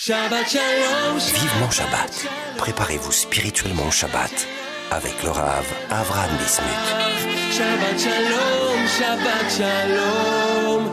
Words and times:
Shabbat 0.00 0.48
Shalom. 0.48 1.18
Vivement 1.18 1.70
Shabbat. 1.72 2.28
Préparez-vous 2.56 3.10
spirituellement 3.10 3.88
au 3.88 3.90
Shabbat 3.90 4.46
avec 4.92 5.20
le 5.24 5.30
Rav 5.30 5.64
Avram 5.90 6.30
Bismuth. 6.38 6.68
Shabbat 7.50 7.98
Shalom, 7.98 8.86
Shabbat 8.86 9.50
Shalom. 9.50 10.88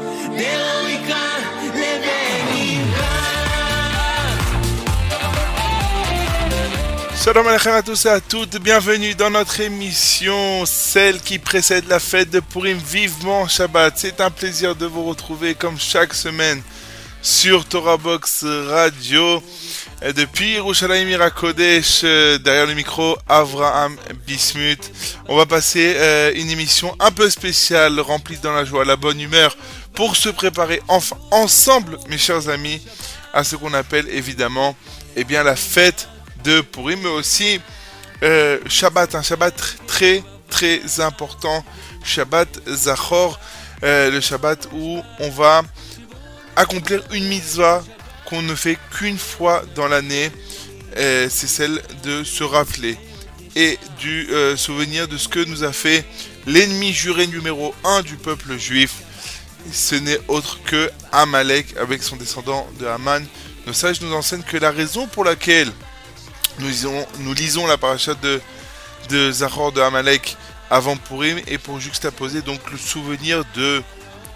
Shalom 7.24 7.47
à 7.47 7.81
tous 7.83 8.06
et 8.06 8.10
à 8.10 8.19
toutes, 8.19 8.58
bienvenue 8.58 9.13
dans 9.13 9.29
notre 9.29 9.60
émission, 9.60 10.65
celle 10.65 11.19
qui 11.22 11.37
précède 11.37 11.87
la 11.87 11.99
fête 11.99 12.31
de 12.31 12.40
Purim 12.40 12.79
vivement 12.79 13.47
Shabbat. 13.47 13.94
C'est 13.97 14.19
un 14.19 14.31
plaisir 14.31 14.76
de 14.76 14.87
vous 14.87 15.03
retrouver 15.03 15.53
comme 15.53 15.79
chaque 15.79 16.16
semaine 16.16 16.63
sur 17.26 17.66
Torah 17.66 17.98
Box 17.98 18.45
Radio. 18.45 19.41
Depuis 20.16 20.52
Yerushalayim 20.52 21.08
Irakodesh, 21.09 22.02
euh, 22.04 22.38
derrière 22.38 22.67
le 22.67 22.76
micro, 22.76 23.17
Avraham 23.27 23.98
Bismuth. 24.27 24.91
On 25.27 25.36
va 25.36 25.48
passer 25.48 25.95
euh, 25.98 26.31
une 26.36 26.52
émission 26.52 26.95
un 27.00 27.09
peu 27.09 27.27
spéciale, 27.31 28.00
remplie 28.00 28.38
dans 28.38 28.53
la 28.53 28.64
joie, 28.64 28.86
la 28.86 28.95
bonne 28.95 29.20
humeur, 29.20 29.58
pour 29.95 30.16
se 30.16 30.30
préparer 30.30 30.84
enfin 30.88 31.17
ensemble, 31.31 31.98
mes 32.09 32.20
chers 32.20 32.48
amis, 32.48 32.80
à 33.34 33.44
ce 33.44 33.55
qu'on 33.55 33.73
appelle 33.73 34.08
évidemment 34.09 34.76
eh 35.16 35.23
bien, 35.23 35.42
la 35.42 35.55
fête 35.55 36.08
de 36.44 36.62
Purim, 36.62 37.00
mais 37.02 37.09
aussi 37.09 37.59
euh, 38.22 38.59
Shabbat, 38.67 39.16
un 39.16 39.23
Shabbat 39.23 39.78
très 39.88 40.23
très 40.52 41.00
important, 41.00 41.66
Shabbat 42.03 42.50
Zachor, 42.67 43.39
le 43.81 44.20
Shabbat 44.20 44.70
où 44.73 45.02
on 45.20 45.30
va 45.30 45.64
accomplir 46.55 47.04
une 47.12 47.27
mitzvah 47.27 47.84
qu'on 48.26 48.41
ne 48.41 48.55
fait 48.55 48.77
qu'une 48.91 49.18
fois 49.18 49.64
dans 49.76 49.88
l'année, 49.88 50.32
euh, 50.98 51.28
c'est 51.30 51.48
celle 51.48 51.81
de 52.04 52.23
se 52.23 52.44
rappeler 52.44 52.98
et 53.56 53.80
du 54.00 54.28
euh, 54.31 54.58
souvenir 54.58 55.08
de 55.08 55.17
ce 55.17 55.28
que 55.28 55.39
nous 55.39 55.64
a 55.64 55.72
fait 55.72 56.06
l'ennemi 56.45 56.94
juré 56.94 57.28
numéro 57.28 57.73
un 57.83 58.02
du 58.02 58.16
peuple 58.16 58.58
juif. 58.58 58.95
Ce 59.72 59.95
n'est 59.95 60.20
autre 60.28 60.59
que 60.64 60.92
Amalek 61.11 61.76
avec 61.78 62.03
son 62.03 62.17
descendant 62.17 62.67
de 62.80 62.86
Haman. 62.86 63.26
Nos 63.66 63.73
sages 63.73 64.02
nous 64.02 64.14
enseignent 64.14 64.44
que 64.44 64.58
la 64.58 64.72
raison 64.72 65.08
pour 65.08 65.23
laquelle 65.23 65.72
nous 66.59 66.67
lisons, 66.67 67.08
nous 67.20 67.33
lisons 67.33 67.66
la 67.66 67.78
paracha 67.78 68.14
de, 68.16 68.39
de 69.09 69.31
Zachor 69.31 69.72
de 69.72 69.81
Amalek 69.81 70.38
avant 70.70 70.98
Purim 70.98 71.39
et 71.48 71.58
pour 71.58 71.80
juxtaposer 71.80 72.42
donc 72.42 72.59
le 72.72 72.78
souvenir 72.78 73.44
de 73.56 73.81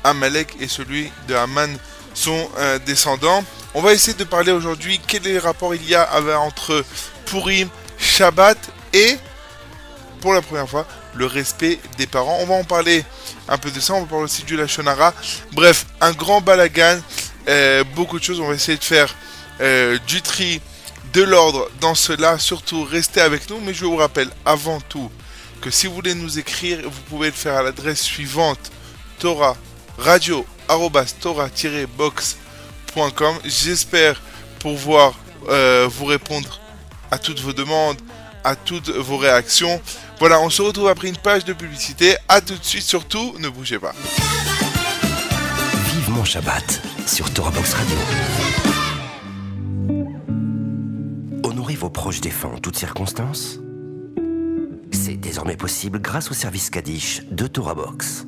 Amalek 0.04 0.56
et 0.60 0.68
celui 0.68 1.12
de 1.28 1.36
Haman, 1.36 1.78
son 2.20 2.50
euh, 2.58 2.80
descendant. 2.80 3.44
On 3.74 3.82
va 3.82 3.94
essayer 3.94 4.16
de 4.18 4.24
parler 4.24 4.52
aujourd'hui 4.52 5.00
quel 5.08 5.26
est 5.26 5.34
le 5.34 5.40
rapport 5.40 5.74
il 5.74 5.88
y 5.88 5.96
a 5.96 6.08
entre 6.40 6.84
Purim, 7.26 7.70
Shabbat 7.98 8.58
et, 8.94 9.18
pour 10.20 10.34
la 10.34 10.42
première 10.42 10.68
fois, 10.68 10.86
le 11.16 11.26
respect 11.26 11.80
des 11.98 12.08
parents. 12.08 12.38
On 12.42 12.46
va 12.46 12.56
en 12.56 12.64
parler 12.64 13.06
un 13.48 13.58
peu 13.58 13.72
de 13.72 13.80
ça, 13.80 13.94
on 13.94 14.02
va 14.02 14.08
parler 14.08 14.26
aussi 14.26 14.44
du 14.44 14.58
Lachonara. 14.58 15.14
Bref, 15.54 15.86
un 16.02 16.12
grand 16.12 16.42
balagan, 16.42 17.00
euh, 17.48 17.84
beaucoup 17.96 18.20
de 18.20 18.24
choses. 18.24 18.40
On 18.42 18.48
va 18.48 18.56
essayer 18.56 18.78
de 18.78 18.84
faire 18.84 19.16
euh, 19.62 19.98
du 20.08 20.22
tri, 20.22 20.62
de 21.14 21.24
l'ordre 21.24 21.70
dans 21.80 21.96
cela. 21.96 22.38
Surtout, 22.38 22.84
restez 22.84 23.22
avec 23.22 23.50
nous. 23.50 23.60
Mais 23.62 23.74
je 23.74 23.86
vous 23.86 23.96
rappelle 23.96 24.30
avant 24.46 24.82
tout 24.82 25.10
que 25.62 25.70
si 25.70 25.88
vous 25.88 25.94
voulez 25.94 26.16
nous 26.16 26.38
écrire, 26.38 26.80
vous 26.84 27.02
pouvez 27.10 27.28
le 27.28 27.34
faire 27.34 27.56
à 27.56 27.64
l'adresse 27.64 28.02
suivante 28.02 28.72
Torah 29.20 29.56
radio 29.98 30.46
box.com. 31.98 33.36
J'espère 33.46 34.22
pouvoir 34.60 35.14
euh, 35.48 35.88
vous 35.90 36.06
répondre 36.06 36.60
à 37.12 37.18
toutes 37.18 37.40
vos 37.40 37.54
demandes, 37.54 37.98
à 38.44 38.56
toutes 38.56 38.90
vos 38.90 39.18
réactions. 39.18 39.82
Voilà, 40.20 40.40
on 40.42 40.50
se 40.50 40.62
retrouve 40.62 40.88
après 40.88 41.08
une 41.08 41.18
page 41.18 41.46
de 41.46 41.54
publicité. 41.54 42.16
À 42.28 42.42
tout 42.42 42.56
de 42.56 42.64
suite, 42.64 42.84
surtout, 42.84 43.36
ne 43.40 43.50
bougez 43.50 43.80
pas. 43.80 43.94
Vivement 45.94 46.26
Shabbat 46.26 46.82
sur 47.08 47.32
Torah 47.34 47.52
Box 47.52 47.74
Radio. 47.74 47.98
Honorez 51.44 51.76
vos 51.76 51.90
proches 51.90 52.22
défunts 52.22 52.50
en 52.56 52.60
toutes 52.60 52.78
circonstances. 52.78 53.60
C'est 54.92 55.18
désormais 55.18 55.56
possible 55.56 56.00
grâce 56.00 56.30
au 56.32 56.34
service 56.34 56.70
Kaddish 56.70 57.22
de 57.32 57.48
Torah 57.48 57.76
Box. 57.76 58.26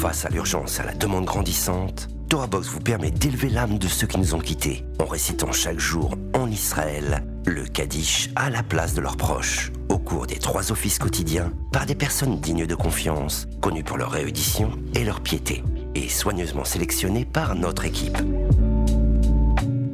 Face 0.00 0.24
à 0.24 0.28
l'urgence 0.28 0.78
à 0.78 0.84
la 0.84 0.94
demande 0.94 1.24
grandissante, 1.24 2.06
Torah 2.28 2.46
Box 2.46 2.68
vous 2.68 2.78
permet 2.78 3.10
d'élever 3.10 3.48
l'âme 3.48 3.78
de 3.78 3.88
ceux 3.88 4.06
qui 4.06 4.18
nous 4.18 4.32
ont 4.32 4.38
quittés 4.38 4.84
en 5.00 5.06
récitant 5.06 5.50
chaque 5.50 5.80
jour 5.80 6.14
en 6.34 6.48
Israël 6.48 7.24
le 7.44 7.64
Kaddish 7.64 8.30
à 8.36 8.48
la 8.48 8.62
place 8.62 8.94
de 8.94 9.00
leurs 9.00 9.16
proches 9.16 9.72
au 9.88 9.98
cours 9.98 10.28
des 10.28 10.38
trois 10.38 10.70
offices 10.70 11.00
quotidiens 11.00 11.52
par 11.72 11.84
des 11.84 11.96
personnes 11.96 12.38
dignes 12.38 12.66
de 12.66 12.74
confiance, 12.76 13.48
connues 13.60 13.82
pour 13.82 13.96
leur 13.96 14.12
réédition 14.12 14.70
et 14.94 15.02
leur 15.02 15.20
piété 15.20 15.64
et 15.96 16.08
soigneusement 16.08 16.64
sélectionnées 16.64 17.24
par 17.24 17.56
notre 17.56 17.84
équipe. 17.84 18.18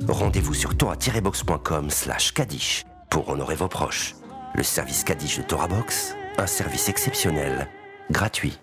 Rendez-vous 0.07 0.55
sur 0.55 0.77
torah-box.com 0.77 1.89
slash 1.89 2.35
Kaddish 2.35 2.85
pour 3.09 3.31
honorer 3.31 3.55
vos 3.55 3.69
proches. 3.69 4.17
Le 4.55 4.65
service 4.65 5.03
Kaddish 5.03 5.39
de 5.39 5.45
Torah 5.45 5.69
Box, 5.69 6.15
un 6.37 6.47
service 6.47 6.91
exceptionnel, 6.91 7.69
gratuit. 8.11 8.59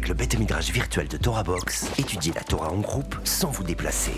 Avec 0.00 0.08
le 0.08 0.14
bête 0.14 0.38
midrash 0.38 0.70
virtuel 0.70 1.08
de 1.08 1.18
Torah 1.18 1.42
Box, 1.42 1.90
étudiez 1.98 2.32
la 2.32 2.42
Torah 2.42 2.70
en 2.70 2.78
groupe 2.78 3.14
sans 3.24 3.50
vous 3.50 3.64
déplacer. 3.64 4.14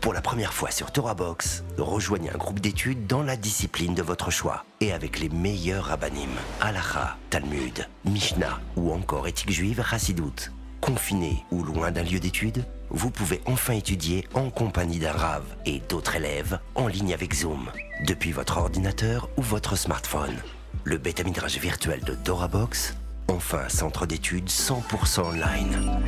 Pour 0.00 0.12
la 0.12 0.20
première 0.20 0.54
fois 0.54 0.70
sur 0.70 0.92
Torah 0.92 1.14
Box, 1.14 1.64
rejoignez 1.78 2.30
un 2.30 2.38
groupe 2.38 2.60
d'études 2.60 3.08
dans 3.08 3.24
la 3.24 3.36
discipline 3.36 3.96
de 3.96 4.02
votre 4.02 4.30
choix 4.30 4.64
et 4.80 4.92
avec 4.92 5.18
les 5.18 5.28
meilleurs 5.28 5.86
rabbinim, 5.86 6.30
Halacha, 6.60 7.16
Talmud, 7.28 7.88
Mishnah 8.04 8.60
ou 8.76 8.92
encore 8.92 9.26
éthique 9.26 9.50
juive 9.50 9.84
Hassidout. 9.90 10.52
Confiné 10.80 11.44
ou 11.50 11.64
loin 11.64 11.90
d'un 11.90 12.04
lieu 12.04 12.20
d'études, 12.20 12.64
vous 12.90 13.10
pouvez 13.10 13.40
enfin 13.46 13.72
étudier 13.72 14.28
en 14.34 14.48
compagnie 14.48 15.00
d'un 15.00 15.10
rave 15.10 15.56
et 15.66 15.80
d'autres 15.88 16.14
élèves 16.14 16.60
en 16.76 16.86
ligne 16.86 17.14
avec 17.14 17.34
Zoom, 17.34 17.68
depuis 18.06 18.30
votre 18.30 18.58
ordinateur 18.58 19.28
ou 19.36 19.42
votre 19.42 19.74
smartphone. 19.74 20.36
Le 20.84 20.98
bêta 20.98 21.24
midrash 21.24 21.58
virtuel 21.58 22.00
de 22.04 22.14
Torah 22.14 22.46
Box, 22.46 22.94
enfin 23.30 23.68
centre 23.68 24.06
d'études 24.06 24.48
100% 24.48 25.20
online. 25.20 26.02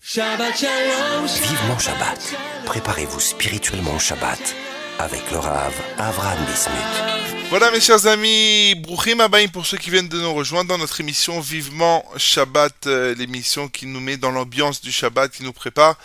Shabbat 0.00 0.56
Shalom. 0.58 1.26
Vivement 1.26 1.78
Shabbat. 1.78 2.34
Préparez-vous 2.66 3.20
spirituellement 3.20 3.94
au 3.94 3.98
Shabbat 3.98 4.54
avec 4.98 5.30
le 5.30 5.38
Rav 5.38 5.74
Avraham 5.98 6.38
Bismuth. 6.46 7.50
Voilà 7.50 7.70
mes 7.70 7.80
chers 7.80 8.06
amis, 8.06 8.74
Bruchim 8.76 9.20
Abaïm 9.20 9.50
pour 9.50 9.66
ceux 9.66 9.76
qui 9.76 9.90
viennent 9.90 10.08
de 10.08 10.20
nous 10.20 10.32
rejoindre 10.32 10.68
dans 10.68 10.78
notre 10.78 11.00
émission 11.00 11.40
Vivement 11.40 12.04
Shabbat, 12.16 12.86
euh, 12.86 13.14
l'émission 13.16 13.68
qui 13.68 13.86
nous 13.86 14.00
met 14.00 14.16
dans 14.16 14.30
l'ambiance 14.30 14.80
du 14.80 14.90
Shabbat, 14.90 15.30
qui 15.30 15.42
nous 15.42 15.52
prépare. 15.52 15.96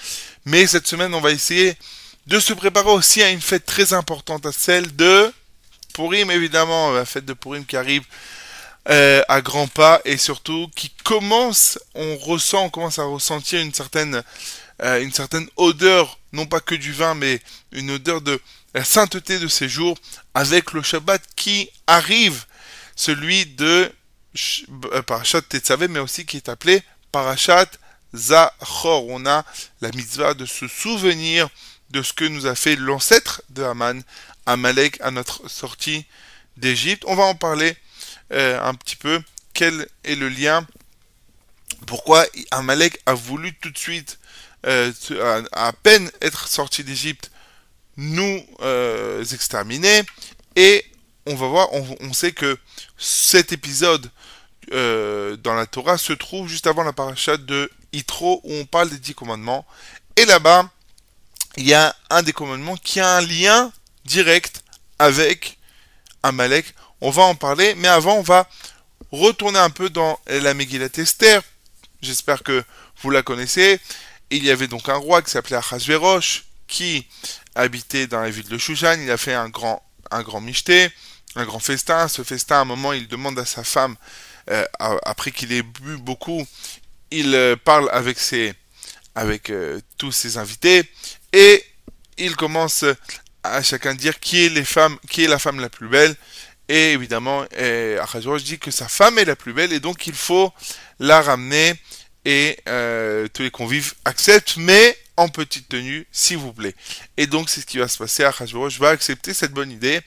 Mais 0.46 0.68
cette 0.68 0.88
semaine, 0.88 1.13
on 1.13 1.22
va 1.22 1.31
essayer 1.31 1.75
de 2.28 2.40
se 2.40 2.53
préparer 2.53 2.90
aussi 2.90 3.24
à 3.24 3.30
une 3.30 3.41
fête 3.41 3.66
très 3.66 3.94
importante, 3.94 4.46
à 4.46 4.51
celle 4.51 4.96
de 4.96 5.31
Purim 6.00 6.32
évidemment, 6.32 6.92
la 6.92 7.04
fête 7.04 7.26
de 7.26 7.34
Purim 7.34 7.66
qui 7.66 7.76
arrive 7.76 8.04
euh, 8.90 9.22
à 9.28 9.42
grands 9.42 9.68
pas 9.68 10.00
et 10.06 10.16
surtout 10.16 10.70
qui 10.74 10.92
commence, 11.04 11.78
on 11.94 12.16
ressent, 12.16 12.64
on 12.64 12.70
commence 12.70 13.00
à 13.00 13.04
ressentir 13.04 13.60
une 13.60 13.74
certaine, 13.74 14.24
euh, 14.81 15.04
une 15.04 15.12
certaine 15.12 15.50
odeur, 15.57 16.18
non 16.31 16.46
pas 16.46 16.62
que 16.62 16.74
du 16.74 16.94
vin, 16.94 17.16
mais 17.16 17.42
une 17.74 17.92
odeur 17.92 18.22
de 18.22 18.40
la 18.74 18.86
sainteté 18.86 19.40
de 19.40 19.50
ces 19.50 19.68
jours 19.68 19.98
avec 20.34 20.72
le 20.72 20.81
Shabbat 20.84 21.22
qui 21.36 21.69
arrive, 21.86 22.46
celui 22.96 23.46
de 23.46 23.92
euh, 24.94 25.01
Parashat 25.01 25.42
Tetzavé, 25.42 25.90
mais 25.90 26.00
aussi 26.00 26.25
qui 26.25 26.38
est 26.38 26.48
appelé 26.48 26.81
Parashat 27.12 27.68
Zachor. 28.16 29.08
On 29.08 29.26
a 29.26 29.46
la 29.82 29.92
mitzvah 29.92 30.34
de 30.34 30.46
se 30.46 30.68
souvenir 30.68 31.50
de 31.92 32.02
ce 32.02 32.14
que 32.14 32.26
nous 32.26 32.46
a 32.46 32.56
fait 32.56 32.76
l'ancêtre 32.76 33.42
de 33.50 33.64
Haman, 33.64 34.04
Amalek, 34.46 35.00
à 35.02 35.12
notre 35.12 35.50
sortie 35.50 36.06
d'Égypte. 36.58 37.04
On 37.08 37.16
va 37.16 37.24
en 37.24 37.36
parler 37.36 37.76
euh, 38.32 38.60
un 38.62 38.74
petit 38.76 38.96
peu. 38.96 39.22
Quel 39.54 39.88
est 40.04 40.16
le 40.16 40.30
lien? 40.30 40.66
Pourquoi 41.88 42.26
Amalek 42.52 43.00
a 43.06 43.14
voulu 43.14 43.54
tout 43.56 43.72
de 43.72 43.78
suite, 43.78 44.20
euh, 44.66 44.92
à, 45.52 45.74
peine 45.74 46.12
être 46.22 46.48
sorti 46.48 46.84
d'Égypte, 46.84 47.32
nous 47.98 48.46
euh, 48.62 49.24
exterminer? 49.24 50.04
Et 50.56 50.86
on 51.26 51.36
va 51.36 51.48
voir, 51.48 51.70
on, 51.74 52.14
sait 52.14 52.32
que 52.32 52.58
cet 52.98 53.52
épisode 53.54 54.10
dans 54.72 55.56
la 55.56 55.66
Torah 55.66 55.98
se 55.98 56.14
trouve 56.14 56.48
juste 56.48 56.68
avant 56.68 56.84
la 56.84 56.94
paracha 56.94 57.38
de 57.38 57.72
Yitro 57.94 58.41
où 58.44 58.53
on 58.53 58.65
parle 58.65 58.89
des 58.89 59.00
dix 59.00 59.13
commandements. 59.13 59.65
Et 60.15 60.25
là-bas, 60.25 60.69
il 61.57 61.68
y 61.68 61.74
a 61.74 61.95
un 62.09 62.24
des 62.24 62.33
commandements 62.33 62.77
qui 62.77 63.00
a 63.00 63.18
un 63.18 63.21
lien 63.21 63.71
direct 64.06 64.63
avec 64.97 65.57
Amalek. 66.24 66.74
On 67.01 67.09
va 67.09 67.24
en 67.24 67.36
parler, 67.36 67.75
mais 67.75 67.88
avant, 67.88 68.15
on 68.15 68.21
va 68.21 68.47
retourner 69.12 69.59
un 69.59 69.69
peu 69.69 69.89
dans 69.89 70.19
la 70.27 70.53
Megillat 70.53 70.89
Esther. 70.97 71.41
J'espère 72.01 72.44
que 72.44 72.63
vous 73.01 73.09
la 73.09 73.24
connaissez. 73.24 73.80
Il 74.30 74.44
y 74.44 74.51
avait 74.51 74.68
donc 74.68 74.89
un 74.89 74.95
roi 74.95 75.21
qui 75.21 75.31
s'appelait 75.31 75.57
Achashverosh, 75.57 76.45
qui 76.68 77.07
habitait 77.56 78.07
dans 78.07 78.21
la 78.21 78.30
ville 78.30 78.47
de 78.47 78.57
Shushan. 78.57 79.00
Il 79.01 79.12
a 79.12 79.18
fait 79.18 79.33
un 79.33 79.50
grand, 79.50 79.83
un 80.12 80.21
grand 80.21 80.41
michté, 80.41 80.89
un 81.36 81.45
grand 81.45 81.59
festin. 81.59 82.07
Ce 82.07 82.24
festin, 82.24 82.57
à 82.57 82.59
un 82.59 82.65
moment, 82.65 82.94
il 82.94 83.07
demande 83.07 83.39
à 83.39 83.45
sa 83.45 83.63
femme, 83.63 83.95
euh, 84.50 84.65
après 84.80 85.31
qu'il 85.31 85.51
ait 85.51 85.63
bu 85.63 85.97
beaucoup, 85.97 86.45
il 87.12 87.36
euh, 87.36 87.56
parle 87.56 87.90
avec 87.92 88.20
ses, 88.20 88.54
avec 89.16 89.50
euh, 89.50 89.80
tous 89.98 90.12
ses 90.12 90.38
invités 90.38 90.84
et 91.34 91.64
il 92.18 92.36
commence 92.36 92.86
à 93.44 93.62
chacun 93.64 93.96
dire 93.96 94.20
qui 94.20 94.46
est 94.46 94.50
la 95.28 95.40
femme 95.40 95.60
la 95.60 95.70
plus 95.70 95.88
belle. 95.88 96.16
Et 96.68 96.92
évidemment, 96.92 97.46
euh, 97.58 98.02
Achashverosh 98.02 98.44
dit 98.44 98.60
que 98.60 98.70
sa 98.70 98.88
femme 98.88 99.18
est 99.18 99.26
la 99.26 99.36
plus 99.36 99.54
belle 99.54 99.74
et 99.74 99.80
donc 99.80 100.06
il 100.06 100.14
faut 100.14 100.54
la 101.00 101.22
ramener 101.22 101.74
et 102.26 102.60
tous 103.34 103.42
les 103.42 103.50
convives 103.50 103.94
acceptent, 104.06 104.58
mais 104.58 104.96
en 105.16 105.30
petite 105.30 105.70
tenue, 105.70 106.06
s'il 106.12 106.38
vous 106.38 106.54
plaît. 106.54 106.76
Et 107.18 107.26
donc 107.26 107.50
c'est 107.50 107.62
ce 107.62 107.66
qui 107.66 107.80
va 107.80 107.88
se 107.88 107.98
passer. 107.98 108.24
Achashverosh 108.24 108.78
va 108.78 108.90
accepter 108.90 109.34
cette 109.34 109.54
bonne 109.54 109.72
idée. 109.72 110.02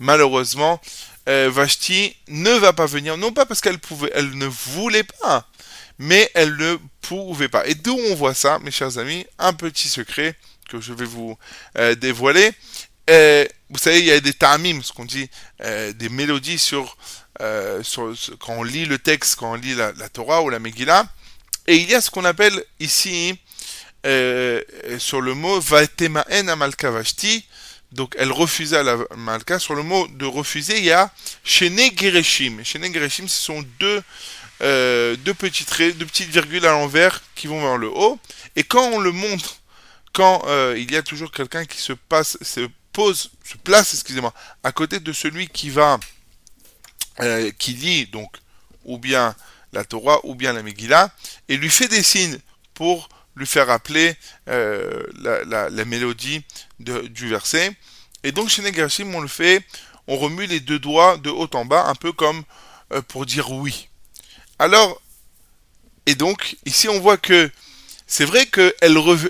Malheureusement, 0.00 0.80
Vashti 1.26 2.16
ne 2.28 2.50
va 2.50 2.72
pas 2.72 2.86
venir, 2.86 3.16
non 3.16 3.32
pas 3.32 3.46
parce 3.46 3.60
qu'elle 3.60 3.78
pouvait, 3.78 4.10
elle 4.14 4.36
ne 4.36 4.46
voulait 4.46 5.04
pas, 5.04 5.46
mais 5.98 6.30
elle 6.34 6.56
ne 6.56 6.76
pouvait 7.00 7.48
pas. 7.48 7.66
Et 7.66 7.74
d'où 7.74 7.98
on 8.10 8.14
voit 8.14 8.34
ça, 8.34 8.58
mes 8.60 8.70
chers 8.70 8.98
amis, 8.98 9.26
un 9.38 9.52
petit 9.52 9.88
secret 9.88 10.36
que 10.68 10.80
je 10.80 10.92
vais 10.92 11.04
vous 11.04 11.36
euh, 11.78 11.94
dévoiler. 11.94 12.52
Euh, 13.10 13.46
vous 13.68 13.78
savez, 13.78 13.98
il 13.98 14.06
y 14.06 14.12
a 14.12 14.20
des 14.20 14.32
tamim, 14.32 14.80
ce 14.82 14.92
qu'on 14.92 15.04
dit, 15.04 15.28
euh, 15.62 15.92
des 15.92 16.08
mélodies 16.08 16.58
sur, 16.58 16.96
quand 17.38 18.54
on 18.54 18.62
lit 18.62 18.84
le 18.84 18.98
texte, 18.98 19.36
quand 19.36 19.52
on 19.52 19.56
lit 19.56 19.74
la, 19.74 19.92
Torah 20.08 20.42
ou 20.42 20.50
la 20.50 20.58
Megillah. 20.58 21.06
Et 21.66 21.76
il 21.76 21.90
y 21.90 21.94
a 21.94 22.00
ce 22.00 22.10
qu'on 22.10 22.24
appelle 22.24 22.64
ici, 22.80 23.38
sur 24.04 25.20
le 25.20 25.34
mot 25.34 25.60
Vatemaen 25.60 26.48
Amalka 26.48 26.90
Vashti, 26.90 27.44
donc 27.92 28.14
elle 28.18 28.32
refusait 28.32 28.78
à 28.78 28.82
la 28.82 28.96
Malka. 29.16 29.58
Sur 29.58 29.74
le 29.74 29.82
mot 29.82 30.08
de 30.08 30.24
refuser, 30.24 30.78
il 30.78 30.84
y 30.84 30.92
a 30.92 31.10
Shene 31.44 31.90
Gereshim. 31.96 32.64
Shene 32.64 32.92
Gereshim, 32.92 33.28
ce 33.28 33.42
sont 33.42 33.64
deux, 33.78 34.02
euh, 34.62 35.16
deux 35.16 35.34
petits 35.34 35.64
traits, 35.64 35.98
petites 35.98 36.30
virgules 36.30 36.66
à 36.66 36.72
l'envers 36.72 37.22
qui 37.34 37.46
vont 37.46 37.60
vers 37.60 37.78
le 37.78 37.88
haut. 37.88 38.18
Et 38.56 38.62
quand 38.62 38.84
on 38.90 39.00
le 39.00 39.12
montre, 39.12 39.62
quand 40.12 40.42
euh, 40.46 40.76
il 40.78 40.90
y 40.92 40.96
a 40.96 41.02
toujours 41.02 41.32
quelqu'un 41.32 41.64
qui 41.64 41.78
se 41.78 41.92
passe, 41.92 42.36
se 42.42 42.68
pose, 42.92 43.30
se 43.44 43.56
place, 43.56 43.94
excusez-moi, 43.94 44.32
à 44.62 44.72
côté 44.72 45.00
de 45.00 45.12
celui 45.12 45.48
qui 45.48 45.70
va, 45.70 45.98
euh, 47.20 47.50
qui 47.58 47.72
lit 47.72 48.06
donc 48.06 48.36
ou 48.84 48.98
bien 48.98 49.34
la 49.72 49.84
Torah 49.84 50.20
ou 50.24 50.34
bien 50.34 50.52
la 50.52 50.62
Megillah, 50.62 51.10
et 51.48 51.56
lui 51.56 51.70
fait 51.70 51.88
des 51.88 52.02
signes 52.02 52.38
pour 52.74 53.08
lui 53.36 53.46
faire 53.46 53.68
rappeler 53.68 54.14
euh, 54.48 55.02
la, 55.14 55.84
mélodie 55.86 56.44
du 56.78 57.28
verset. 57.28 57.74
Et 58.22 58.32
donc 58.32 58.50
chez 58.50 58.60
Negarshim, 58.60 59.14
on 59.14 59.20
le 59.20 59.28
fait, 59.28 59.64
on 60.06 60.18
remue 60.18 60.46
les 60.46 60.60
deux 60.60 60.78
doigts 60.78 61.16
de 61.16 61.30
haut 61.30 61.48
en 61.54 61.64
bas, 61.64 61.86
un 61.86 61.94
peu 61.94 62.12
comme 62.12 62.42
pour 63.08 63.24
dire 63.24 63.50
oui. 63.50 63.88
Alors, 64.62 65.02
et 66.06 66.14
donc 66.14 66.56
ici 66.66 66.88
on 66.88 67.00
voit 67.00 67.16
que 67.16 67.50
c'est 68.06 68.24
vrai 68.24 68.46
qu'elle 68.46 68.72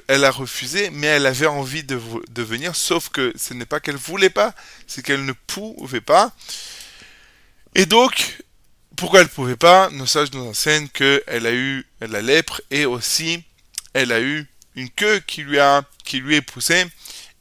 elle 0.08 0.24
a 0.26 0.30
refusé, 0.30 0.90
mais 0.90 1.06
elle 1.06 1.24
avait 1.24 1.46
envie 1.46 1.84
de, 1.84 1.96
venir, 2.42 2.76
sauf 2.76 3.08
que 3.08 3.32
ce 3.34 3.54
n'est 3.54 3.64
pas 3.64 3.80
qu'elle 3.80 3.96
voulait 3.96 4.28
pas, 4.28 4.54
c'est 4.86 5.02
qu'elle 5.02 5.24
ne 5.24 5.32
pouvait 5.32 6.02
pas. 6.02 6.32
Et 7.74 7.86
donc, 7.86 8.42
pourquoi 8.94 9.20
elle 9.20 9.28
ne 9.28 9.32
pouvait 9.32 9.56
pas? 9.56 9.88
Nos 9.88 10.04
sages 10.04 10.32
nous 10.32 10.46
enseignent 10.46 10.88
qu'elle 10.88 11.46
a 11.46 11.54
eu 11.54 11.86
la 12.02 12.20
lèpre 12.20 12.60
et 12.70 12.84
aussi 12.84 13.42
elle 13.94 14.12
a 14.12 14.20
eu 14.20 14.46
une 14.74 14.90
queue 14.90 15.22
qui 15.26 15.44
lui 15.44 15.56
est 16.34 16.42
poussée. 16.42 16.84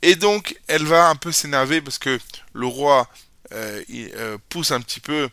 Et 0.01 0.15
donc, 0.15 0.57
elle 0.67 0.85
va 0.85 1.09
un 1.09 1.17
peu 1.17 1.33
s'énerver 1.33 1.81
parce 1.81 1.97
que 1.97 2.21
le 2.53 2.67
roi 2.67 3.09
euh, 3.51 3.83
euh, 3.91 4.37
pousse 4.47 4.71
un 4.71 4.79
petit 4.79 5.01
peu 5.01 5.27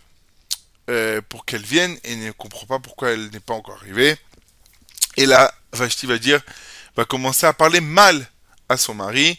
euh, 0.88 1.20
pour 1.28 1.44
qu'elle 1.44 1.64
vienne 1.64 1.98
et 2.04 2.16
ne 2.16 2.30
comprend 2.32 2.66
pas 2.66 2.78
pourquoi 2.78 3.10
elle 3.10 3.30
n'est 3.30 3.40
pas 3.40 3.54
encore 3.54 3.76
arrivée. 3.76 4.16
Et 5.16 5.26
là, 5.26 5.52
Vashti 5.72 6.06
va 6.06 6.18
dire, 6.18 6.40
va 6.96 7.04
commencer 7.04 7.46
à 7.46 7.52
parler 7.52 7.80
mal 7.80 8.28
à 8.68 8.76
son 8.76 8.94
mari. 8.94 9.38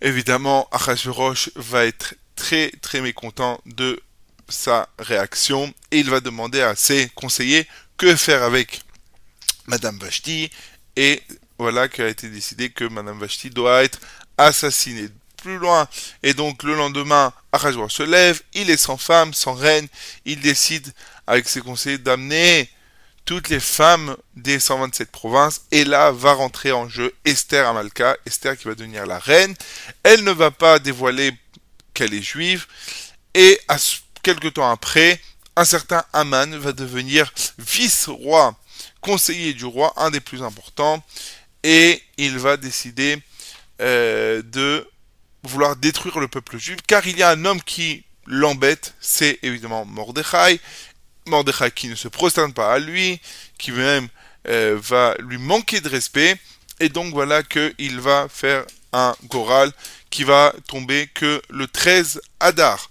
Évidemment, 0.00 0.68
Achashverosh 0.72 1.50
va 1.56 1.86
être 1.86 2.14
très 2.36 2.70
très 2.82 3.00
mécontent 3.00 3.60
de 3.66 4.00
sa 4.48 4.88
réaction 4.98 5.72
et 5.90 5.98
il 5.98 6.10
va 6.10 6.20
demander 6.20 6.62
à 6.62 6.74
ses 6.76 7.08
conseillers 7.14 7.66
que 7.96 8.14
faire 8.16 8.42
avec 8.42 8.80
Madame 9.66 9.98
Vashti? 9.98 10.50
Et 10.96 11.22
voilà 11.58 11.88
qu'a 11.88 12.08
été 12.08 12.28
décidé 12.28 12.70
que 12.70 12.84
Madame 12.84 13.18
Vashti 13.18 13.50
doit 13.50 13.84
être 13.84 14.00
assassinée. 14.36 15.08
Plus 15.42 15.58
loin, 15.58 15.86
et 16.24 16.34
donc 16.34 16.64
le 16.64 16.74
lendemain, 16.74 17.32
Achashverosh 17.52 17.94
se 17.94 18.02
lève, 18.02 18.42
il 18.54 18.70
est 18.70 18.76
sans 18.76 18.96
femme, 18.96 19.32
sans 19.32 19.54
reine, 19.54 19.86
il 20.24 20.40
décide 20.40 20.92
avec 21.28 21.48
ses 21.48 21.60
conseillers 21.60 21.98
d'amener 21.98 22.68
toutes 23.24 23.48
les 23.48 23.60
femmes 23.60 24.16
des 24.34 24.58
127 24.58 25.10
provinces, 25.12 25.60
et 25.70 25.84
là 25.84 26.10
va 26.10 26.32
rentrer 26.32 26.72
en 26.72 26.88
jeu 26.88 27.14
Esther 27.24 27.68
Amalka, 27.68 28.16
Esther 28.26 28.56
qui 28.58 28.64
va 28.66 28.74
devenir 28.74 29.06
la 29.06 29.18
reine. 29.18 29.54
Elle 30.02 30.24
ne 30.24 30.32
va 30.32 30.50
pas 30.50 30.78
dévoiler 30.80 31.32
qu'elle 31.94 32.14
est 32.14 32.22
juive, 32.22 32.66
et 33.34 33.60
à 33.68 33.78
ce- 33.78 33.98
quelque 34.24 34.48
temps 34.48 34.68
après, 34.68 35.20
un 35.54 35.64
certain 35.64 36.04
Aman 36.14 36.56
va 36.58 36.72
devenir 36.72 37.32
vice-roi, 37.58 38.56
conseiller 39.00 39.54
du 39.54 39.66
roi, 39.66 39.92
un 39.96 40.10
des 40.10 40.20
plus 40.20 40.42
importants, 40.42 41.00
et 41.62 42.02
il 42.16 42.38
va 42.38 42.56
décider 42.56 43.18
euh, 43.80 44.42
de 44.44 44.88
vouloir 45.44 45.76
détruire 45.76 46.18
le 46.18 46.28
peuple 46.28 46.58
juif, 46.58 46.78
car 46.86 47.06
il 47.06 47.18
y 47.18 47.22
a 47.22 47.30
un 47.30 47.44
homme 47.44 47.62
qui 47.62 48.04
l'embête, 48.26 48.94
c'est 49.00 49.38
évidemment 49.42 49.84
Mordechai, 49.84 50.60
Mordechai 51.26 51.70
qui 51.70 51.88
ne 51.88 51.94
se 51.94 52.08
prosterne 52.08 52.52
pas 52.52 52.72
à 52.72 52.78
lui, 52.78 53.20
qui 53.58 53.72
même 53.72 54.08
euh, 54.48 54.78
va 54.80 55.14
lui 55.20 55.38
manquer 55.38 55.80
de 55.80 55.88
respect, 55.88 56.36
et 56.80 56.88
donc 56.88 57.12
voilà 57.12 57.42
qu'il 57.42 58.00
va 58.00 58.28
faire 58.28 58.64
un 58.92 59.14
goral 59.24 59.72
qui 60.10 60.24
va 60.24 60.54
tomber 60.68 61.08
que 61.12 61.42
le 61.50 61.66
13 61.66 62.20
Adar. 62.40 62.90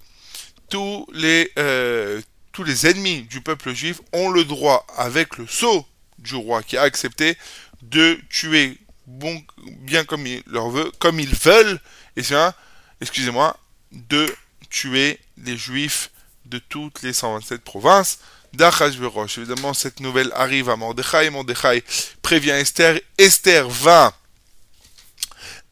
Tous 0.70 1.08
les, 1.14 1.52
euh, 1.58 2.22
tous 2.52 2.64
les 2.64 2.88
ennemis 2.88 3.24
du 3.24 3.42
peuple 3.42 3.74
juif 3.74 4.02
ont 4.14 4.30
le 4.30 4.44
droit, 4.44 4.86
avec 4.98 5.38
le 5.38 5.48
sceau 5.48 5.86
du 6.20 6.36
roi 6.36 6.62
qui 6.62 6.78
a 6.78 6.82
accepté, 6.82 7.38
de 7.82 8.20
tuer 8.30 8.78
bien 9.08 10.04
comme 10.04 10.28
il 10.28 10.44
leur 10.48 10.70
veut, 10.70 10.92
comme 11.00 11.20
ils 11.20 11.34
veulent, 11.34 11.80
et 12.18 12.24
c'est 12.24 12.36
un, 12.36 12.54
excusez-moi, 13.00 13.56
de 13.92 14.36
tuer 14.70 15.20
les 15.38 15.56
juifs 15.56 16.10
de 16.46 16.58
toutes 16.58 17.04
les 17.04 17.14
127 17.14 17.62
provinces 17.62 18.20
d'Achashverosh. 18.54 19.38
Évidemment, 19.38 19.74
cette 19.74 20.00
nouvelle 20.00 20.32
arrive 20.34 20.70
à 20.70 20.76
Mordechai. 20.76 21.30
Mordechai 21.30 21.84
prévient 22.22 22.52
Esther. 22.52 23.00
Esther 23.18 23.70
va 23.70 24.14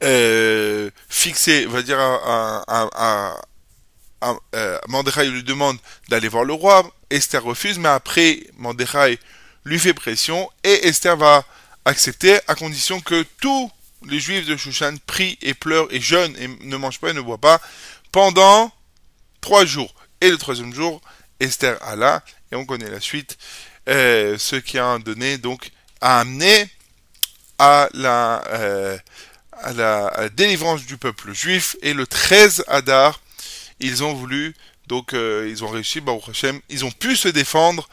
euh, 0.04 0.92
fixer, 1.10 1.66
va 1.66 1.82
dire 1.82 2.00
à, 2.00 2.64
à, 2.68 3.36
euh, 4.54 4.80
lui 5.32 5.44
demande 5.44 5.78
d'aller 6.10 6.28
voir 6.28 6.44
le 6.44 6.54
roi. 6.54 6.90
Esther 7.10 7.44
refuse, 7.44 7.80
mais 7.80 7.90
après, 7.90 8.44
Mordechai 8.58 9.20
lui 9.64 9.80
fait 9.80 9.94
pression 9.96 10.50
et 10.64 10.88
Esther 10.88 11.18
va 11.18 11.44
accepter 11.86 12.40
à 12.48 12.56
condition 12.56 13.00
que 13.00 13.26
tous 13.42 13.72
les 14.08 14.20
juifs 14.20 14.46
de 14.46 14.58
Shushan 14.58 14.96
prient 15.06 15.38
et 15.42 15.54
pleurent 15.54 15.88
et 15.92 16.02
jeûnent 16.02 16.36
et 16.38 16.48
ne 16.48 16.78
mangent 16.78 17.00
pas 17.00 17.10
et 17.10 17.14
ne 17.14 17.22
boivent 17.22 17.40
pas 17.40 17.62
pendant 18.12 18.72
trois 19.42 19.66
jours. 19.66 19.94
Et 20.22 20.30
le 20.30 20.38
troisième 20.38 20.74
jour, 20.74 21.02
Esther 21.40 21.78
alla, 21.84 22.24
et 22.52 22.56
on 22.56 22.66
connaît 22.66 22.90
la 22.90 23.00
suite, 23.00 23.38
euh, 23.90 24.38
ce 24.38 24.56
qui 24.56 24.80
a 24.80 24.98
donné 25.00 25.38
donc 25.38 25.72
amené 26.02 26.70
à 27.60 27.90
la, 27.94 28.44
euh, 28.48 28.98
à 29.52 29.74
la 29.74 30.30
délivrance 30.30 30.86
du 30.86 30.98
peuple 30.98 31.34
juif. 31.34 31.76
Et 31.82 31.94
le 31.94 32.08
13 32.08 32.64
Adar, 32.68 33.20
ils 33.80 34.04
ont 34.04 34.14
voulu, 34.14 34.56
donc 34.88 35.14
euh, 35.14 35.48
ils 35.50 35.64
ont 35.64 35.70
réussi, 35.70 36.02
Baruch 36.02 36.30
Hashem, 36.30 36.60
ils 36.70 36.86
ont 36.86 36.92
pu 36.92 37.16
se 37.16 37.28
défendre 37.28 37.90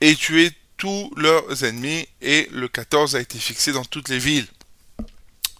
et 0.00 0.14
tuer 0.14 0.50
tous 0.76 1.12
leurs 1.16 1.64
ennemis. 1.64 2.08
Et 2.22 2.48
le 2.52 2.68
14 2.68 3.16
a 3.16 3.20
été 3.20 3.38
fixé 3.38 3.72
dans 3.72 3.84
toutes 3.84 4.08
les 4.08 4.18
villes 4.18 4.46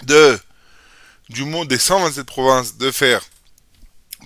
de, 0.05 0.39
du 1.29 1.45
monde 1.45 1.69
des 1.69 1.79
127 1.79 2.25
provinces 2.25 2.77
de 2.77 2.91
faire 2.91 3.23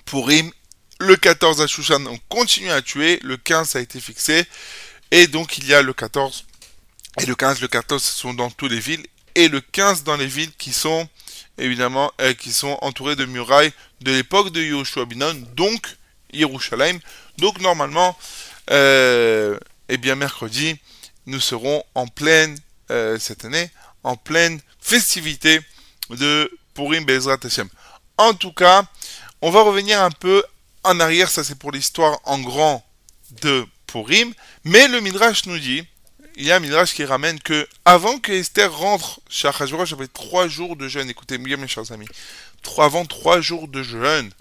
Purim 0.05 0.51
Le 0.99 1.15
14 1.15 1.61
à 1.61 1.67
Shushan, 1.67 2.05
on 2.05 2.17
continue 2.29 2.71
à 2.71 2.81
tuer. 2.81 3.19
Le 3.23 3.37
15 3.37 3.75
a 3.75 3.81
été 3.81 3.99
fixé. 3.99 4.45
Et 5.11 5.27
donc 5.27 5.57
il 5.57 5.67
y 5.67 5.73
a 5.73 5.81
le 5.81 5.93
14 5.93 6.45
et 7.21 7.25
le 7.25 7.35
15. 7.35 7.61
Le 7.61 7.67
14 7.67 8.01
sont 8.01 8.33
dans 8.33 8.49
toutes 8.49 8.71
les 8.71 8.79
villes. 8.79 9.05
Et 9.35 9.47
le 9.47 9.61
15 9.61 10.03
dans 10.03 10.17
les 10.17 10.27
villes 10.27 10.51
qui 10.57 10.73
sont 10.73 11.07
évidemment 11.57 12.11
euh, 12.21 12.33
qui 12.33 12.51
sont 12.51 12.77
entourées 12.81 13.15
de 13.15 13.25
murailles 13.25 13.71
de 14.01 14.11
l'époque 14.11 14.51
de 14.51 14.61
Yoshua 14.61 15.05
Binon, 15.05 15.33
donc 15.55 15.87
Yerushalayim. 16.33 16.99
Donc 17.37 17.59
normalement, 17.61 18.17
euh, 18.71 19.57
eh 19.89 19.97
bien 19.97 20.15
mercredi, 20.15 20.77
nous 21.25 21.39
serons 21.39 21.83
en 21.95 22.07
pleine 22.07 22.57
euh, 22.91 23.17
cette 23.19 23.45
année, 23.45 23.69
en 24.03 24.15
pleine 24.15 24.59
festivité 24.83 25.61
de 26.09 26.51
Purim 26.73 27.05
Bezrat 27.05 27.37
Hashem. 27.43 27.69
En 28.17 28.33
tout 28.33 28.51
cas, 28.51 28.83
on 29.41 29.49
va 29.49 29.61
revenir 29.61 30.01
un 30.01 30.11
peu 30.11 30.43
en 30.83 30.99
arrière, 30.99 31.29
ça 31.29 31.43
c'est 31.43 31.57
pour 31.57 31.71
l'histoire 31.71 32.19
en 32.25 32.39
grand 32.39 32.85
de 33.41 33.65
Purim, 33.87 34.33
mais 34.63 34.87
le 34.87 34.99
Midrash 34.99 35.45
nous 35.45 35.57
dit, 35.57 35.83
il 36.35 36.45
y 36.45 36.51
a 36.51 36.57
un 36.57 36.59
Midrash 36.59 36.93
qui 36.93 37.05
ramène 37.05 37.39
que 37.39 37.67
avant 37.85 38.19
que 38.19 38.31
Esther 38.31 38.75
rentre 38.75 39.21
chez 39.29 39.47
Achashverosh, 39.47 39.89
j'avais 39.89 40.07
trois 40.07 40.47
jours 40.47 40.75
de 40.75 40.87
jeûne, 40.87 41.09
écoutez 41.09 41.37
bien 41.37 41.57
mes 41.57 41.67
chers 41.67 41.91
amis, 41.91 42.07
trois, 42.61 42.85
avant 42.85 43.05
trois 43.05 43.39
jours 43.39 43.67
de 43.67 43.81
jeûne, 43.81 44.31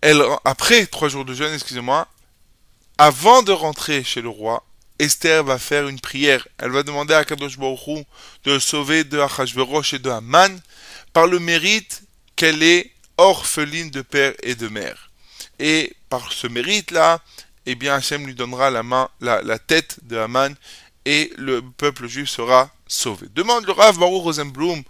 elle, 0.00 0.22
après 0.44 0.86
trois 0.86 1.08
jours 1.08 1.24
de 1.24 1.34
jeûne, 1.34 1.52
excusez-moi, 1.52 2.08
avant 2.96 3.42
de 3.42 3.52
rentrer 3.52 4.02
chez 4.02 4.22
le 4.22 4.28
roi, 4.28 4.64
Esther 4.98 5.44
va 5.44 5.58
faire 5.58 5.88
une 5.88 6.00
prière. 6.00 6.46
Elle 6.58 6.70
va 6.70 6.82
demander 6.82 7.14
à 7.14 7.24
Kadosh 7.24 7.58
Baruch 7.58 8.04
de 8.44 8.52
le 8.52 8.60
sauver 8.60 9.04
de 9.04 9.18
Achashverosh 9.18 9.94
et 9.94 9.98
de 9.98 10.10
Haman 10.10 10.60
par 11.12 11.26
le 11.26 11.38
mérite 11.38 12.02
qu'elle 12.36 12.62
est 12.62 12.90
orpheline 13.16 13.90
de 13.90 14.02
père 14.02 14.34
et 14.42 14.54
de 14.54 14.68
mère. 14.68 15.10
Et 15.58 15.94
par 16.08 16.32
ce 16.32 16.46
mérite-là, 16.46 17.20
eh 17.66 17.74
bien 17.74 17.94
Hachem 17.94 18.26
lui 18.26 18.34
donnera 18.34 18.70
la 18.70 18.82
main, 18.82 19.08
la, 19.20 19.42
la 19.42 19.58
tête 19.58 19.98
de 20.04 20.16
Haman 20.16 20.54
et 21.04 21.32
le 21.36 21.62
peuple 21.62 22.06
juif 22.06 22.28
sera 22.28 22.70
sauvé. 22.86 23.26
Demande 23.34 23.66
le 23.66 23.72
Rav 23.72 23.98
Baruch 23.98 24.22
Rosenblum 24.22 24.82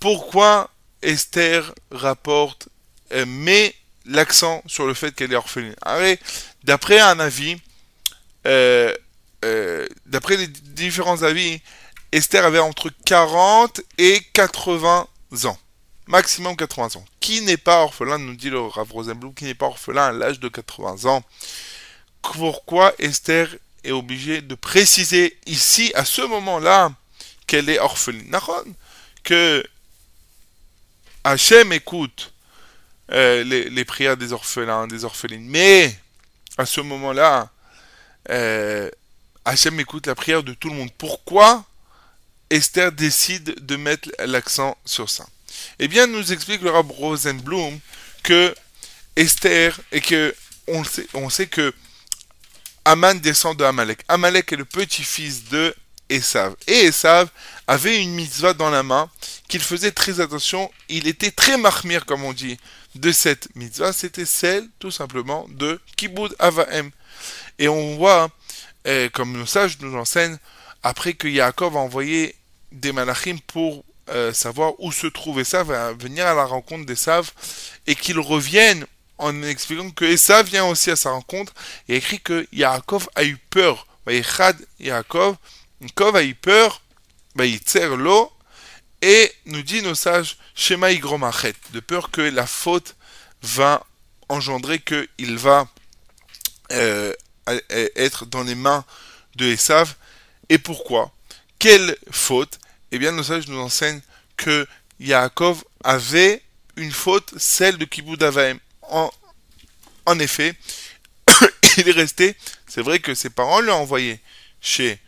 pourquoi 0.00 0.70
Esther 1.02 1.74
rapporte, 1.90 2.68
euh, 3.12 3.26
met 3.26 3.74
l'accent 4.04 4.62
sur 4.66 4.86
le 4.86 4.94
fait 4.94 5.14
qu'elle 5.14 5.32
est 5.32 5.36
orpheline? 5.36 5.74
D'après 6.64 7.00
un 7.00 7.18
avis, 7.18 7.56
euh, 8.46 8.94
euh, 9.44 9.86
d'après 10.06 10.36
les 10.36 10.46
différents 10.46 11.22
avis, 11.22 11.60
Esther 12.12 12.44
avait 12.44 12.58
entre 12.58 12.90
40 13.04 13.80
et 13.98 14.20
80 14.32 15.08
ans. 15.44 15.58
Maximum 16.06 16.56
80 16.56 16.96
ans. 16.96 17.04
Qui 17.20 17.42
n'est 17.42 17.56
pas 17.56 17.82
orphelin, 17.82 18.18
nous 18.18 18.36
dit 18.36 18.50
le 18.50 18.60
Rav 18.60 18.90
Rosenblum, 18.92 19.34
qui 19.34 19.44
n'est 19.44 19.54
pas 19.54 19.66
orphelin 19.66 20.06
à 20.06 20.12
l'âge 20.12 20.38
de 20.38 20.48
80 20.48 21.10
ans? 21.10 21.22
Pourquoi 22.22 22.94
Esther 22.98 23.48
est 23.82 23.92
obligée 23.92 24.40
de 24.40 24.54
préciser 24.54 25.36
ici, 25.46 25.92
à 25.94 26.04
ce 26.04 26.22
moment-là, 26.22 26.92
qu'elle 27.46 27.68
est 27.68 27.80
orpheline? 27.80 28.36
Que 29.24 29.64
Hachem 31.24 31.72
écoute 31.72 32.32
euh, 33.10 33.42
les, 33.42 33.68
les, 33.68 33.84
prières 33.84 34.16
des 34.16 34.32
orphelins, 34.32 34.86
des 34.86 35.04
orphelines. 35.04 35.46
Mais, 35.46 35.96
à 36.56 36.66
ce 36.66 36.80
moment-là, 36.80 37.50
euh, 38.30 38.90
Hachem 39.44 39.78
écoute 39.80 40.06
la 40.06 40.14
prière 40.14 40.42
de 40.42 40.54
tout 40.54 40.68
le 40.68 40.74
monde. 40.74 40.90
Pourquoi 40.98 41.64
Esther 42.50 42.92
décide 42.92 43.54
de 43.64 43.76
mettre 43.76 44.08
l'accent 44.24 44.76
sur 44.84 45.08
ça? 45.10 45.26
Eh 45.78 45.88
bien, 45.88 46.06
nous 46.06 46.32
explique 46.32 46.62
le 46.62 46.70
Rab 46.70 46.90
Rosenblum 46.90 47.78
que 48.22 48.54
Esther, 49.16 49.78
et 49.92 50.00
que 50.00 50.34
on 50.68 50.84
sait, 50.84 51.06
on 51.14 51.30
sait 51.30 51.46
que 51.46 51.72
Aman 52.84 53.18
descend 53.18 53.56
de 53.56 53.64
Amalek. 53.64 54.00
Amalek 54.08 54.52
est 54.52 54.56
le 54.56 54.64
petit-fils 54.64 55.44
de 55.48 55.74
Esav. 56.08 56.54
Et 56.66 56.86
Esav 56.86 57.28
avait 57.66 58.00
une 58.00 58.14
mitzvah 58.14 58.52
dans 58.52 58.70
la 58.70 58.82
main 58.82 59.10
qu'il 59.48 59.60
faisait 59.60 59.92
très 59.92 60.20
attention. 60.20 60.70
Il 60.88 61.06
était 61.06 61.30
très 61.30 61.56
marmir, 61.56 62.06
comme 62.06 62.22
on 62.24 62.32
dit, 62.32 62.58
de 62.94 63.10
cette 63.10 63.54
mitzvah. 63.56 63.92
C'était 63.92 64.24
celle, 64.26 64.68
tout 64.78 64.90
simplement, 64.90 65.46
de 65.50 65.80
Kibbutz 65.96 66.34
Avahem. 66.38 66.90
Et 67.58 67.68
on 67.68 67.96
voit, 67.96 68.30
eh, 68.84 69.10
comme 69.12 69.32
nos 69.32 69.46
sages 69.46 69.78
nous 69.80 69.96
enseignent, 69.96 70.38
après 70.82 71.14
que 71.14 71.28
Yaakov 71.28 71.76
a 71.76 71.80
envoyé 71.80 72.34
des 72.72 72.92
malachim 72.92 73.38
pour 73.46 73.84
euh, 74.08 74.32
savoir 74.32 74.74
où 74.78 74.92
se 74.92 75.06
trouve 75.06 75.40
Esav, 75.40 75.72
venir 75.98 76.26
à 76.26 76.34
la 76.34 76.44
rencontre 76.44 76.86
d'Esav, 76.86 77.32
et 77.86 77.94
qu'ils 77.94 78.20
reviennent 78.20 78.86
en 79.18 79.42
expliquant 79.42 79.90
que 79.90 80.04
Esav 80.04 80.46
vient 80.46 80.66
aussi 80.66 80.90
à 80.90 80.96
sa 80.96 81.10
rencontre, 81.10 81.54
et 81.88 81.96
écrit 81.96 82.20
que 82.20 82.46
Yaakov 82.52 83.08
a 83.14 83.24
eu 83.24 83.36
peur. 83.50 83.86
Yaakov, 84.06 85.36
Yaakov 85.80 86.16
a 86.16 86.22
eu 86.22 86.34
peur, 86.34 86.82
l'eau, 87.96 88.32
et 89.02 89.32
nous 89.46 89.62
dit 89.62 89.82
nos 89.82 89.94
sages, 89.94 90.36
de 90.56 91.80
peur 91.80 92.10
que 92.10 92.20
la 92.20 92.46
faute 92.46 92.94
va 93.42 93.84
engendrer 94.28 94.78
qu'il 94.78 95.36
va 95.36 95.68
euh, 96.72 97.12
être 97.96 98.26
dans 98.26 98.42
les 98.42 98.54
mains 98.54 98.84
de 99.36 99.46
Esav. 99.46 99.94
Et 100.48 100.58
pourquoi? 100.58 101.12
Quelle 101.58 101.96
faute? 102.10 102.58
Eh 102.92 102.98
bien, 102.98 103.12
nos 103.12 103.22
sages 103.22 103.48
nous 103.48 103.58
enseignent 103.58 104.00
que 104.36 104.66
Yaakov 105.00 105.64
avait 105.84 106.42
une 106.76 106.92
faute, 106.92 107.32
celle 107.36 107.78
de 107.78 107.84
Kibbutz 107.84 108.22
Avaim. 108.22 108.58
En, 108.82 109.10
en 110.06 110.18
effet, 110.18 110.54
il 111.78 111.88
est 111.88 111.92
resté, 111.92 112.36
c'est 112.66 112.82
vrai 112.82 112.98
que 112.98 113.14
ses 113.14 113.30
parents 113.30 113.60
l'ont 113.60 113.74
envoyé 113.74 114.20
chez 114.60 114.98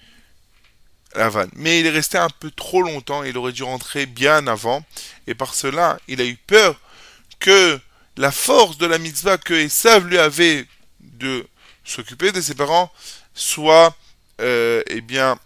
Lavan, 1.15 1.47
mais 1.55 1.81
il 1.81 1.87
est 1.87 1.91
resté 1.91 2.19
un 2.19 2.29
peu 2.29 2.51
trop 2.51 2.83
longtemps, 2.83 3.23
il 3.23 3.37
aurait 3.39 3.53
dû 3.53 3.63
rentrer 3.63 4.07
bien 4.07 4.47
avant, 4.47 4.85
et 5.27 5.35
par 5.35 5.55
cela, 5.55 5.99
il 6.09 6.21
a 6.21 6.25
eu 6.25 6.37
peur 6.37 6.79
que 7.39 7.81
la 8.17 8.33
force 8.33 8.79
de 8.79 8.87
la 8.87 8.99
mitzvah 8.99 9.39
que 9.39 9.55
Esav 9.55 10.07
lui 10.07 10.19
avait 10.19 10.67
de 11.19 11.47
s'occuper 11.85 12.33
de 12.33 12.41
ses 12.41 12.55
parents 12.55 12.93
soit 13.35 13.97
euh, 14.41 14.83
eh 14.87 15.01
bien 15.01 15.39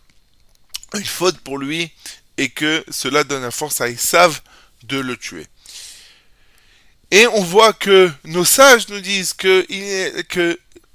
une 0.94 1.04
faute 1.04 1.38
pour 1.38 1.58
lui 1.58 1.90
et 2.36 2.50
que 2.50 2.84
cela 2.90 3.24
donne 3.24 3.42
la 3.42 3.50
force 3.50 3.80
à 3.80 3.88
Esav 3.88 4.40
de 4.82 4.98
le 4.98 5.16
tuer. 5.16 5.46
Et 7.10 7.26
on 7.26 7.42
voit 7.42 7.72
que 7.72 8.10
nos 8.24 8.44
sages 8.44 8.88
nous 8.88 9.00
disent 9.00 9.34
qu'il 9.34 9.66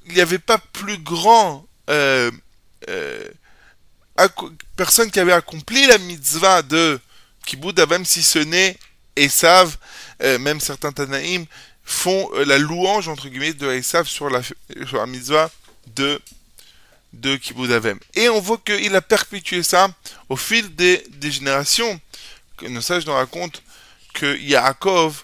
n'y 0.07 0.21
avait 0.21 0.39
pas 0.39 0.57
plus 0.57 0.97
grand 0.97 1.65
euh, 1.89 2.31
euh, 2.89 3.29
personne 4.75 5.09
qui 5.11 5.19
avait 5.19 5.31
accompli 5.31 5.85
la 5.87 5.97
mitzvah 5.99 6.61
de 6.63 6.99
Kibbutz 7.45 7.87
même 7.87 8.05
si 8.05 8.23
ce 8.23 8.39
n'est 8.39 8.77
Esav, 9.15 9.77
même 10.19 10.59
certains 10.59 10.91
Tanaïm 10.91 11.45
font 11.87 12.29
euh, 12.33 12.43
la 12.43 12.57
louange, 12.57 13.07
entre 13.07 13.29
guillemets, 13.29 13.53
de 13.53 13.71
Esav 13.71 14.07
sur 14.07 14.29
la, 14.29 14.43
sur 14.43 14.97
la 14.97 15.49
de, 15.95 16.21
de 17.13 17.37
Kibbutz. 17.37 17.95
Et 18.13 18.27
on 18.27 18.41
voit 18.41 18.57
qu'il 18.57 18.93
a 18.93 19.01
perpétué 19.01 19.63
ça 19.63 19.89
au 20.27 20.35
fil 20.35 20.75
des, 20.75 21.01
des 21.11 21.31
générations. 21.31 21.99
Nos 22.61 22.81
sages 22.81 23.05
nous 23.05 23.13
racontent 23.13 23.59
que 24.13 24.37
Yaakov, 24.37 25.23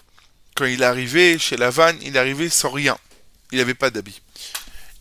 quand 0.54 0.64
il 0.64 0.80
est 0.80 0.86
arrivé 0.86 1.38
chez 1.38 1.58
Lavan, 1.58 1.92
il 2.00 2.16
est 2.16 2.18
arrivé 2.18 2.48
sans 2.48 2.70
rien. 2.70 2.96
Il 3.52 3.58
n'avait 3.58 3.74
pas 3.74 3.90
d'habit. 3.90 4.22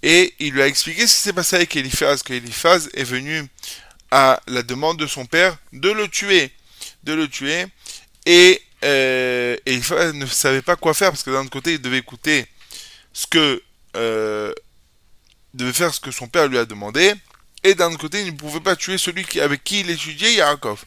Et 0.02 0.34
il 0.40 0.52
lui 0.52 0.62
a 0.62 0.68
expliqué 0.68 1.08
ce 1.08 1.16
qui 1.16 1.22
s'est 1.22 1.34
passé 1.34 1.56
avec 1.56 1.74
Eliphaz, 1.78 2.24
que 2.24 2.34
Eliphaz 2.34 2.90
est 2.94 3.06
venu 3.06 3.48
à 4.12 4.42
la 4.48 4.64
demande 4.64 5.00
de 5.00 5.08
son 5.08 5.26
père 5.26 5.58
de 5.72 5.90
le 5.90 6.10
tuer. 6.10 6.52
De 7.04 7.14
le 7.14 7.30
tuer. 7.30 7.68
Et 8.26 8.62
euh, 8.84 9.56
et 9.66 9.74
il 9.74 10.20
ne 10.20 10.26
savait 10.26 10.62
pas 10.62 10.76
quoi 10.76 10.94
faire 10.94 11.10
parce 11.12 11.24
que 11.24 11.32
d'un 11.32 11.48
côté, 11.48 11.74
il 11.74 11.82
devait 11.82 12.00
écouter 12.00 12.46
ce 13.14 13.28
que 13.28 13.62
euh, 13.96 14.54
devait 15.54 15.74
faire 15.74 15.94
ce 15.94 16.00
que 16.00 16.12
son 16.12 16.28
père 16.28 16.48
lui 16.48 16.58
a 16.58 16.66
demandé, 16.66 17.14
et 17.64 17.76
d'un 17.76 17.88
autre 17.88 18.00
côté, 18.00 18.22
il 18.22 18.34
ne 18.34 18.38
pouvait 18.38 18.60
pas 18.60 18.76
tuer 18.76 18.98
celui 18.98 19.26
avec 19.40 19.64
qui 19.64 19.82
il 19.82 19.90
étudiait, 19.90 20.34
Yaakov. 20.34 20.84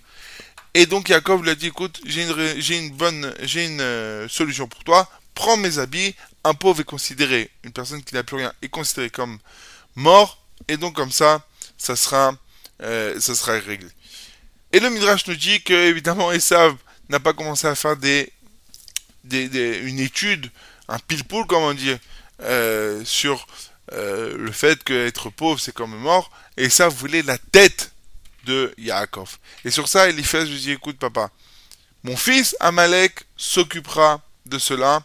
Et 0.75 0.85
donc 0.87 1.09
Yaakov 1.09 1.43
lui 1.43 1.51
a 1.51 1.55
dit, 1.55 1.69
écoute, 1.69 2.01
j'ai 2.05 2.23
une, 2.25 2.61
j'ai 2.61 2.79
une 2.79 2.91
bonne, 2.91 3.35
j'ai 3.43 3.65
une 3.65 3.81
euh, 3.81 4.29
solution 4.29 4.69
pour 4.69 4.85
toi. 4.85 5.11
Prends 5.35 5.57
mes 5.57 5.79
habits. 5.79 6.15
Un 6.45 6.55
pauvre 6.55 6.81
est 6.81 6.85
considéré, 6.85 7.51
une 7.65 7.73
personne 7.73 8.03
qui 8.05 8.15
n'a 8.15 8.23
plus 8.23 8.37
rien 8.37 8.53
est 8.63 8.69
considérée 8.69 9.11
comme 9.11 9.39
mort, 9.97 10.41
et 10.69 10.77
donc 10.77 10.95
comme 10.95 11.11
ça, 11.11 11.45
ça 11.77 11.97
sera, 11.97 12.37
ça 12.79 13.35
sera 13.35 13.55
réglé. 13.55 13.89
Et 14.73 14.79
le 14.79 14.91
Midrash 14.91 15.27
nous 15.27 15.35
dit 15.35 15.61
que 15.63 15.73
évidemment 15.73 16.31
Esav 16.31 16.77
n'a 17.09 17.21
pas 17.21 17.33
commencé 17.33 17.67
à 17.67 17.75
faire 17.75 17.97
des, 17.97 18.33
des, 19.25 19.79
une 19.85 19.99
étude, 19.99 20.51
un 20.89 20.99
pile-poule, 20.99 21.47
comme 21.47 21.63
on 21.63 21.75
dit, 21.75 21.97
euh, 22.43 23.05
sur 23.05 23.47
euh, 23.93 24.37
le 24.37 24.53
fait 24.53 24.83
qu'être 24.85 25.31
pauvre, 25.31 25.61
c'est 25.61 25.75
comme 25.75 25.97
mort, 25.97 26.31
et 26.57 26.69
ça 26.69 26.89
voulait 26.89 27.23
la 27.23 27.39
tête 27.39 27.93
de 28.45 28.73
Yaakov. 28.79 29.39
Et 29.65 29.71
sur 29.71 29.89
ça, 29.89 30.09
Eliphaz 30.09 30.45
lui 30.45 30.59
dit, 30.59 30.73
écoute 30.73 30.99
papa, 30.99 31.31
mon 32.03 32.17
fils 32.17 32.57
Amalek 32.61 33.25
s'occupera 33.37 34.21
de 34.47 34.59
cela, 34.59 35.03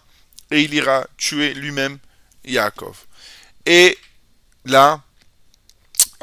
et 0.51 0.61
il 0.61 0.73
ira 0.73 1.07
tuer 1.17 1.53
lui-même 1.53 1.97
Yaakov. 2.43 2.97
Et 3.65 3.97
là, 4.65 5.01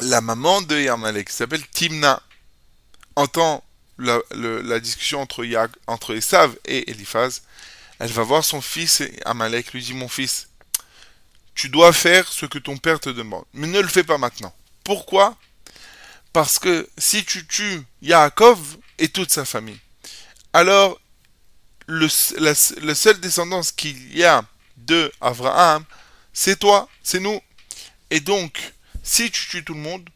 la 0.00 0.20
maman 0.20 0.62
de 0.62 0.78
Yamalek, 0.78 1.28
qui 1.28 1.34
s'appelle 1.34 1.66
Timna, 1.68 2.22
entend 3.16 3.64
la, 3.98 4.80
discussion 4.80 5.20
entre, 5.20 5.44
Ya- 5.44 5.68
entre 5.86 6.14
Esav 6.14 6.56
et 6.64 6.90
Eliphaz. 6.90 7.42
Elle 7.98 8.12
va 8.12 8.22
voir 8.22 8.44
son 8.44 8.60
fils 8.60 9.02
Amalek 9.24 9.72
lui 9.72 9.82
dit 9.82 9.94
Mon 9.94 10.08
fils, 10.08 10.48
tu 11.54 11.68
dois 11.68 11.92
faire 11.92 12.28
ce 12.28 12.46
que 12.46 12.58
ton 12.58 12.76
père 12.76 13.00
te 13.00 13.10
demande, 13.10 13.44
mais 13.52 13.66
ne 13.66 13.80
le 13.80 13.88
fais 13.88 14.04
pas 14.04 14.18
maintenant. 14.18 14.54
Pourquoi? 14.84 15.36
Parce 16.32 16.58
que 16.58 16.88
si 16.96 17.24
tu 17.24 17.46
tues 17.46 17.82
Yaakov 18.02 18.76
et 18.98 19.08
toute 19.08 19.32
sa 19.32 19.44
famille, 19.44 19.80
alors 20.52 21.00
la, 21.88 22.52
la 22.82 22.94
seule 22.94 23.20
descendance 23.20 23.72
qu'il 23.72 24.16
y 24.16 24.24
a 24.24 24.44
de 24.76 25.10
Abraham, 25.20 25.84
c'est 26.32 26.58
toi, 26.58 26.88
c'est 27.02 27.18
nous. 27.20 27.40
Et 28.10 28.20
donc, 28.20 28.72
si 29.02 29.30
tu 29.30 29.48
tues 29.48 29.64
tout 29.64 29.74
le 29.74 29.80
monde, 29.80 30.08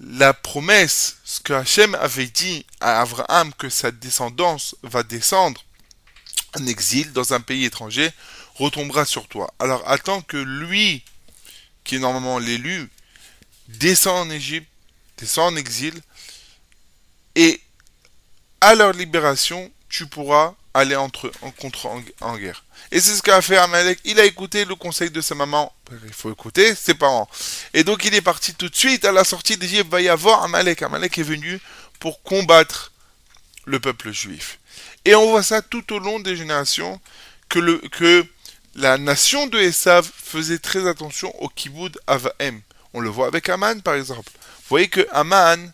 la 0.00 0.34
promesse, 0.34 1.18
ce 1.24 1.40
que 1.40 1.52
Hachem 1.52 1.94
avait 1.94 2.26
dit 2.26 2.66
à 2.80 3.00
Abraham, 3.00 3.52
que 3.54 3.68
sa 3.68 3.90
descendance 3.90 4.74
va 4.82 5.02
descendre 5.02 5.64
en 6.58 6.66
exil 6.66 7.12
dans 7.12 7.32
un 7.32 7.40
pays 7.40 7.64
étranger, 7.64 8.10
retombera 8.54 9.04
sur 9.04 9.28
toi. 9.28 9.52
Alors 9.58 9.82
attends 9.88 10.22
que 10.22 10.36
lui, 10.36 11.04
qui 11.84 11.96
est 11.96 12.00
normalement 12.00 12.38
l'élu, 12.38 12.90
descend 13.68 14.28
en 14.28 14.30
Égypte, 14.30 14.68
descend 15.16 15.54
en 15.54 15.56
exil, 15.56 15.94
et 17.34 17.60
à 18.60 18.74
leur 18.74 18.92
libération, 18.92 19.70
tu 19.88 20.06
pourras 20.06 20.54
aller 20.74 20.96
entre, 20.96 21.30
en, 21.42 21.52
contre, 21.52 21.86
en, 22.20 22.36
guerre. 22.36 22.64
Et 22.90 23.00
c'est 23.00 23.14
ce 23.14 23.22
qu'a 23.22 23.40
fait 23.40 23.56
Amalek. 23.56 24.00
Il 24.04 24.18
a 24.18 24.24
écouté 24.24 24.64
le 24.64 24.74
conseil 24.74 25.10
de 25.10 25.20
sa 25.20 25.36
maman. 25.36 25.72
Il 26.04 26.12
faut 26.12 26.32
écouter 26.32 26.74
ses 26.74 26.94
parents. 26.94 27.28
Et 27.72 27.84
donc 27.84 28.04
il 28.04 28.14
est 28.14 28.20
parti 28.20 28.54
tout 28.54 28.68
de 28.68 28.74
suite. 28.74 29.04
À 29.04 29.12
la 29.12 29.22
sortie 29.24 29.56
d'Égypte, 29.56 29.90
va 29.90 30.00
y 30.00 30.08
avoir 30.08 30.42
Amalek. 30.42 30.82
Amalek 30.82 31.16
est 31.18 31.22
venu 31.22 31.60
pour 32.00 32.22
combattre 32.22 32.92
le 33.64 33.78
peuple 33.78 34.10
juif. 34.12 34.58
Et 35.04 35.14
on 35.14 35.30
voit 35.30 35.44
ça 35.44 35.62
tout 35.62 35.92
au 35.92 36.00
long 36.00 36.18
des 36.18 36.36
générations 36.36 37.00
que, 37.48 37.60
le, 37.60 37.78
que 37.78 38.26
la 38.74 38.98
nation 38.98 39.46
de 39.46 39.58
Esav 39.58 40.10
faisait 40.16 40.58
très 40.58 40.88
attention 40.88 41.32
au 41.40 41.48
kiboud 41.48 41.96
Avahem. 42.08 42.60
On 42.94 43.00
le 43.00 43.08
voit 43.08 43.28
avec 43.28 43.48
Aman 43.48 43.80
par 43.80 43.94
exemple. 43.94 44.30
Vous 44.34 44.68
voyez 44.70 44.88
que 44.88 45.06
Aman, 45.12 45.72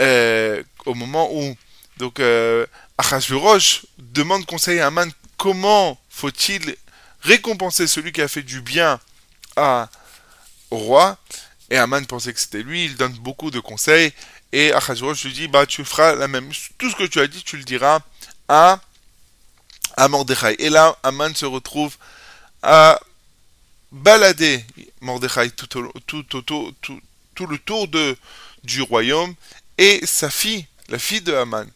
euh, 0.00 0.62
au 0.84 0.94
moment 0.94 1.30
où 1.32 1.56
donc 1.96 2.20
euh, 2.20 2.66
Achashverosh 2.98 3.86
demande 3.98 4.44
conseil 4.44 4.80
à 4.80 4.88
Aman 4.88 5.10
comment 5.36 5.98
faut-il 6.10 6.76
récompenser 7.22 7.86
celui 7.86 8.12
qui 8.12 8.20
a 8.20 8.28
fait 8.28 8.42
du 8.42 8.60
bien 8.60 9.00
à, 9.56 9.88
au 10.70 10.78
roi? 10.78 11.16
Et 11.70 11.76
Aman 11.76 12.04
pensait 12.06 12.32
que 12.32 12.40
c'était 12.40 12.62
lui, 12.62 12.86
il 12.86 12.96
donne 12.96 13.12
beaucoup 13.12 13.50
de 13.50 13.60
conseils. 13.60 14.12
Et 14.52 14.72
Achashverosh 14.72 15.24
lui 15.24 15.32
dit, 15.32 15.48
bah 15.48 15.64
tu 15.66 15.84
feras 15.84 16.14
la 16.14 16.26
même, 16.26 16.50
tout 16.76 16.90
ce 16.90 16.96
que 16.96 17.04
tu 17.04 17.20
as 17.20 17.28
dit, 17.28 17.42
tu 17.44 17.56
le 17.56 17.64
diras 17.64 18.00
à, 18.48 18.80
à 19.96 20.08
Mordechai. 20.08 20.56
Et 20.58 20.70
là, 20.70 20.96
Aman 21.02 21.34
se 21.34 21.46
retrouve 21.46 21.96
à 22.62 22.98
balader 23.92 24.64
Mordechai 25.00 25.50
tout, 25.50 25.78
au, 25.78 25.92
tout, 26.06 26.22
tout, 26.24 26.74
tout 27.34 27.46
le 27.46 27.58
tour 27.58 27.86
de, 27.86 28.16
du 28.64 28.82
royaume. 28.82 29.34
Et 29.76 30.04
sa 30.04 30.30
fille, 30.30 30.66
la 30.88 30.98
fille 30.98 31.20
de 31.20 31.34
Aman, 31.34 31.66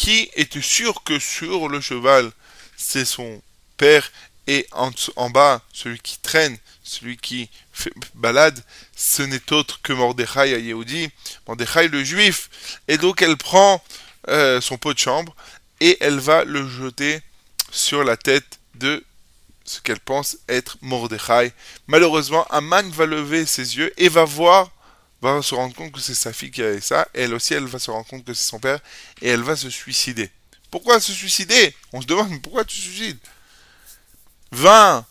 qui 0.00 0.30
était 0.34 0.62
sûr 0.62 1.04
que 1.04 1.18
sur 1.18 1.68
le 1.68 1.82
cheval, 1.82 2.32
c'est 2.74 3.04
son 3.04 3.42
père, 3.76 4.10
et 4.46 4.66
en, 4.72 5.28
bas, 5.28 5.60
celui 5.74 5.98
qui 5.98 6.16
traîne, 6.16 6.56
celui 6.82 7.18
qui 7.18 7.50
fait 7.70 7.92
balade, 8.14 8.64
ce 8.96 9.22
n'est 9.22 9.52
autre 9.52 9.82
que 9.82 9.92
Mordechai 9.92 10.54
à 10.54 10.58
Yehudi, 10.58 11.10
Mordechai 11.46 11.88
le 11.88 12.02
juif. 12.02 12.48
Et 12.88 12.96
donc 12.96 13.20
elle 13.20 13.36
prend 13.36 13.84
euh, 14.28 14.62
son 14.62 14.78
pot 14.78 14.94
de 14.94 14.98
chambre 14.98 15.36
et 15.80 15.98
elle 16.00 16.18
va 16.18 16.44
le 16.44 16.66
jeter 16.66 17.20
sur 17.70 18.02
la 18.02 18.16
tête 18.16 18.58
de 18.76 19.04
ce 19.66 19.82
qu'elle 19.82 20.00
pense 20.00 20.38
être 20.48 20.78
Mordechai. 20.80 21.52
Malheureusement, 21.88 22.46
Aman 22.48 22.88
va 22.90 23.04
lever 23.04 23.44
ses 23.44 23.76
yeux 23.76 23.92
et 23.98 24.08
va 24.08 24.24
voir, 24.24 24.70
va 25.20 25.42
se 25.42 25.54
rendre 25.54 25.74
compte 25.74 25.92
que 25.92 26.00
c'est 26.00 26.14
sa 26.14 26.32
fille 26.32 26.50
qui 26.50 26.62
a 26.62 26.72
fait 26.74 26.80
ça. 26.80 27.08
Elle 27.14 27.34
aussi, 27.34 27.54
elle 27.54 27.66
va 27.66 27.78
se 27.78 27.90
rendre 27.90 28.06
compte 28.06 28.24
que 28.24 28.34
c'est 28.34 28.48
son 28.48 28.58
père 28.58 28.80
et 29.20 29.28
elle 29.28 29.42
va 29.42 29.56
se 29.56 29.70
suicider. 29.70 30.30
Pourquoi 30.70 31.00
se 31.00 31.12
suicider? 31.12 31.74
On 31.92 32.00
se 32.00 32.06
demande 32.06 32.40
pourquoi 32.42 32.64
tu 32.64 32.76
te 32.76 32.82
suicides? 32.82 33.18
Va 34.52 35.04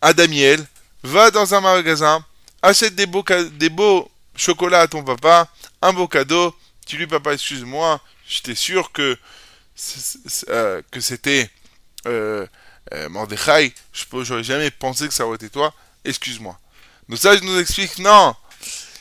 à 0.00 0.12
Damiel, 0.12 0.64
va 1.02 1.30
dans 1.30 1.54
un 1.54 1.60
magasin, 1.60 2.24
achète 2.62 2.94
des 2.94 3.06
beaux, 3.06 3.24
des 3.52 3.68
beaux 3.68 4.10
chocolats 4.36 4.80
à 4.80 4.88
ton 4.88 5.02
papa, 5.02 5.48
un 5.82 5.92
beau 5.92 6.08
cadeau. 6.08 6.54
Tu 6.86 6.96
lui 6.96 7.06
papa, 7.06 7.34
excuse-moi, 7.34 8.00
j'étais 8.26 8.54
sûr 8.54 8.92
que 8.92 9.18
euh, 10.48 10.82
que 10.90 11.00
c'était 11.00 11.50
euh, 12.06 12.46
euh, 12.92 13.08
Mordechai. 13.08 13.72
Je 13.92 14.04
j'aurais 14.22 14.44
jamais 14.44 14.70
pensé 14.70 15.08
que 15.08 15.14
ça 15.14 15.26
aurait 15.26 15.36
été 15.36 15.48
toi. 15.48 15.72
Excuse-moi. 16.04 16.58
Ça, 17.16 17.36
je 17.36 17.42
nous 17.42 17.58
explique 17.58 17.98
non. 17.98 18.34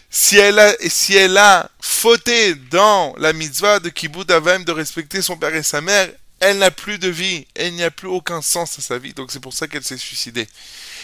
Si 0.09 0.37
elle 0.37 0.57
a, 0.57 0.73
si 0.87 1.15
elle 1.15 1.37
a 1.37 1.69
fauté 1.79 2.55
dans 2.55 3.13
la 3.17 3.31
mitzvah 3.31 3.79
de 3.79 3.89
Kibbutz 3.89 4.31
Avem 4.31 4.63
de 4.63 4.71
respecter 4.71 5.21
son 5.21 5.37
père 5.37 5.53
et 5.53 5.63
sa 5.63 5.81
mère, 5.81 6.09
elle 6.39 6.57
n'a 6.57 6.71
plus 6.71 6.97
de 6.97 7.09
vie. 7.09 7.45
Elle 7.53 7.73
n'y 7.73 7.83
a 7.83 7.91
plus 7.91 8.07
aucun 8.07 8.41
sens 8.41 8.79
à 8.79 8.81
sa 8.81 8.97
vie. 8.97 9.13
Donc 9.13 9.31
c'est 9.31 9.39
pour 9.39 9.53
ça 9.53 9.67
qu'elle 9.67 9.83
s'est 9.83 9.97
suicidée. 9.97 10.47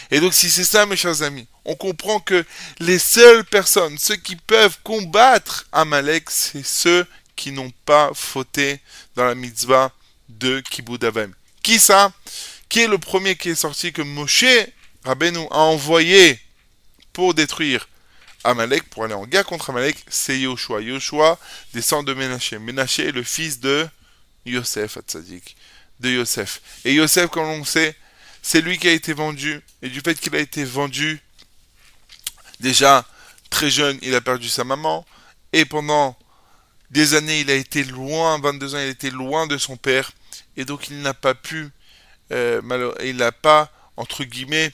Et 0.10 0.20
donc 0.20 0.34
si 0.34 0.50
c'est 0.50 0.64
ça, 0.64 0.86
mes 0.86 0.96
chers 0.96 1.22
amis, 1.22 1.48
on 1.66 1.76
comprend 1.76 2.20
que 2.20 2.44
les 2.80 3.00
seules 3.00 3.46
personnes, 3.46 3.98
ceux 4.00 4.16
qui 4.16 4.36
peuvent 4.36 4.78
combattre 4.84 5.68
Amalek, 5.72 6.30
c'est 6.32 6.66
ceux 6.66 7.06
qui 7.36 7.52
n'ont 7.52 7.72
pas 7.86 8.12
fauté 8.16 8.80
dans 9.16 9.26
la 9.26 9.36
mitzvah 9.36 9.92
de 10.30 10.62
Kibbutz 10.62 11.04
Avem. 11.04 11.34
Qui 11.62 11.80
ça? 11.80 12.12
Qui 12.70 12.82
est 12.82 12.88
le 12.88 12.98
premier 12.98 13.36
qui 13.36 13.50
est 13.50 13.56
sorti 13.56 13.94
que 13.94 14.02
Moshe 14.02 14.46
Rabbeinu 15.04 15.46
a 15.52 15.60
envoyé 15.60 16.40
pour 17.14 17.36
détruire 17.36 17.88
Amalek, 18.46 18.90
pour 18.90 19.04
aller 19.04 19.14
en 19.14 19.26
guerre 19.26 19.46
contre 19.46 19.72
Amalek, 19.72 19.98
c'est 20.08 20.40
Yoshua. 20.40 20.82
Yoshua 20.82 21.40
descend 21.74 22.06
de 22.06 22.14
Ménaché. 22.14 22.60
Ménaché 22.60 23.08
est 23.08 23.12
le 23.12 23.24
fils 23.24 23.60
de 23.60 23.88
Yosef 24.46 24.98
Hatzadik, 24.98 25.56
de 26.00 26.10
Yosef. 26.12 26.62
Et 26.86 26.94
Yosef, 26.94 27.30
comme 27.30 27.46
on 27.46 27.66
sait, 27.66 27.96
c'est 28.42 28.62
lui 28.62 28.78
qui 28.78 28.88
a 28.88 28.92
été 28.92 29.14
vendu. 29.14 29.62
Et 29.82 29.90
du 29.90 30.02
fait 30.02 30.20
qu'il 30.20 30.36
a 30.36 30.40
été 30.40 30.64
vendu, 30.64 31.20
déjà 32.60 33.06
très 33.50 33.70
jeune, 33.70 33.98
il 34.02 34.14
a 34.16 34.22
perdu 34.22 34.48
sa 34.48 34.64
maman. 34.64 35.06
Et 35.52 35.66
pendant 35.66 36.18
des 36.92 37.16
années, 37.16 37.42
il 37.42 37.50
a 37.50 37.56
été 37.56 37.84
loin, 37.84 38.40
22 38.40 38.76
ans, 38.76 38.78
il 38.78 38.88
a 38.88 38.88
été 38.88 39.10
loin 39.10 39.48
de 39.48 39.58
son 39.58 39.78
père. 39.78 40.12
Et 40.58 40.66
donc, 40.66 40.90
il 40.90 41.02
n'a 41.02 41.14
pas 41.14 41.34
pu, 41.34 41.70
euh, 42.32 42.62
il 43.04 43.18
n'a 43.18 43.32
pas, 43.32 43.72
entre 43.98 44.24
guillemets, 44.24 44.72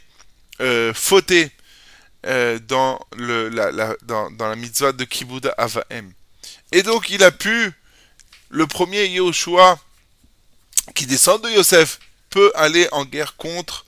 euh, 0.59 0.93
fauté 0.93 1.51
euh, 2.25 2.59
dans, 2.59 2.99
la, 3.17 4.55
mitzvah 4.55 4.91
de 4.91 5.03
Kibbutz 5.03 5.49
Avahem. 5.57 6.13
Et 6.71 6.83
donc, 6.83 7.09
il 7.09 7.23
a 7.23 7.31
pu, 7.31 7.71
le 8.49 8.67
premier 8.67 9.05
Yahushua, 9.07 9.79
qui 10.95 11.05
descend 11.05 11.43
de 11.43 11.49
Yosef, 11.49 11.99
peut 12.29 12.51
aller 12.55 12.87
en 12.91 13.05
guerre 13.05 13.35
contre 13.35 13.85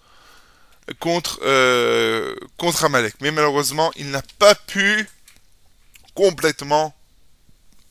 contre 1.00 1.40
euh, 1.44 2.36
contre 2.58 2.84
Amalek. 2.84 3.16
Mais 3.22 3.32
malheureusement, 3.32 3.92
il 3.96 4.10
n'a 4.12 4.22
pas 4.38 4.54
pu 4.54 5.08
complètement 6.14 6.94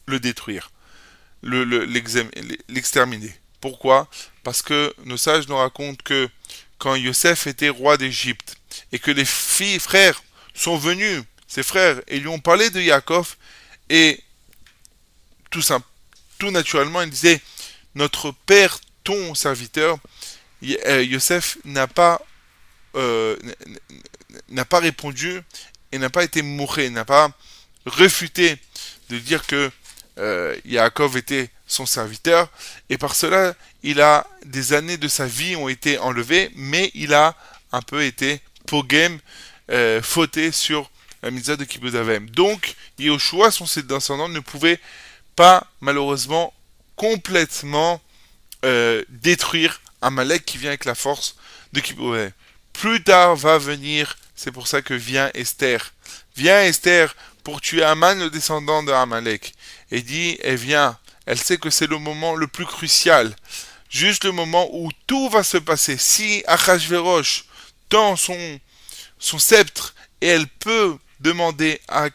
le 0.06 0.20
détruire, 0.20 0.70
l'exterminer. 1.42 3.34
Pourquoi? 3.60 4.08
Parce 4.42 4.60
que 4.62 4.94
nos 5.04 5.16
sages 5.16 5.48
nous 5.48 5.56
racontent 5.56 6.02
que 6.04 6.28
quand 6.78 6.96
Yosef 6.96 7.46
était 7.46 7.68
roi 7.68 7.96
d'Égypte 7.96 8.56
et 8.90 8.98
que 8.98 9.10
les 9.10 9.24
filles, 9.24 9.78
frères 9.78 10.22
sont 10.54 10.76
venus, 10.76 11.22
ses 11.46 11.62
frères, 11.62 12.00
et 12.08 12.18
lui 12.18 12.28
ont 12.28 12.38
parlé 12.38 12.70
de 12.70 12.80
Yaakov, 12.80 13.36
et 13.88 14.22
tout, 15.50 15.62
tout 16.38 16.50
naturellement, 16.50 17.02
il 17.02 17.10
disait 17.10 17.40
Notre 17.94 18.32
père, 18.46 18.78
ton 19.04 19.34
serviteur, 19.34 19.98
euh, 20.86 21.02
Yosef 21.02 21.58
n'a 21.64 21.86
pas, 21.86 22.22
euh, 22.94 23.36
n'a 24.48 24.64
pas 24.64 24.80
répondu 24.80 25.42
et 25.90 25.98
n'a 25.98 26.10
pas 26.10 26.24
été 26.24 26.42
mouré, 26.42 26.88
n'a 26.90 27.04
pas 27.04 27.30
refuté 27.84 28.56
de 29.10 29.18
dire 29.18 29.46
que 29.46 29.70
euh, 30.18 30.56
Yaakov 30.64 31.16
était 31.16 31.50
son 31.66 31.86
serviteur, 31.86 32.50
et 32.90 32.98
par 32.98 33.14
cela, 33.14 33.54
il 33.82 34.00
a 34.00 34.26
des 34.44 34.72
années 34.72 34.98
de 34.98 35.08
sa 35.08 35.26
vie 35.26 35.56
ont 35.56 35.68
été 35.68 35.98
enlevées, 35.98 36.50
mais 36.54 36.90
il 36.94 37.14
a 37.14 37.34
un 37.72 37.80
peu 37.80 38.04
été 38.04 38.40
pogem, 38.66 39.18
euh, 39.70 40.02
fauté 40.02 40.52
sur 40.52 40.90
la 41.22 41.30
mitzvah 41.30 41.56
de 41.56 41.64
Kibbutz 41.64 41.94
Avim. 41.94 42.26
Donc, 42.32 42.74
Yehoshua, 42.98 43.50
son 43.50 43.66
descendant, 43.82 44.28
ne 44.28 44.40
pouvait 44.40 44.80
pas, 45.36 45.66
malheureusement, 45.80 46.52
complètement 46.96 48.00
euh, 48.64 49.02
détruire 49.08 49.80
Amalek 50.00 50.44
qui 50.44 50.58
vient 50.58 50.70
avec 50.70 50.84
la 50.84 50.94
force 50.94 51.36
de 51.72 51.80
Kippour. 51.80 52.16
Plus 52.72 53.02
tard 53.02 53.36
va 53.36 53.58
venir, 53.58 54.16
c'est 54.34 54.52
pour 54.52 54.66
ça 54.66 54.82
que 54.82 54.94
vient 54.94 55.30
Esther. 55.34 55.92
Vient 56.36 56.62
Esther 56.62 57.14
pour 57.44 57.60
tuer 57.60 57.82
Aman, 57.82 58.18
le 58.18 58.30
descendant 58.30 58.82
de 58.82 58.92
Amalek. 58.92 59.54
Et 59.90 60.02
dit, 60.02 60.38
elle 60.42 60.56
vient. 60.56 60.98
Elle 61.26 61.38
sait 61.38 61.58
que 61.58 61.70
c'est 61.70 61.86
le 61.86 61.98
moment 61.98 62.34
le 62.34 62.46
plus 62.46 62.66
crucial. 62.66 63.34
Juste 63.88 64.24
le 64.24 64.32
moment 64.32 64.68
où 64.72 64.90
tout 65.06 65.28
va 65.28 65.42
se 65.42 65.58
passer. 65.58 65.96
Si 65.98 66.42
Achashverosh 66.46 67.44
tend 67.88 68.16
son, 68.16 68.60
son 69.22 69.38
sceptre 69.38 69.94
et 70.20 70.26
elle 70.26 70.46
peut 70.46 70.98
demander 71.20 71.80
à, 71.88 72.08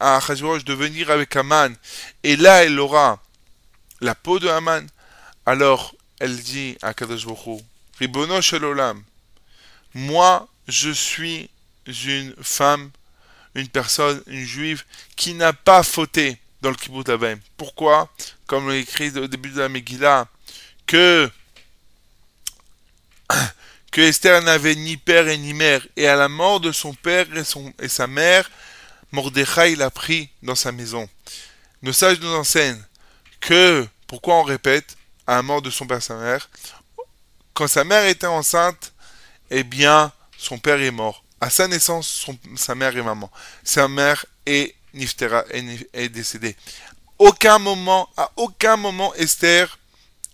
à 0.00 0.20
de 0.20 0.72
venir 0.72 1.10
avec 1.10 1.36
Aman, 1.36 1.74
et 2.22 2.36
là 2.36 2.64
elle 2.64 2.78
aura 2.78 3.20
la 4.00 4.14
peau 4.14 4.38
de 4.38 4.48
Haman, 4.48 4.88
alors 5.44 5.94
elle 6.20 6.38
dit 6.40 6.78
à 6.82 6.94
Kadosh 6.94 7.26
Ribono 7.98 8.40
Shalolam, 8.40 9.02
moi 9.94 10.48
je 10.68 10.90
suis 10.90 11.50
une 11.86 12.34
femme, 12.40 12.90
une 13.54 13.68
personne, 13.68 14.22
une 14.28 14.44
juive 14.44 14.84
qui 15.16 15.34
n'a 15.34 15.52
pas 15.52 15.82
fauté 15.82 16.38
dans 16.62 16.70
le 16.70 16.76
kibbutz 16.76 17.08
Avim. 17.08 17.38
Pourquoi? 17.56 18.08
Comme 18.46 18.70
écrit 18.70 19.10
au 19.18 19.26
début 19.26 19.50
de 19.50 19.58
la 19.58 19.68
Megillah, 19.68 20.28
que 20.86 21.28
que 23.92 24.00
Esther 24.00 24.42
n'avait 24.42 24.74
ni 24.74 24.96
père 24.96 25.28
et 25.28 25.38
ni 25.38 25.54
mère, 25.54 25.86
et 25.96 26.08
à 26.08 26.16
la 26.16 26.28
mort 26.28 26.58
de 26.60 26.72
son 26.72 26.94
père 26.94 27.26
et, 27.36 27.44
son, 27.44 27.72
et 27.78 27.88
sa 27.88 28.06
mère, 28.08 28.50
Mordechai 29.12 29.76
l'a 29.76 29.90
pris 29.90 30.30
dans 30.42 30.54
sa 30.54 30.72
maison. 30.72 31.08
Nos 31.82 31.92
sages 31.92 32.18
nous 32.20 32.34
enseignent 32.34 32.82
que, 33.40 33.86
pourquoi 34.06 34.36
on 34.36 34.42
répète, 34.42 34.96
à 35.26 35.36
la 35.36 35.42
mort 35.42 35.62
de 35.62 35.70
son 35.70 35.86
père 35.86 35.98
et 35.98 36.00
sa 36.00 36.16
mère, 36.16 36.48
quand 37.54 37.68
sa 37.68 37.84
mère 37.84 38.06
était 38.06 38.26
enceinte, 38.26 38.92
eh 39.50 39.62
bien, 39.62 40.10
son 40.38 40.58
père 40.58 40.80
est 40.80 40.90
mort. 40.90 41.22
À 41.40 41.50
sa 41.50 41.68
naissance, 41.68 42.08
son- 42.08 42.38
sa 42.56 42.74
mère 42.74 42.96
est 42.96 43.02
maman. 43.02 43.30
Sa 43.62 43.88
mère 43.88 44.24
est 44.46 44.74
Niftera, 44.94 45.44
est, 45.50 46.08
décédée. 46.08 46.56
Aucun 47.18 47.58
moment, 47.58 48.08
à 48.16 48.30
aucun 48.36 48.76
moment, 48.76 49.12
Esther 49.14 49.78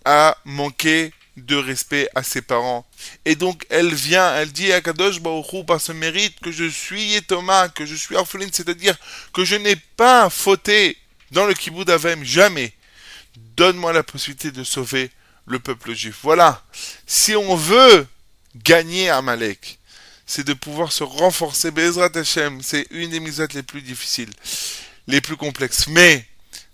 a 0.05 0.37
manqué 0.45 1.13
de 1.45 1.55
respect 1.55 2.09
à 2.15 2.23
ses 2.23 2.41
parents. 2.41 2.85
Et 3.25 3.35
donc, 3.35 3.65
elle 3.69 3.93
vient, 3.93 4.35
elle 4.35 4.51
dit 4.51 4.71
à 4.71 4.81
Kadosh 4.81 5.19
Baruch 5.19 5.53
Hu, 5.53 5.65
par 5.65 5.81
ce 5.81 5.91
mérite 5.91 6.39
que 6.39 6.51
je 6.51 6.69
suis 6.69 7.21
Thomas, 7.23 7.69
que 7.69 7.85
je 7.85 7.95
suis 7.95 8.15
orpheline, 8.15 8.49
c'est-à-dire 8.51 8.97
que 9.33 9.45
je 9.45 9.55
n'ai 9.55 9.75
pas 9.75 10.29
fauté 10.29 10.97
dans 11.31 11.45
le 11.45 11.53
kibbutz 11.53 11.85
d'Avem, 11.85 12.23
jamais. 12.23 12.73
Donne-moi 13.55 13.93
la 13.93 14.03
possibilité 14.03 14.51
de 14.51 14.63
sauver 14.63 15.11
le 15.45 15.59
peuple 15.59 15.93
juif. 15.93 16.19
Voilà. 16.23 16.63
Si 17.05 17.35
on 17.35 17.55
veut 17.55 18.07
gagner 18.55 19.09
Amalek, 19.09 19.79
c'est 20.25 20.45
de 20.45 20.53
pouvoir 20.53 20.91
se 20.91 21.03
renforcer. 21.03 21.71
Bezrat 21.71 22.11
Hashem, 22.15 22.61
c'est 22.61 22.87
une 22.91 23.09
des 23.09 23.19
mises 23.19 23.45
les 23.53 23.63
plus 23.63 23.81
difficiles, 23.81 24.31
les 25.07 25.21
plus 25.21 25.37
complexes. 25.37 25.87
Mais 25.87 26.25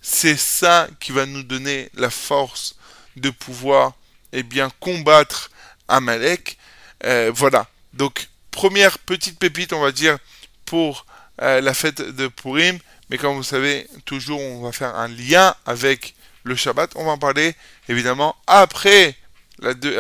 c'est 0.01 0.37
ça 0.37 0.87
qui 0.99 1.11
va 1.11 1.25
nous 1.25 1.43
donner 1.43 1.89
la 1.95 2.09
force 2.09 2.75
de 3.15 3.29
pouvoir 3.29 3.93
eh 4.35 4.43
bien 4.43 4.69
combattre 4.79 5.49
Amalek. 5.87 6.57
Euh, 7.03 7.31
voilà. 7.33 7.67
Donc 7.93 8.27
première 8.51 8.99
petite 8.99 9.39
pépite, 9.39 9.73
on 9.73 9.81
va 9.81 9.91
dire, 9.91 10.17
pour 10.65 11.05
euh, 11.41 11.61
la 11.61 11.73
fête 11.73 12.01
de 12.01 12.27
Purim. 12.27 12.77
Mais 13.09 13.17
comme 13.17 13.35
vous 13.35 13.43
savez, 13.43 13.87
toujours 14.05 14.41
on 14.41 14.61
va 14.61 14.71
faire 14.71 14.95
un 14.95 15.07
lien 15.07 15.55
avec 15.65 16.15
le 16.43 16.55
Shabbat. 16.55 16.91
On 16.95 17.05
va 17.05 17.11
en 17.11 17.17
parler 17.17 17.55
évidemment 17.87 18.35
après, 18.47 19.15
la 19.59 19.73
deux- 19.73 19.97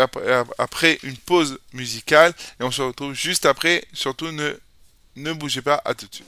après, 0.57 0.99
une 1.03 1.17
pause 1.17 1.59
musicale. 1.73 2.33
Et 2.59 2.63
on 2.63 2.71
se 2.71 2.81
retrouve 2.81 3.13
juste 3.13 3.45
après. 3.45 3.85
Surtout 3.93 4.31
ne, 4.31 5.33
bougez 5.33 5.61
pas. 5.61 5.81
À 5.85 5.93
tout 5.93 6.07
de 6.07 6.15
suite. 6.15 6.27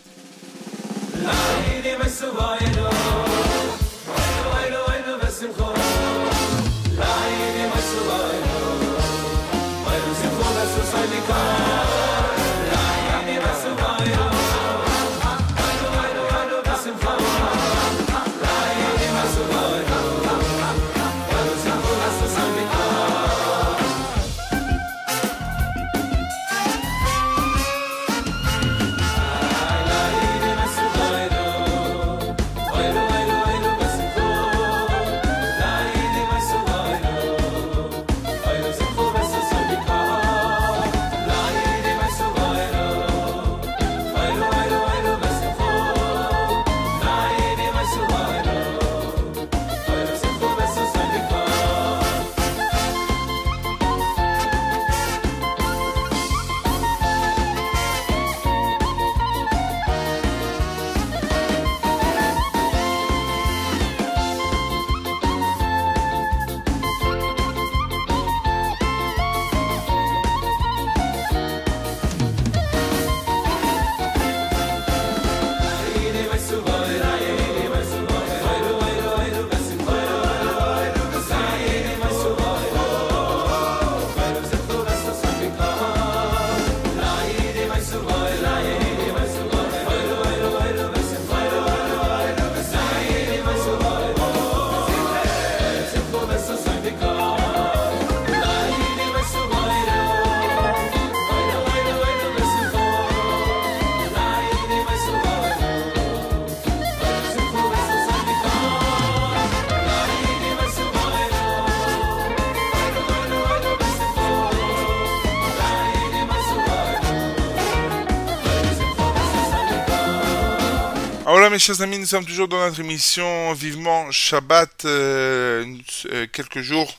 Chers 121.60 121.82
amis, 121.82 121.98
nous 121.98 122.06
sommes 122.06 122.26
toujours 122.26 122.48
dans 122.48 122.60
notre 122.60 122.80
émission 122.80 123.52
Vivement 123.54 124.12
Shabbat, 124.12 124.86
euh, 124.86 125.66
euh, 126.12 126.28
quelques 126.32 126.62
jours 126.62 126.96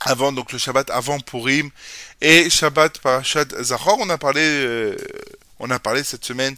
avant 0.00 0.32
donc 0.32 0.52
le 0.52 0.58
Shabbat 0.58 0.90
avant 0.90 1.18
Purim 1.18 1.70
et 2.20 2.50
Shabbat 2.50 2.98
Parashat 2.98 3.46
Zachor. 3.62 3.96
On 4.00 4.10
a 4.10 4.18
parlé, 4.18 4.42
euh, 4.42 4.96
on 5.60 5.70
a 5.70 5.78
parlé 5.78 6.04
cette 6.04 6.24
semaine 6.24 6.56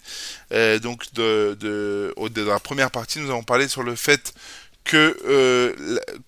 donc 0.83 1.13
de, 1.15 1.57
de, 1.61 2.43
la 2.43 2.59
première 2.59 2.91
partie, 2.91 3.21
nous 3.21 3.31
avons 3.31 3.45
parlé 3.45 3.69
sur 3.69 3.85
le 3.85 3.95
fait 3.95 4.35
que 4.85 5.77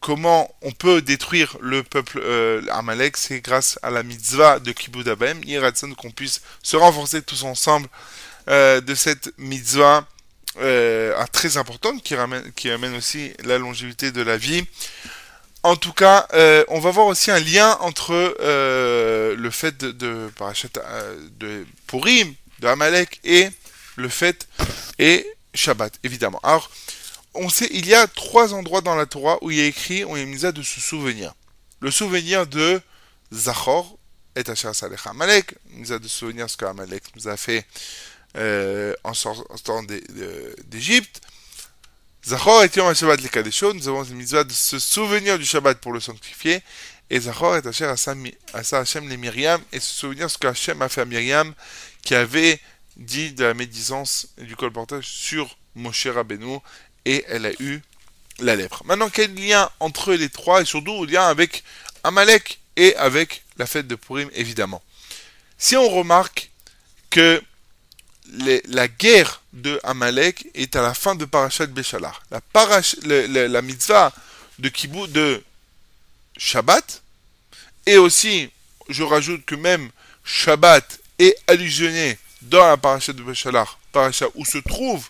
comment 0.00 0.54
on 0.62 0.70
peut 0.70 1.02
détruire 1.02 1.56
le 1.60 1.82
peuple 1.82 2.22
Amalek, 2.70 3.16
c'est 3.16 3.40
grâce 3.40 3.78
à 3.82 3.90
la 3.90 4.02
mitzvah 4.02 4.60
de 4.60 4.70
Kibbutz 4.70 5.08
Abem, 5.08 5.40
qu'on 5.96 6.10
puisse 6.10 6.40
se 6.62 6.76
renforcer 6.76 7.22
tous 7.22 7.42
ensemble 7.42 7.88
de 8.46 8.94
cette 8.94 9.32
mitzvah 9.38 10.06
euh, 10.58 11.24
très 11.32 11.56
importante 11.56 12.02
qui 12.02 12.14
amène 12.70 12.96
aussi 12.96 13.32
la 13.44 13.58
longévité 13.58 14.12
de 14.12 14.22
la 14.22 14.36
vie. 14.36 14.64
En 15.64 15.76
tout 15.76 15.94
cas, 15.94 16.26
euh, 16.34 16.62
on 16.68 16.78
va 16.78 16.90
voir 16.90 17.06
aussi 17.06 17.30
un 17.30 17.40
lien 17.40 17.78
entre 17.80 18.12
euh, 18.12 19.34
le 19.34 19.50
fait 19.50 19.78
de, 19.78 19.92
de 19.92 20.30
euh, 20.40 21.28
de 21.38 21.66
Purim, 21.86 22.34
de 22.58 22.66
Amalek 22.66 23.18
et 23.24 23.48
le 23.96 24.10
fait 24.10 24.46
et 24.98 25.26
Shabbat, 25.54 25.94
évidemment. 26.02 26.38
Alors, 26.42 26.70
on 27.32 27.48
sait, 27.48 27.68
il 27.70 27.86
y 27.86 27.94
a 27.94 28.06
trois 28.06 28.52
endroits 28.52 28.82
dans 28.82 28.94
la 28.94 29.06
Torah 29.06 29.38
où 29.40 29.50
il 29.50 29.60
a 29.60 29.64
écrit, 29.64 30.04
on 30.04 30.16
est 30.16 30.26
mis 30.26 30.44
à 30.44 30.52
de 30.52 30.62
se 30.62 30.80
souvenir. 30.80 31.32
Le 31.80 31.90
souvenir 31.90 32.46
de 32.46 32.82
Zachor, 33.32 33.96
et 34.36 34.48
Asher 34.50 34.74
Salech 34.74 35.06
Amalek, 35.06 35.54
nous 35.70 35.92
a 35.92 35.98
de 35.98 36.08
souvenir 36.08 36.50
ce 36.50 36.58
qu'Amalek 36.58 37.04
nous 37.16 37.26
a 37.26 37.38
fait 37.38 37.66
euh, 38.36 38.94
en 39.04 39.14
sortant 39.14 39.82
d'Égypte. 40.64 41.20
Zachor 42.26 42.64
et 42.64 42.70
Yom 42.74 42.94
Shabbat 42.94 43.20
les 43.20 43.74
nous 43.74 43.88
avons 43.88 44.02
une 44.04 44.16
mitzvah 44.16 44.44
de 44.44 44.52
se 44.52 44.78
souvenir 44.78 45.38
du 45.38 45.44
Shabbat 45.44 45.78
pour 45.78 45.92
le 45.92 46.00
sanctifier. 46.00 46.62
Et 47.10 47.20
Zachor 47.20 47.56
et 47.56 47.66
Asher 47.66 47.84
Asa 47.84 48.78
Hashem 48.78 49.08
les 49.08 49.16
Myriam, 49.18 49.60
et 49.72 49.78
se 49.78 49.94
souvenir 49.94 50.30
ce 50.30 50.38
qu'Hachem 50.38 50.80
a 50.80 50.88
fait 50.88 51.02
à 51.02 51.04
Myriam, 51.04 51.52
qui 52.02 52.14
avait 52.14 52.60
dit 52.96 53.32
de 53.32 53.44
la 53.44 53.54
médisance 53.54 54.28
du 54.38 54.56
colportage 54.56 55.06
sur 55.06 55.58
Moshe 55.74 56.06
Rabbeinu, 56.06 56.58
et 57.04 57.24
elle 57.28 57.44
a 57.44 57.52
eu 57.60 57.80
la 58.38 58.56
lèpre. 58.56 58.82
Maintenant, 58.86 59.10
quel 59.10 59.34
lien 59.34 59.70
entre 59.80 60.14
les 60.14 60.30
trois, 60.30 60.62
et 60.62 60.64
surtout 60.64 61.04
lien 61.04 61.26
avec 61.26 61.62
Amalek 62.04 62.58
et 62.76 62.96
avec 62.96 63.44
la 63.58 63.66
fête 63.66 63.86
de 63.86 63.96
Purim, 63.96 64.30
évidemment. 64.32 64.82
Si 65.58 65.76
on 65.76 65.88
remarque 65.88 66.50
que 67.10 67.42
la 68.68 68.88
guerre 68.88 69.42
de 69.52 69.80
Amalek 69.82 70.46
est 70.54 70.76
à 70.76 70.82
la 70.82 70.94
fin 70.94 71.14
de 71.14 71.24
Parashat 71.24 71.66
Béchalar. 71.66 72.22
La, 72.30 73.62
mitzvah 73.62 74.12
de 74.58 74.68
Kibou 74.68 75.06
de 75.06 75.42
Shabbat, 76.36 77.02
et 77.86 77.96
aussi, 77.98 78.50
je 78.88 79.02
rajoute 79.02 79.44
que 79.44 79.54
même 79.54 79.90
Shabbat 80.24 81.00
est 81.18 81.36
allusionné 81.46 82.18
dans 82.42 82.66
la 82.66 82.76
Parashat 82.76 83.12
de 83.12 83.22
Béchalar, 83.22 83.78
Parashat 83.92 84.26
où 84.34 84.44
se 84.44 84.58
trouve 84.58 85.08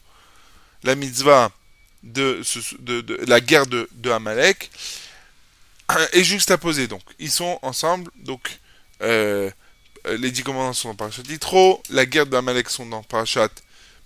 la 0.82 0.94
mitzvah 0.94 1.50
de, 2.02 2.42
la 3.26 3.40
guerre 3.40 3.66
de, 3.66 4.10
Amalek, 4.10 4.70
est 6.12 6.24
juxtaposée. 6.24 6.86
Donc, 6.86 7.02
ils 7.18 7.30
sont 7.30 7.58
ensemble, 7.62 8.10
donc 8.16 8.58
euh, 9.02 9.50
les 10.06 10.30
dix 10.30 10.42
commandements 10.42 10.72
sont 10.72 10.88
dans 10.88 10.94
Parashat 10.94 11.22
Yitro, 11.28 11.82
la 11.90 12.06
guerre 12.06 12.26
d'Amalek 12.26 12.68
sont 12.70 12.86
dans 12.86 13.02
Parashat 13.02 13.50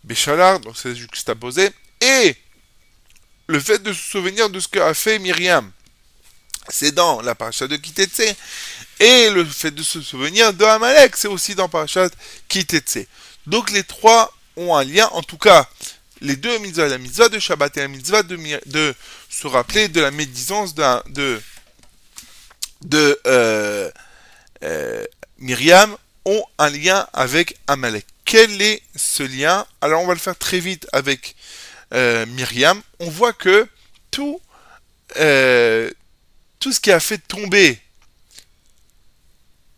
Béchalar, 0.04 0.61
donc 0.61 0.76
c'est 0.76 0.94
juxtaposé, 0.94 1.70
et 2.00 2.37
le 3.46 3.61
fait 3.61 3.82
de 3.82 3.92
se 3.92 4.02
souvenir 4.02 4.50
de 4.50 4.61
ce 4.61 4.68
qu'a 4.68 4.94
fait 4.94 5.18
Myriam, 5.18 5.70
c'est 6.68 6.92
dans 6.92 7.20
la 7.22 7.34
Parashat 7.34 7.66
de 7.66 7.76
Kitetse, 7.76 8.34
et 9.00 9.30
le 9.30 9.44
fait 9.44 9.70
de 9.70 9.82
se 9.82 10.00
souvenir 10.02 10.52
de 10.52 10.64
Amalek, 10.64 11.16
c'est 11.16 11.28
aussi 11.28 11.54
dans 11.54 11.68
Parashat 11.68 12.11
Kitetse. 12.48 13.06
Donc 13.46 13.70
les 13.70 13.84
trois 13.84 14.34
ont 14.56 14.76
un 14.76 14.84
lien, 14.84 15.08
en 15.12 15.22
tout 15.22 15.38
cas, 15.38 15.68
les 16.20 16.37
deux 16.37 16.58
mitzvahs, 16.58 16.88
la 16.88 16.98
mitzvah 16.98 17.28
de 17.28 17.38
Shabbat 17.38 17.76
et 17.76 17.80
la 17.80 17.88
mitzvah 17.88 18.22
de, 18.22 18.37
de 18.66 18.94
se 19.30 19.46
rappeler 19.46 19.88
de 19.88 20.00
la 20.00 20.11
médisance 20.11 20.74
de, 20.74 21.02
de, 21.08 21.40
de 22.82 23.20
euh, 23.26 23.90
euh, 24.64 25.04
Myriam 25.38 25.96
ont 26.24 26.44
un 26.59 26.70
lien 26.70 27.07
avec 27.12 27.57
Amalek. 27.66 28.07
Quel 28.24 28.61
est 28.61 28.83
ce 28.94 29.22
lien? 29.22 29.66
Alors 29.81 30.03
on 30.03 30.07
va 30.07 30.14
le 30.14 30.20
faire 30.20 30.37
très 30.37 30.59
vite 30.61 30.87
avec 30.92 31.37
euh, 31.94 32.27
Myriam. 32.27 32.83
On 32.98 33.09
voit 33.09 33.33
que 33.33 33.66
tout, 34.11 34.40
euh, 35.16 35.90
tout 36.59 36.72
ce 36.72 36.81
qui 36.81 36.92
a 36.92 37.01
fait 37.01 37.18
tomber 37.18 37.81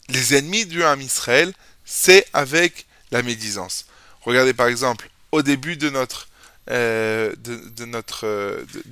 les 0.09 0.35
ennemis 0.35 0.66
du 0.66 0.83
Ham 0.83 1.01
Israël, 1.01 1.53
c'est 1.85 2.27
avec 2.33 2.87
la 3.12 3.23
médisance. 3.23 3.87
Regardez 4.23 4.55
par 4.55 4.66
exemple 4.66 5.09
au 5.31 5.42
début 5.42 5.77
de 5.77 5.90
notre 5.90 6.27
euh, 6.70 7.33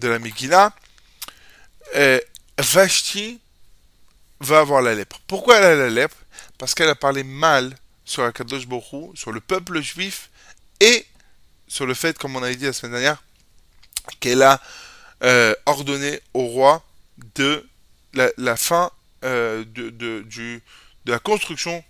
la 0.00 0.18
Megillah, 0.18 0.72
Vashti 2.58 3.40
va 4.40 4.60
avoir 4.60 4.82
la 4.82 4.94
lèpre. 4.94 5.20
Pourquoi 5.26 5.56
elle 5.56 5.64
a 5.64 5.74
la 5.74 5.90
lèpre? 5.90 6.16
Parce 6.58 6.74
qu'elle 6.74 6.88
a 6.88 6.94
parlé 6.94 7.22
mal 7.22 7.74
sur 8.04 8.24
Akadosh 8.24 8.66
Borou, 8.66 9.12
sur 9.14 9.32
le 9.32 9.40
peuple 9.40 9.80
juif 9.80 10.30
et 10.80 11.06
sur 11.68 11.86
le 11.86 11.94
fait, 11.94 12.18
comme 12.18 12.36
on 12.36 12.42
avait 12.42 12.56
dit 12.56 12.64
la 12.64 12.72
semaine 12.72 12.92
dernière, 12.92 13.22
qu'elle 14.20 14.42
a 14.42 14.60
euh, 15.22 15.54
ordonné 15.66 16.20
au 16.34 16.46
roi 16.46 16.82
de 17.34 17.66
la, 18.14 18.56
fin 18.56 18.90
euh, 19.24 19.64
de, 19.66 20.60
la 21.06 21.18
construction, 21.18 21.84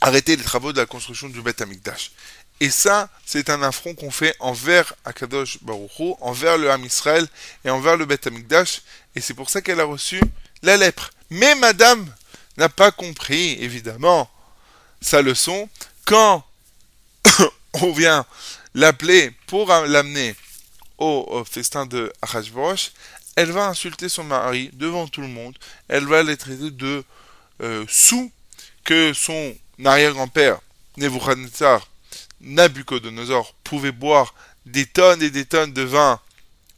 arrêter 0.00 0.36
les 0.36 0.42
travaux 0.42 0.72
de 0.72 0.78
la 0.78 0.86
construction 0.86 1.28
du 1.28 1.42
Beth 1.42 1.60
Amikdash. 1.60 2.12
Et 2.60 2.70
ça, 2.70 3.08
c'est 3.24 3.48
un 3.48 3.62
affront 3.62 3.94
qu'on 3.94 4.10
fait 4.10 4.34
envers 4.38 4.94
Akadosh 5.04 5.62
Baruch 5.62 6.18
envers 6.20 6.58
le 6.58 6.70
Ham 6.70 6.84
Israël 6.84 7.26
et 7.64 7.70
envers 7.70 7.96
le 7.96 8.04
Beth 8.04 8.26
Amikdash. 8.26 8.82
Et 9.14 9.20
c'est 9.20 9.34
pour 9.34 9.48
ça 9.48 9.62
qu'elle 9.62 9.80
a 9.80 9.84
reçu 9.84 10.20
la 10.62 10.76
lèpre. 10.76 11.10
Mais 11.30 11.54
madame, 11.54 12.06
n'a 12.60 12.68
pas 12.68 12.92
compris, 12.92 13.52
évidemment, 13.60 14.30
sa 15.00 15.22
leçon. 15.22 15.68
Quand 16.04 16.44
on 17.72 17.92
vient 17.92 18.26
l'appeler 18.74 19.32
pour 19.46 19.66
l'amener 19.68 20.36
au, 20.98 21.42
festin 21.50 21.86
de 21.86 22.12
Achashverosh, 22.20 22.92
elle 23.34 23.50
va 23.50 23.66
insulter 23.68 24.10
son 24.10 24.24
mari 24.24 24.68
devant 24.74 25.08
tout 25.08 25.22
le 25.22 25.28
monde, 25.28 25.56
elle 25.88 26.04
va 26.04 26.22
les 26.22 26.36
traiter 26.36 26.70
de 26.70 27.02
euh, 27.62 27.86
sous 27.88 28.30
que 28.84 29.14
son 29.14 29.54
arrière-grand-père, 29.82 30.60
Nebuchadnezzar, 30.98 31.88
Nabucodonosor, 32.42 33.54
pouvait 33.64 33.92
boire 33.92 34.34
des 34.66 34.84
tonnes 34.84 35.22
et 35.22 35.30
des 35.30 35.46
tonnes 35.46 35.72
de 35.72 35.82
vin 35.82 36.20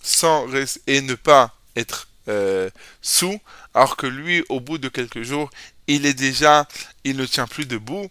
sans 0.00 0.46
et 0.86 1.00
ne 1.00 1.14
pas 1.14 1.56
être 1.74 2.06
euh, 2.28 2.70
sous, 3.00 3.40
alors 3.74 3.96
que 3.96 4.06
lui, 4.06 4.44
au 4.48 4.60
bout 4.60 4.78
de 4.78 4.88
quelques 4.88 5.22
jours, 5.22 5.50
il 5.86 6.06
est 6.06 6.14
déjà, 6.14 6.66
il 7.04 7.16
ne 7.16 7.26
tient 7.26 7.46
plus 7.46 7.66
debout, 7.66 8.10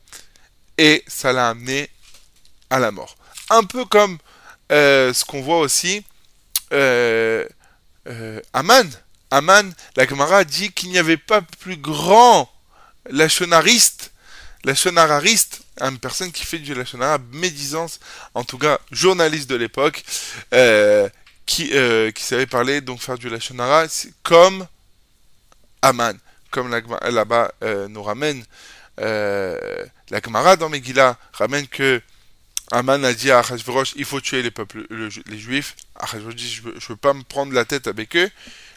et 0.77 1.03
ça 1.07 1.33
l'a 1.33 1.49
amené 1.49 1.89
à 2.69 2.79
la 2.79 2.91
mort. 2.91 3.15
Un 3.49 3.63
peu 3.63 3.85
comme 3.85 4.17
euh, 4.71 5.13
ce 5.13 5.25
qu'on 5.25 5.41
voit 5.41 5.59
aussi, 5.59 6.03
euh, 6.73 7.45
euh, 8.07 8.39
Aman. 8.53 8.89
Aman, 9.29 9.71
la 9.95 10.07
Gemara 10.07 10.43
dit 10.43 10.71
qu'il 10.71 10.89
n'y 10.89 10.97
avait 10.97 11.17
pas 11.17 11.41
plus 11.41 11.77
grand 11.77 12.51
lachonariste, 13.09 14.11
lachonarariste, 14.65 15.61
une 15.79 15.99
personne 15.99 16.31
qui 16.31 16.45
fait 16.45 16.59
du 16.59 16.73
lachonara 16.73 17.17
médisance, 17.31 17.99
en 18.33 18.43
tout 18.43 18.57
cas 18.57 18.79
journaliste 18.91 19.49
de 19.49 19.55
l'époque, 19.55 20.03
qui, 21.45 21.71
savait 22.17 22.45
parler, 22.45 22.81
donc 22.81 23.01
faire 23.01 23.17
du 23.17 23.29
lachonara, 23.29 23.85
comme 24.23 24.67
Aman 25.81 26.17
comme 26.51 26.69
là-bas 26.69 27.51
euh, 27.63 27.87
nous 27.87 28.03
ramène 28.03 28.43
euh, 28.99 29.57
la 30.09 30.21
Gemara 30.21 30.57
dans 30.57 30.69
Megillah, 30.69 31.17
ramène 31.33 31.67
que 31.67 32.01
Aman 32.71 33.03
a 33.03 33.13
dit 33.13 33.31
à 33.31 33.39
Achashverosh, 33.39 33.93
il 33.97 34.05
faut 34.05 34.21
tuer 34.21 34.41
les 34.41 34.51
peuples, 34.51 34.85
les 34.89 35.37
juifs. 35.37 35.75
Achashverosh 35.95 36.35
dit, 36.35 36.49
je 36.49 36.67
ne 36.67 36.73
veux 36.89 36.95
pas 36.95 37.13
me 37.13 37.23
prendre 37.23 37.53
la 37.53 37.65
tête 37.65 37.87
avec 37.87 38.15
eux. 38.15 38.29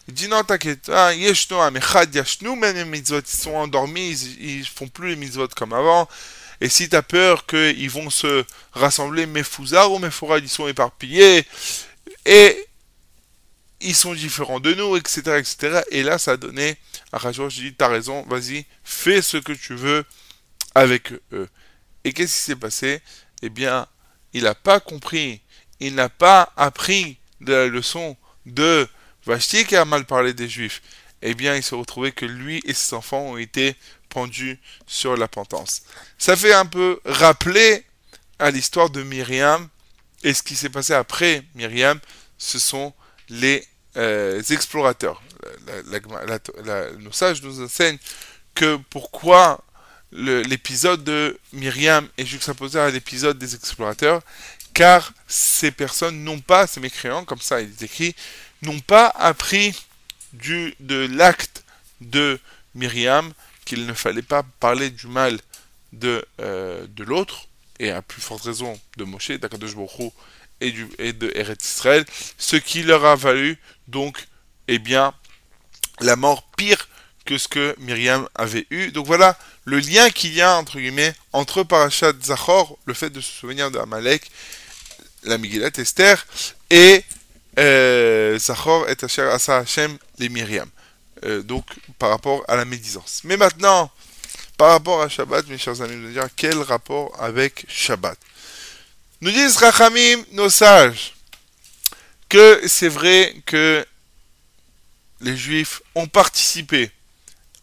Il 0.08 0.14
dit 0.14 0.28
non, 0.28 0.42
t'inquiète, 0.42 0.90
ah, 0.92 1.14
ils 1.14 1.34
sont 1.37 1.54
endormis, 3.54 4.10
ils, 4.40 4.60
ne 4.60 4.64
font 4.64 4.88
plus 4.88 5.10
les 5.10 5.16
mitzvot 5.16 5.48
comme 5.56 5.72
avant. 5.72 6.08
Et 6.60 6.68
si 6.68 6.88
tu 6.88 6.96
as 6.96 7.02
peur 7.02 7.46
qu'ils 7.46 7.90
vont 7.90 8.10
se 8.10 8.44
rassembler, 8.72 9.26
mes 9.26 9.42
fouzards 9.42 9.92
ou 9.92 9.98
mes 9.98 10.10
ils 10.42 10.48
sont 10.48 10.68
éparpillés. 10.68 11.46
Et 12.26 12.66
ils 13.85 13.94
sont 13.94 14.14
différents 14.14 14.61
de 14.61 14.75
nous, 14.75 14.97
etc., 14.97 15.38
etc. 15.38 15.83
Et 15.90 16.03
là, 16.03 16.18
ça 16.18 16.33
a 16.33 16.37
donné 16.37 16.77
à 17.12 17.18
Rachel, 17.18 17.51
je 17.51 17.61
dis, 17.61 17.75
t'as 17.75 17.88
raison, 17.88 18.25
vas-y, 18.29 18.66
fais 18.83 19.23
ce 19.23 19.37
que 19.37 19.53
tu 19.53 19.75
veux 19.75 20.05
avec 20.75 21.12
eux. 21.33 21.49
Et 22.03 22.12
qu'est-ce 22.12 22.35
qui 22.35 22.42
s'est 22.42 22.57
passé? 22.57 23.01
Eh 23.42 23.51
bien, 23.51 23.87
il 24.33 24.44
n'a 24.44 24.55
pas 24.55 24.81
compris, 24.81 25.42
il 25.81 25.94
n'a 25.94 26.09
pas 26.09 26.53
appris 26.57 27.18
de 27.40 27.53
la 27.53 27.66
leçon 27.66 28.16
de 28.47 28.88
Vashti 29.27 29.64
qui 29.64 29.77
a 29.77 29.85
mal 29.85 30.07
parlé 30.07 30.33
des 30.33 30.49
Juifs. 30.49 30.83
Eh 31.23 31.35
bien, 31.35 31.55
il 31.55 31.62
s'est 31.62 31.77
retrouvé 31.77 32.12
que 32.12 32.27
lui 32.27 32.62
et 32.64 32.75
ses 32.75 32.94
enfants 32.94 33.23
ont 33.23 33.37
été 33.37 33.77
pendus 34.09 34.59
sur 34.87 35.16
la 35.16 35.29
pentance. 35.29 35.83
Ça 36.18 36.37
fait 36.37 36.53
un 36.53 36.66
peu 36.66 37.01
rappeler 37.05 37.85
à 38.38 38.51
l'histoire 38.51 38.90
de 38.90 39.03
Myriam 39.03 39.68
et 40.23 40.33
ce 40.33 40.42
qui 40.42 40.57
s'est 40.57 40.70
passé 40.70 40.94
après 40.94 41.42
Myriam, 41.55 42.01
ce 42.38 42.59
sont 42.59 42.94
les 43.29 43.66
euh, 43.96 44.42
explorateurs. 44.50 45.22
nos 46.98 47.12
sages 47.12 47.42
nous 47.42 47.62
enseignent 47.62 47.98
que 48.54 48.78
pourquoi 48.90 49.62
l'épisode 50.12 51.02
de 51.02 51.38
Myriam 51.52 52.09
est 52.16 52.26
juxtaposé 52.26 52.78
à 52.78 52.90
l'épisode 52.90 53.38
des 53.38 53.54
explorateurs, 53.54 54.22
car 54.72 55.12
ces 55.26 55.70
personnes 55.70 56.22
n'ont 56.22 56.40
pas, 56.40 56.66
ces 56.66 56.80
mécréants, 56.80 57.24
comme 57.24 57.40
ça 57.40 57.61
il 57.61 57.70
est 57.70 57.83
écrit, 57.83 58.14
n'ont 58.62 58.80
pas 58.80 59.09
appris 59.09 59.74
du, 60.33 60.74
de 60.80 61.09
l'acte 61.12 61.64
de 62.00 62.38
Myriam 62.74 63.33
qu'il 63.64 63.87
ne 63.87 63.94
fallait 63.94 64.22
pas 64.22 64.42
parler 64.61 64.90
du 64.90 65.07
mal 65.07 65.38
de, 65.92 66.24
euh, 66.40 66.87
de 66.88 67.04
l'autre, 67.04 67.46
et 67.78 67.90
à 67.90 68.02
plus 68.02 68.22
forte 68.22 68.44
raison 68.44 68.78
de 68.96 69.04
Moshe, 69.04 69.33
d'Akadosh 69.33 69.74
Baruch 69.74 70.12
et, 70.98 71.12
de 71.12 71.33
Eretz 71.35 71.64
Israël, 71.64 72.05
ce 72.38 72.57
qui 72.57 72.83
leur 72.83 73.05
a 73.05 73.16
valu 73.16 73.59
donc, 73.88 74.27
eh 74.68 74.79
bien, 74.79 75.12
la 76.00 76.16
mort 76.16 76.42
pire 76.57 76.88
que 77.24 77.38
ce 77.38 77.48
que 77.48 77.74
Myriam 77.79 78.29
avait 78.35 78.66
eu. 78.70 78.90
Donc 78.90 79.07
voilà 79.07 79.38
le 79.64 79.79
lien 79.79 80.11
qu'il 80.11 80.35
y 80.35 80.42
a, 80.42 80.57
entre 80.57 80.79
guillemets, 80.79 81.14
entre 81.33 81.62
Parashat 81.62 82.12
Zachor, 82.22 82.79
le 82.87 82.94
fait 82.94 83.11
de 83.11 83.20
se 83.20 83.31
souvenir 83.31 83.70
de 83.70 83.79
Amalek, 83.79 84.31
la 85.24 85.38
Megillat 85.38 85.70
Esther, 85.79 86.27
et 86.70 87.03
euh, 87.59 88.38
Zachor 88.38 88.88
et 88.88 88.96
Asher 89.03 89.22
Asa 89.22 89.59
Hashem, 89.59 89.96
les 90.18 90.29
Myriam. 90.29 90.68
Euh, 91.24 91.42
donc, 91.42 91.64
par 91.98 92.11
rapport 92.11 92.44
à 92.48 92.57
la 92.57 92.64
médisance. 92.64 93.22
Mais 93.24 93.37
maintenant, 93.37 93.90
par 94.59 94.70
rapport 94.70 95.00
à 95.00 95.09
Shabbat, 95.09 95.46
mes 95.48 95.59
chers 95.59 95.81
amis, 95.81 96.12
dire 96.12 96.29
quel 96.37 96.59
rapport 96.59 97.16
avec 97.20 97.64
Shabbat? 97.68 98.18
Nous 99.24 99.30
disent 99.30 99.56
Rachamim, 99.56 100.22
nos 100.32 100.50
sages, 100.50 101.14
que 102.28 102.60
c'est 102.68 102.90
vrai 102.90 103.34
que 103.46 103.82
les 105.22 105.34
Juifs 105.34 105.80
ont 105.94 106.06
participé 106.06 106.90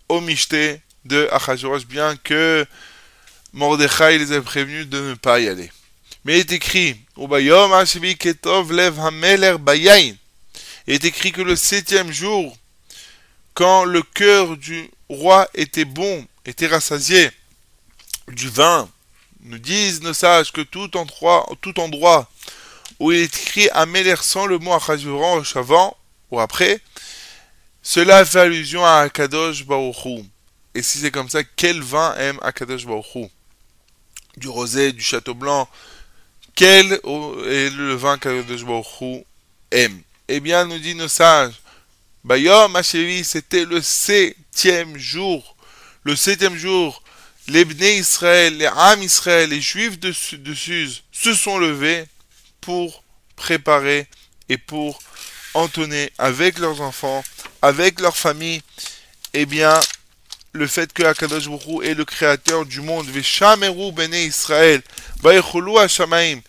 au 0.09 0.21
Michté 0.21 0.81
de 1.05 1.29
Achashverosh, 1.31 1.85
bien 1.85 2.15
que 2.15 2.65
Mordechai 3.53 4.17
les 4.17 4.31
a 4.31 4.41
prévenus 4.41 4.87
de 4.87 5.09
ne 5.09 5.13
pas 5.13 5.39
y 5.39 5.47
aller. 5.47 5.71
Mais 6.25 6.33
il 6.33 6.39
est 6.39 6.51
écrit. 6.51 6.99
Il 7.15 7.33
est 10.87 11.05
écrit 11.05 11.31
que 11.31 11.41
le 11.43 11.55
septième 11.55 12.11
jour, 12.11 12.57
quand 13.53 13.83
le 13.83 14.01
cœur 14.01 14.57
du 14.57 14.89
roi 15.09 15.47
était 15.53 15.85
bon, 15.85 16.25
était 16.43 16.65
rassasié 16.65 17.29
du 18.29 18.49
vin, 18.49 18.89
nous 19.43 19.57
disent 19.57 20.01
nos 20.01 20.13
sages 20.13 20.51
que 20.51 20.61
tout 20.61 20.95
endroit, 20.97 21.47
tout 21.61 21.79
endroit 21.79 22.29
où 22.99 23.11
il 23.11 23.19
est 23.19 23.23
écrit 23.25 23.69
Ameler 23.71 24.15
sans 24.21 24.45
le 24.45 24.59
mot 24.59 24.73
Achashverosh 24.73 25.55
avant 25.55 25.97
ou 26.29 26.39
après, 26.39 26.79
cela 27.81 28.23
fait 28.25 28.41
allusion 28.41 28.85
à 28.85 28.99
Akadosh 28.99 29.65
Baruchou. 29.65 30.25
Et 30.73 30.81
si 30.81 30.99
c'est 30.99 31.11
comme 31.11 31.29
ça, 31.29 31.43
quel 31.43 31.81
vin 31.81 32.15
aime 32.15 32.39
Akadosh 32.41 32.85
Baruchou 32.85 33.29
Du 34.37 34.47
rosé, 34.47 34.93
du 34.93 35.01
château 35.01 35.33
blanc. 35.33 35.67
Quel 36.55 36.93
est 36.93 37.69
le 37.69 37.93
vin 37.95 38.17
qu'Akadosh 38.17 38.63
Baruchou 38.63 39.25
aime? 39.71 40.01
Eh 40.27 40.39
bien, 40.39 40.65
nous 40.65 40.79
dit 40.79 40.95
nos 40.95 41.07
sages, 41.07 41.55
Bayom 42.23 42.75
Hachevi, 42.75 43.23
c'était 43.23 43.65
le 43.65 43.81
septième 43.81 44.97
jour. 44.97 45.55
Le 46.03 46.15
septième 46.15 46.55
jour, 46.55 47.03
les 47.47 47.65
Bnei 47.65 47.97
Israël, 47.97 48.57
les 48.57 48.67
Am 48.67 49.01
Israël, 49.01 49.49
les 49.49 49.61
Juifs 49.61 49.99
de, 49.99 50.13
de 50.37 50.53
Suse 50.53 51.03
se 51.11 51.33
sont 51.33 51.57
levés 51.57 52.05
pour 52.61 53.03
préparer 53.35 54.07
et 54.49 54.57
pour 54.57 54.99
entonner 55.53 56.11
avec 56.17 56.59
leurs 56.59 56.81
enfants, 56.81 57.23
avec 57.61 57.99
leur 57.99 58.15
famille, 58.15 58.61
eh 59.33 59.45
bien, 59.45 59.79
le 60.53 60.67
fait 60.67 60.91
que 60.91 61.03
Akadosh 61.03 61.47
est 61.83 61.93
le 61.93 62.05
créateur 62.05 62.65
du 62.65 62.81
monde, 62.81 63.07
Veshameru 63.07 63.91
Bene 63.91 64.13
Israël, 64.13 64.81
Baïchulu 65.21 65.77
Hashamaim, 65.77 66.41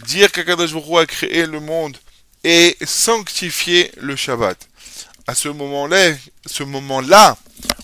dire 0.00 0.32
qu'Akadosh 0.32 0.72
Baruch 0.72 0.98
a 0.98 1.06
créé 1.06 1.46
le 1.46 1.60
monde 1.60 1.96
et 2.42 2.76
sanctifier 2.84 3.90
le 3.98 4.16
Shabbat. 4.16 4.56
À 5.26 5.34
ce 5.34 5.48
moment-là, 5.48 6.12
ce 6.46 6.62
moment-là, 6.62 7.36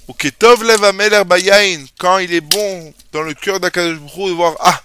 au 0.08 0.14
Ketov 0.14 0.62
Lev 0.64 0.84
Ameler 0.84 1.22
Bayain, 1.24 1.84
quand 1.98 2.18
il 2.18 2.32
est 2.32 2.40
bon 2.40 2.94
dans 3.12 3.22
le 3.22 3.34
cœur 3.34 3.60
d'Akadosh 3.60 3.98
Baruch 3.98 4.28
de 4.28 4.34
voir, 4.34 4.56
ah, 4.60 4.80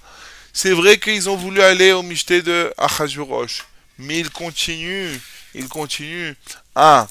c'est 0.53 0.71
vrai 0.73 0.97
qu'ils 0.97 1.29
ont 1.29 1.35
voulu 1.35 1.61
aller 1.61 1.91
au 1.91 2.01
Mishté 2.01 2.41
de 2.41 2.73
Achashverosh, 2.77 3.65
mais 3.97 4.19
ils 4.19 4.29
continuent, 4.29 5.17
ils 5.53 5.67
continuent 5.67 6.33
à 6.75 7.07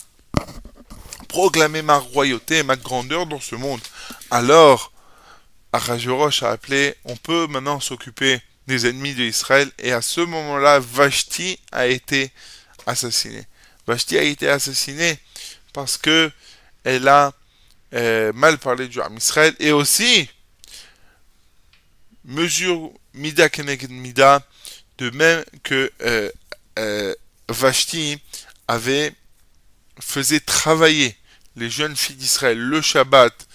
proclamer 1.29 1.83
ma 1.83 1.99
royauté, 1.99 2.63
ma 2.63 2.77
grandeur 2.77 3.27
dans 3.27 3.41
ce 3.41 3.55
monde. 3.55 3.81
Alors, 4.31 4.93
Achashverosh 5.73 6.43
a 6.43 6.51
appelé, 6.51 6.95
on 7.05 7.17
peut 7.17 7.47
maintenant 7.47 7.81
s'occuper 7.81 8.41
des 8.67 8.87
ennemis 8.87 9.15
d'Israël, 9.15 9.71
et 9.79 9.93
à 9.93 10.03
ce 10.03 10.21
moment-là, 10.21 10.81
Vashti 10.81 11.59
a 11.73 11.87
été 11.87 12.31
assassiné. 12.87 13.47
Vashti 13.87 14.19
a 14.19 14.23
été 14.23 14.49
assassiné 14.49 15.19
parce 15.73 15.97
que 15.97 16.31
elle 16.85 17.09
a 17.09 17.33
euh, 17.93 18.33
mal 18.33 18.59
parlé 18.59 18.89
du 18.89 19.01
Ham 19.01 19.17
Israël, 19.17 19.55
et 19.59 19.73
aussi, 19.73 20.29
mesure 22.25 22.93
Mida 23.15 23.49
Keneged 23.49 23.91
Mida, 23.91 24.47
de 24.99 25.11
même 25.11 25.45
que 25.63 25.91
euh, 26.03 26.31
euh, 26.79 27.15
Vashti 27.49 28.19
avait 28.69 29.13
faisait 30.01 30.41
travailler 30.41 31.17
les 31.57 31.69
jeunes 31.69 31.97
filles 31.97 32.17
d'Israël 32.17 32.59
le 32.59 32.81
Shabbat 32.81 33.47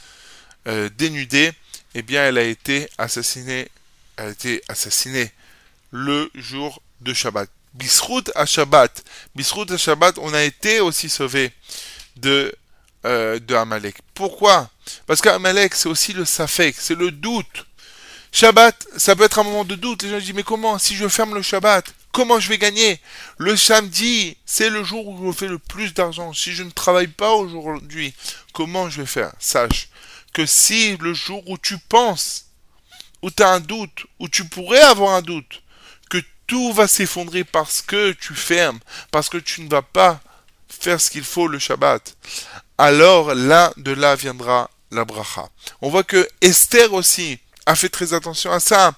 dénudé, 0.98 1.52
eh 1.94 2.02
bien 2.02 2.24
elle 2.24 2.38
a 2.38 2.44
été 2.44 2.90
assassinée, 2.98 3.70
elle 4.18 4.26
a 4.26 4.30
été 4.32 4.62
assassinée 4.68 5.32
le 5.92 6.30
jour 6.36 6.82
de 7.02 7.14
Shabbat. 7.14 7.50
Bisrout 7.74 8.32
à 8.36 8.46
Shabbat, 8.46 9.04
Bisrout 9.36 9.70
à 9.72 9.78
Shabbat, 9.78 10.18
on 10.18 10.34
a 10.34 10.44
été 10.44 10.82
aussi 10.82 11.10
sauvé 11.10 11.52
de 12.18 12.54
euh, 13.06 13.40
de 13.40 13.56
Amalek. 13.56 13.98
Pourquoi? 14.14 14.70
Parce 15.08 15.22
qu'Amalek 15.22 15.76
c'est 15.76 15.90
aussi 15.90 16.14
le 16.14 16.26
safek, 16.26 16.76
c'est 16.78 16.96
le 16.96 17.12
doute. 17.12 17.66
Shabbat, 18.32 18.88
ça 18.98 19.16
peut 19.16 19.24
être 19.24 19.40
un 19.40 19.44
moment 19.44 19.64
de 19.64 19.76
doute. 19.76 20.04
Les 20.04 20.10
gens 20.10 20.20
disent 20.20 20.34
mais 20.34 20.44
comment? 20.44 20.78
Si 20.78 20.96
je 20.96 21.08
ferme 21.08 21.36
le 21.36 21.42
Shabbat, 21.42 21.86
comment 22.12 22.40
je 22.40 22.50
vais 22.50 22.58
gagner? 22.58 23.00
Le 23.38 23.56
samedi, 23.56 24.36
c'est 24.46 24.70
le 24.70 24.84
jour 24.84 25.08
où 25.08 25.32
je 25.32 25.38
fais 25.38 25.48
le 25.48 25.60
plus 25.60 25.94
d'argent. 25.94 26.34
Si 26.34 26.52
je 26.52 26.64
ne 26.64 26.70
travaille 26.70 27.08
pas 27.08 27.32
aujourd'hui, 27.32 28.14
comment 28.52 28.90
je 28.90 29.02
vais 29.02 29.08
faire? 29.08 29.32
Sache 29.40 29.88
que 30.36 30.46
si 30.46 30.98
le 30.98 31.14
jour 31.14 31.42
où 31.50 31.58
tu 31.58 31.78
penses, 31.78 32.48
où 33.22 33.32
tu 33.32 33.42
as 33.42 33.52
un 33.52 33.62
doute, 33.62 34.06
où 34.20 34.28
tu 34.28 34.44
pourrais 34.44 34.82
avoir 34.82 35.14
un 35.14 35.22
doute, 35.22 35.64
que 36.10 36.18
tout 36.46 36.74
va 36.74 36.90
s'effondrer 36.90 37.46
parce 37.46 37.82
que 37.82 38.12
tu 38.12 38.36
fermes, 38.36 38.80
parce 39.12 39.30
que 39.30 39.38
tu 39.38 39.62
ne 39.62 39.70
vas 39.70 39.82
pas 39.82 40.20
faire 40.80 41.00
ce 41.02 41.10
qu'il 41.10 41.24
faut 41.24 41.48
le 41.48 41.60
Shabbat, 41.60 42.16
alors 42.78 43.34
là, 43.36 43.74
de 43.78 43.92
là 43.92 44.16
viendra 44.16 44.70
la 44.92 45.06
bracha. 45.06 45.50
On 45.82 45.90
voit 45.90 46.04
que 46.04 46.28
Esther 46.42 46.94
aussi 46.94 47.40
a 47.66 47.76
fait 47.76 47.90
très 47.90 48.14
attention 48.14 48.52
à 48.52 48.60
ça. 48.60 48.94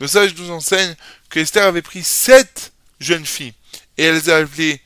Nos 0.00 0.08
sages 0.08 0.34
nous 0.36 0.50
enseignent 0.50 0.96
que 1.30 1.40
Esther 1.40 1.64
avait 1.64 1.82
pris 1.82 2.02
sept 2.02 2.72
jeunes 3.00 3.26
filles 3.26 3.54
et 3.96 4.04
elle 4.04 4.14
les 4.14 4.30
a 4.30 4.36
appelées 4.36 4.80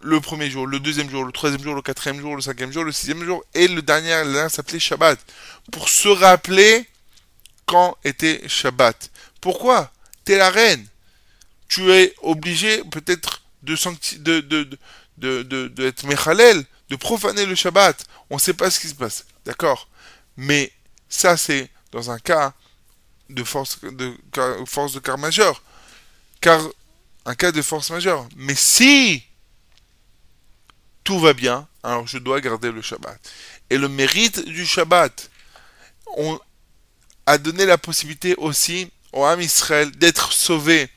le 0.00 0.20
premier 0.20 0.48
jour, 0.48 0.66
le 0.66 0.78
deuxième 0.78 1.10
jour, 1.10 1.24
le 1.24 1.32
troisième 1.32 1.62
jour, 1.62 1.74
le 1.74 1.82
quatrième 1.82 2.20
jour, 2.20 2.36
le 2.36 2.42
cinquième 2.42 2.72
jour, 2.72 2.84
le 2.84 2.92
sixième 2.92 3.24
jour 3.24 3.44
et 3.54 3.66
le 3.66 3.82
dernier, 3.82 4.24
le 4.24 4.32
dernier 4.32 4.48
s'appelait 4.48 4.78
Shabbat 4.78 5.18
pour 5.72 5.88
se 5.88 6.08
rappeler 6.08 6.86
quand 7.66 7.96
était 8.04 8.48
Shabbat. 8.48 9.10
Pourquoi? 9.40 9.92
T'es 10.24 10.38
la 10.38 10.50
reine. 10.50 10.86
Tu 11.68 11.90
es 11.92 12.14
obligé 12.22 12.82
peut-être 12.84 13.42
de, 13.62 14.78
être 15.86 16.04
Mechalel, 16.04 16.64
de 16.88 16.96
profaner 16.96 17.46
le 17.46 17.54
Shabbat. 17.54 18.04
On 18.30 18.36
ne 18.36 18.40
sait 18.40 18.54
pas 18.54 18.70
ce 18.70 18.80
qui 18.80 18.88
se 18.88 18.94
passe. 18.94 19.24
D'accord? 19.44 19.88
Mais 20.36 20.72
ça, 21.08 21.36
c'est 21.36 21.70
dans 21.92 22.10
un 22.10 22.18
cas 22.18 22.52
de 23.30 23.44
force 23.44 23.80
de, 23.82 24.14
force 24.66 24.92
de 24.92 25.00
car 25.00 25.18
majeur. 25.18 25.62
Car 26.40 26.60
un 27.24 27.34
cas 27.34 27.52
de 27.52 27.62
force 27.62 27.90
majeure. 27.90 28.28
Mais 28.36 28.54
si 28.54 29.22
tout 31.04 31.18
va 31.18 31.32
bien, 31.32 31.66
alors 31.82 32.06
je 32.06 32.18
dois 32.18 32.40
garder 32.40 32.70
le 32.70 32.82
Shabbat. 32.82 33.18
Et 33.70 33.78
le 33.78 33.88
mérite 33.88 34.44
du 34.46 34.64
Shabbat 34.66 35.30
on 36.16 36.38
a 37.26 37.38
donné 37.38 37.66
la 37.66 37.78
possibilité 37.78 38.34
aussi 38.36 38.90
au 39.12 39.24
Ham 39.24 39.40
Israël 39.40 39.90
d'être 39.90 40.32
sauvé 40.32 40.88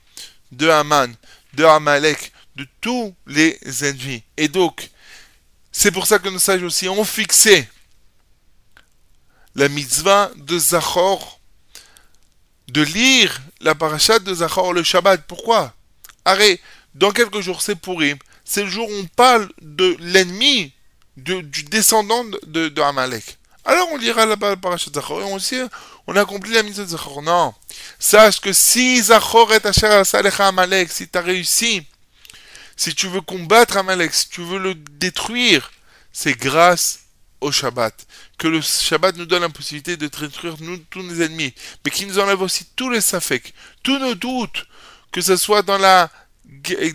de 0.52 0.70
Haman, 0.70 1.14
de 1.54 1.64
Amalek, 1.64 2.31
de 2.56 2.66
tous 2.82 3.14
les 3.28 3.58
ennemis. 3.82 4.24
Et 4.38 4.48
donc, 4.48 4.90
c'est 5.72 5.92
pour 5.92 6.06
ça 6.06 6.20
que 6.20 6.30
nos 6.30 6.40
sages 6.40 6.64
aussi 6.64 6.90
ont 6.90 7.04
fixé 7.04 7.68
la 9.56 9.70
mitzvah 9.70 10.32
de 10.36 10.58
Zachor, 10.58 11.40
de 12.70 12.82
lire 12.82 13.42
la 13.62 13.76
parashat 13.76 14.20
de 14.20 14.34
Zachor 14.34 14.74
le 14.74 14.84
Shabbat. 14.84 15.24
Pourquoi? 15.28 15.74
Arrête, 16.26 16.62
dans 16.94 17.12
quelques 17.12 17.42
jours, 17.42 17.62
c'est 17.62 17.76
pourri. 17.76 18.16
C'est 18.46 18.64
le 18.64 18.70
jour 18.70 18.90
où 18.90 18.94
on 18.94 19.06
parle 19.08 19.50
de 19.62 19.96
l'ennemi, 20.00 20.74
du 21.18 21.64
descendant 21.64 22.24
de, 22.46 22.82
Amalek. 22.82 23.38
Alors 23.64 23.88
on 23.92 23.98
lira 23.98 24.26
la 24.26 24.38
parashat 24.38 24.90
de 24.90 24.96
Zachor 24.96 25.22
et 25.22 25.26
on 25.26 25.36
aussi, 25.36 25.58
on 26.08 26.16
accomplit 26.16 26.54
la 26.54 26.64
mitzvah 26.64 26.84
de 26.84 26.90
Zachor. 26.90 27.22
Non. 27.22 27.54
Sache 28.00 28.42
que 28.42 28.54
si 28.54 29.02
Zachor 29.02 29.54
est 29.54 29.66
Asher 29.66 30.04
Amalek, 30.40 30.92
si 30.92 31.08
tu 31.08 31.18
as 31.18 31.22
réussi, 31.22 31.86
si 32.82 32.96
tu 32.96 33.08
veux 33.08 33.22
combattre 33.22 33.78
Amalek, 33.78 34.12
si 34.12 34.28
tu 34.28 34.42
veux 34.42 34.58
le 34.58 34.74
détruire, 34.74 35.72
c'est 36.12 36.34
grâce 36.34 37.02
au 37.40 37.52
Shabbat. 37.52 38.08
Que 38.40 38.48
le 38.48 38.60
Shabbat 38.60 39.18
nous 39.18 39.28
donne 39.28 39.44
la 39.44 39.50
possibilité 39.50 39.98
de 39.98 40.08
détruire 40.08 40.56
nous, 40.62 40.78
tous 40.90 41.04
nos 41.04 41.22
ennemis, 41.22 41.54
mais 41.86 41.92
qu'il 41.92 42.08
nous 42.08 42.18
enlève 42.18 42.42
aussi 42.42 42.66
tous 42.76 42.90
les 42.90 43.00
safek, 43.00 43.54
tous 43.84 44.00
nos 44.00 44.16
doutes, 44.16 44.66
que 45.12 45.22
ce 45.22 45.38
soit 45.38 45.62
dans 45.62 45.78
la, 45.78 46.10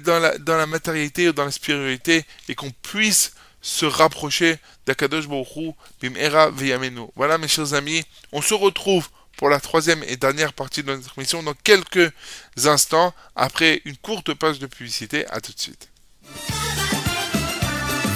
dans 0.05 0.19
la, 0.19 0.37
dans 0.39 0.57
la 0.57 0.67
matérialité 0.67 1.29
ou 1.29 1.33
dans 1.33 1.45
la 1.45 1.53
spiritualité, 1.53 2.25
et 2.49 2.57
qu'on 2.57 2.73
puisse 2.73 3.35
se 3.63 3.87
rapprocher 3.87 4.59
d'Akadosh 4.87 5.29
Baruch 5.29 5.77
Bimera 6.01 6.51
Veyamenu. 6.51 7.07
Voilà 7.15 7.39
mes 7.39 7.47
chers 7.47 7.75
amis, 7.75 8.03
on 8.33 8.43
se 8.43 8.55
retrouve 8.55 9.09
pour 9.37 9.49
la 9.49 9.61
troisième 9.61 10.03
et 10.05 10.17
dernière 10.17 10.53
partie 10.53 10.83
de 10.83 10.95
notre 10.95 11.17
émission 11.19 11.43
dans 11.43 11.55
quelques 11.55 12.13
instants 12.65 13.15
après 13.35 13.83
une 13.85 13.97
courte 13.97 14.35
page 14.35 14.59
de 14.59 14.67
publicité. 14.67 15.27
À 15.29 15.41
tout 15.41 15.53
de 15.53 15.61
suite. 15.61 15.89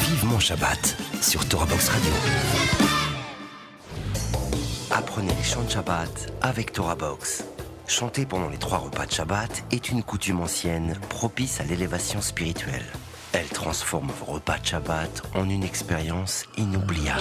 Vivement 0.08 0.40
Shabbat 0.40 0.96
sur 1.22 1.46
Torah 1.48 1.66
Box 1.66 1.88
Radio. 1.88 2.10
Apprenez 4.90 5.32
les 5.34 5.44
chants 5.44 5.62
de 5.62 5.70
Shabbat 5.70 6.32
avec 6.42 6.72
Torah 6.72 6.96
Box. 6.96 7.44
Chanter 7.86 8.24
pendant 8.26 8.48
les 8.48 8.58
trois 8.58 8.78
repas 8.78 9.06
de 9.06 9.12
Shabbat 9.12 9.64
est 9.72 9.88
une 9.88 10.02
coutume 10.02 10.40
ancienne 10.40 10.98
propice 11.08 11.60
à 11.60 11.64
l'élévation 11.64 12.20
spirituelle. 12.20 12.86
Elle 13.32 13.48
transforme 13.48 14.10
vos 14.18 14.32
repas 14.32 14.58
de 14.58 14.66
Shabbat 14.66 15.22
en 15.34 15.48
une 15.48 15.62
expérience 15.62 16.44
inoubliable. 16.56 17.20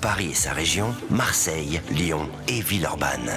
Paris 0.00 0.30
et 0.30 0.34
sa 0.34 0.52
région, 0.52 0.94
Marseille, 1.10 1.80
Lyon 1.90 2.28
et 2.48 2.60
Villeurbanne. 2.60 3.36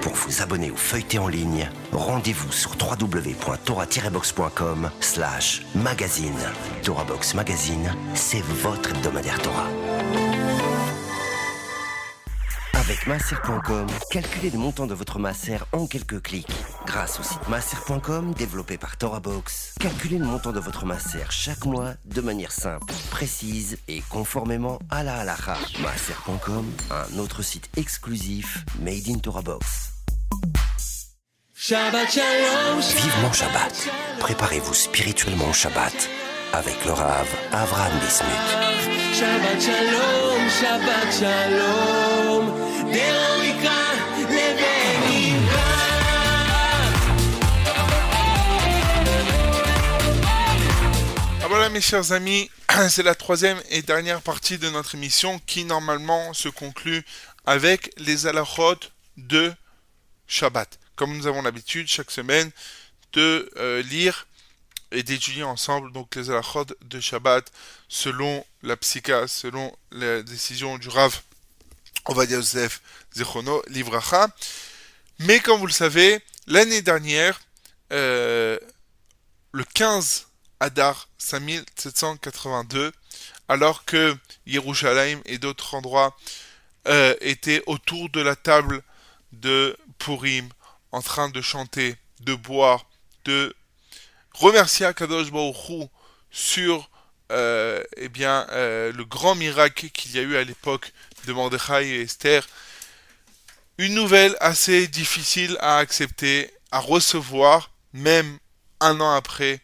Pour 0.00 0.14
vous 0.14 0.40
abonner 0.42 0.70
ou 0.70 0.76
feuilleter 0.76 1.18
en 1.18 1.28
ligne, 1.28 1.68
rendez-vous 1.92 2.50
sur 2.50 2.70
www.torah-box.com 2.72 4.90
slash 5.00 5.60
magazine. 5.74 6.40
Torah 6.82 7.04
Box 7.04 7.34
Magazine, 7.34 7.94
c'est 8.14 8.42
votre 8.42 8.88
hebdomadaire 8.90 9.40
Torah. 9.42 9.68
Avec 12.92 13.06
masser.com, 13.06 13.86
calculez 14.10 14.50
le 14.50 14.58
montant 14.58 14.86
de 14.86 14.92
votre 14.92 15.18
masser 15.18 15.56
en 15.72 15.86
quelques 15.86 16.20
clics. 16.20 16.46
Grâce 16.84 17.18
au 17.18 17.22
site 17.22 17.48
masser.com 17.48 18.34
développé 18.34 18.76
par 18.76 18.98
TorahBox, 18.98 19.76
calculez 19.80 20.18
le 20.18 20.26
montant 20.26 20.52
de 20.52 20.60
votre 20.60 20.84
masser 20.84 21.24
chaque 21.30 21.64
mois 21.64 21.94
de 22.04 22.20
manière 22.20 22.52
simple, 22.52 22.92
précise 23.10 23.78
et 23.88 24.02
conformément 24.10 24.78
à 24.90 25.02
la 25.04 25.20
halakha. 25.20 25.56
Masser.com, 25.80 26.70
un 26.90 27.18
autre 27.18 27.40
site 27.40 27.70
exclusif 27.78 28.62
made 28.78 29.08
in 29.08 29.18
TorahBox. 29.20 29.64
Shabbat 31.54 32.10
Shalom. 32.10 32.78
Vivement 32.78 33.32
Shabbat. 33.32 33.88
Préparez-vous 34.20 34.74
spirituellement 34.74 35.48
au 35.48 35.54
Shabbat 35.54 36.10
avec 36.52 36.84
le 36.84 36.92
Rav 36.92 37.26
Avraham 37.52 37.98
Bismuth. 38.00 39.01
Shabbat 39.17 39.59
Shalom, 39.61 40.41
Shabbat 40.59 41.09
Shalom. 41.19 42.67
דרומיקה 42.93 43.79
לבנירה. 44.19 45.77
Ah 51.41 51.47
voilà 51.49 51.69
mes 51.69 51.81
chers 51.81 52.11
amis, 52.11 52.49
c'est 52.89 53.03
la 53.03 53.15
troisième 53.15 53.61
et 53.69 53.81
dernière 53.81 54.21
partie 54.21 54.57
de 54.57 54.69
notre 54.69 54.95
émission 54.95 55.39
qui 55.45 55.65
normalement 55.65 56.33
se 56.33 56.49
conclut 56.49 57.05
avec 57.45 57.91
les 57.97 58.27
halachot 58.27 58.79
de 59.17 59.53
Shabbat. 60.27 60.79
Comme 60.95 61.15
nous 61.15 61.27
avons 61.27 61.41
l'habitude 61.41 61.87
chaque 61.87 62.11
semaine 62.11 62.51
de 63.13 63.49
euh, 63.57 63.81
lire 63.83 64.27
et 64.91 65.03
d'étudier 65.03 65.43
ensemble 65.43 65.91
donc 65.93 66.15
les 66.15 66.29
halachot 66.29 66.65
de 66.81 66.99
Shabbat 66.99 67.51
selon 67.87 68.45
la 68.62 68.76
psycha, 68.76 69.26
selon 69.26 69.74
la 69.90 70.22
décision 70.22 70.78
du 70.78 70.88
Rav 70.88 71.20
Ovadia 72.06 72.36
Yosef 72.36 72.80
Zechono 73.14 73.62
Livracha. 73.68 74.28
Mais 75.20 75.40
comme 75.40 75.60
vous 75.60 75.66
le 75.66 75.72
savez, 75.72 76.20
l'année 76.46 76.82
dernière, 76.82 77.40
euh, 77.92 78.58
le 79.52 79.64
15 79.64 80.28
Adar 80.60 81.08
5782, 81.18 82.92
alors 83.48 83.84
que 83.84 84.16
Yerushalayim 84.46 85.20
et 85.24 85.38
d'autres 85.38 85.74
endroits 85.74 86.16
euh, 86.88 87.14
étaient 87.20 87.62
autour 87.66 88.08
de 88.10 88.20
la 88.20 88.36
table 88.36 88.82
de 89.32 89.76
Purim, 89.98 90.48
en 90.92 91.02
train 91.02 91.28
de 91.28 91.40
chanter, 91.40 91.96
de 92.20 92.34
boire, 92.34 92.86
de 93.24 93.54
remercier 94.34 94.86
Akadosh 94.86 95.30
Baruch 95.30 95.68
Hu 95.68 95.84
sur 96.30 96.90
euh, 97.32 97.82
eh 97.96 98.08
bien, 98.08 98.46
euh, 98.50 98.92
le 98.92 99.04
grand 99.04 99.34
miracle 99.34 99.88
qu'il 99.90 100.12
y 100.12 100.18
a 100.18 100.22
eu 100.22 100.36
à 100.36 100.44
l'époque 100.44 100.92
de 101.26 101.32
Mordechai 101.32 101.88
et 101.88 102.02
Esther. 102.02 102.46
Une 103.78 103.94
nouvelle 103.94 104.36
assez 104.40 104.86
difficile 104.86 105.56
à 105.60 105.78
accepter, 105.78 106.50
à 106.70 106.78
recevoir, 106.78 107.70
même 107.92 108.38
un 108.80 109.00
an 109.00 109.14
après, 109.14 109.60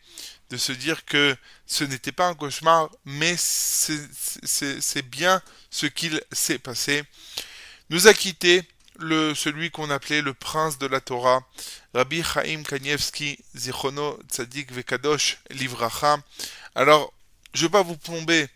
de 0.51 0.57
se 0.57 0.73
dire 0.73 1.05
que 1.05 1.37
ce 1.67 1.85
n'était 1.85 2.13
pas 2.13 2.29
un 2.29 2.35
cauchemar, 2.35 2.89
mais 3.05 3.37
c'est 3.37 5.03
bien 5.03 5.43
ce 5.71 5.87
qu'il 5.87 6.23
s'est 6.33 6.59
passé. 6.59 7.05
Nous 7.91 8.09
a 8.09 8.15
quitté 8.15 8.63
le, 8.99 9.35
celui 9.35 9.71
qu'on 9.71 9.91
appelait 9.91 10.23
le 10.23 10.35
prince 10.35 10.79
de 10.79 10.87
la 10.87 11.01
Torah, 11.01 11.43
Rabbi 11.95 12.23
Chaim 12.23 12.63
Kanievski, 12.63 13.39
Zichono 13.57 14.19
Tzadik 14.29 14.73
Vekadosh 14.73 15.39
Livracha. 15.51 16.19
Alors, 16.75 17.13
je 17.55 17.63
ne 17.63 17.69
vais 17.69 17.73
pas 17.73 17.83
vous 17.83 17.97
plomber 17.97 18.49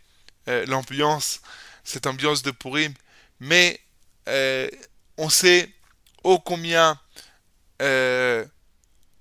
euh, 0.48 0.66
l'ambiance, 0.66 1.40
cette 1.84 2.06
ambiance 2.06 2.42
de 2.42 2.50
Purim, 2.50 2.92
mais 3.40 3.80
euh, 4.28 4.68
on 5.16 5.28
sait 5.28 5.68
ô 6.24 6.38
combien 6.38 6.98
euh, 7.80 8.44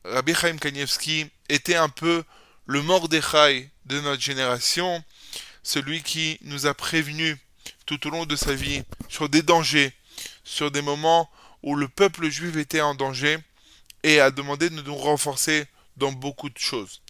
Rabbi 0.04 0.34
Chaim 0.34 0.58
Kanievski 0.58 1.28
était 1.50 1.76
un 1.76 1.90
peu 1.90 2.24
le 2.66 2.82
Mordechai 2.82 3.70
de 3.86 4.00
notre 4.00 4.22
génération, 4.22 5.04
celui 5.64 6.02
qui 6.04 6.38
nous 6.42 6.66
a 6.66 6.74
prévenus 6.74 7.38
tout 7.86 8.08
au 8.08 8.10
long 8.10 8.26
de 8.26 8.36
sa 8.36 8.54
vie 8.54 8.84
sur 9.10 9.30
des 9.30 9.42
dangers, 9.42 9.94
sur 10.44 10.72
des 10.72 10.82
moments 10.82 11.30
où 11.64 11.76
le 11.76 11.88
peuple 11.88 12.30
juif 12.30 12.56
était 12.58 12.82
en 12.82 12.96
danger 12.96 13.38
et 14.04 14.20
a 14.20 14.32
demandé 14.32 14.70
de 14.70 14.82
nous 14.82 14.96
renforcer 14.96 15.66
dans 15.98 16.12
beaucoup 16.12 16.50
de 16.50 16.58
choses. 16.58 17.02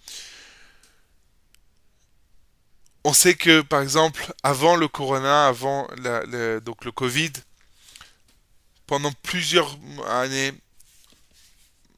On 3.03 3.13
sait 3.13 3.33
que, 3.33 3.61
par 3.61 3.81
exemple, 3.81 4.33
avant 4.43 4.75
le 4.75 4.87
corona, 4.87 5.47
avant 5.47 5.87
donc 6.63 6.85
le 6.85 6.91
Covid, 6.91 7.31
pendant 8.85 9.11
plusieurs 9.23 9.77
années, 10.07 10.53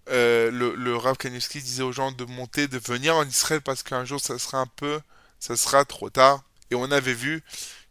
euh, 0.10 0.52
le, 0.52 0.76
le 0.76 0.96
Rav 0.96 1.18
Kanievski 1.18 1.62
disait 1.62 1.84
aux 1.84 1.92
gens 1.92 2.12
de 2.12 2.26
monter, 2.26 2.68
de 2.68 2.78
venir 2.78 3.16
en 3.16 3.26
Israël 3.26 3.62
parce 3.62 3.84
qu'un 3.84 4.04
jour 4.04 4.20
ça 4.20 4.38
sera 4.38 4.60
un 4.60 4.68
peu, 4.68 5.00
ça 5.40 5.56
sera 5.56 5.86
trop 5.86 6.10
tard. 6.10 6.44
Et 6.72 6.76
on 6.76 6.92
avait 6.92 7.14
vu 7.14 7.44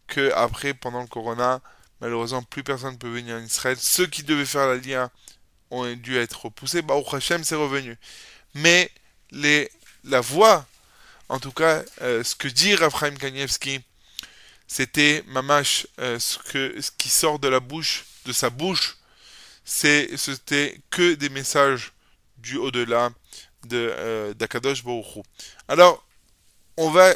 que 0.07 0.33
après, 0.35 0.75
pendant 0.75 1.01
le 1.01 1.07
Corona, 1.07 1.61
malheureusement, 2.01 2.43
plus 2.43 2.63
personne 2.63 2.93
ne 2.93 2.99
peut 2.99 3.11
venir 3.11 3.37
en 3.37 3.41
Israël. 3.41 3.77
Ceux 3.81 4.07
qui 4.07 4.23
devaient 4.23 4.45
faire 4.47 4.67
la 4.67 4.77
Lia 4.77 5.11
ont 5.71 5.91
dû 5.95 6.17
être 6.17 6.45
repoussés. 6.47 6.83
Bah, 6.83 6.95
au 6.95 7.15
Hashem, 7.15 7.45
c'est 7.45 7.55
revenu. 7.55 7.97
Mais 8.55 8.91
les, 9.31 9.71
la 10.05 10.21
voix, 10.21 10.67
en 11.33 11.41
tout 11.41 11.51
cas, 11.51 11.83
euh, 12.03 12.22
ce 12.22 12.37
que 12.37 12.47
dit 12.47 12.74
Rav 12.74 12.95
Chaim 12.95 13.16
Kanievski, 13.16 13.80
c'était 14.66 15.24
mamash, 15.28 15.87
euh, 15.99 16.18
ce, 16.18 16.39
qui 16.99 17.09
sort 17.09 17.39
de 17.39 17.49
la 17.49 17.59
bouche, 17.59 18.05
de 18.26 18.35
sa 18.35 18.51
bouche, 18.51 18.99
c'était 19.64 20.78
que 20.91 21.14
des 21.14 21.30
messages 21.30 21.93
du 22.37 22.59
au-delà 22.59 23.11
de 23.64 23.95
euh, 23.97 24.35
d'Akadosh 24.35 24.85
Baruch. 24.85 25.24
Alors, 25.68 26.07
on 26.76 26.91
va 26.91 27.14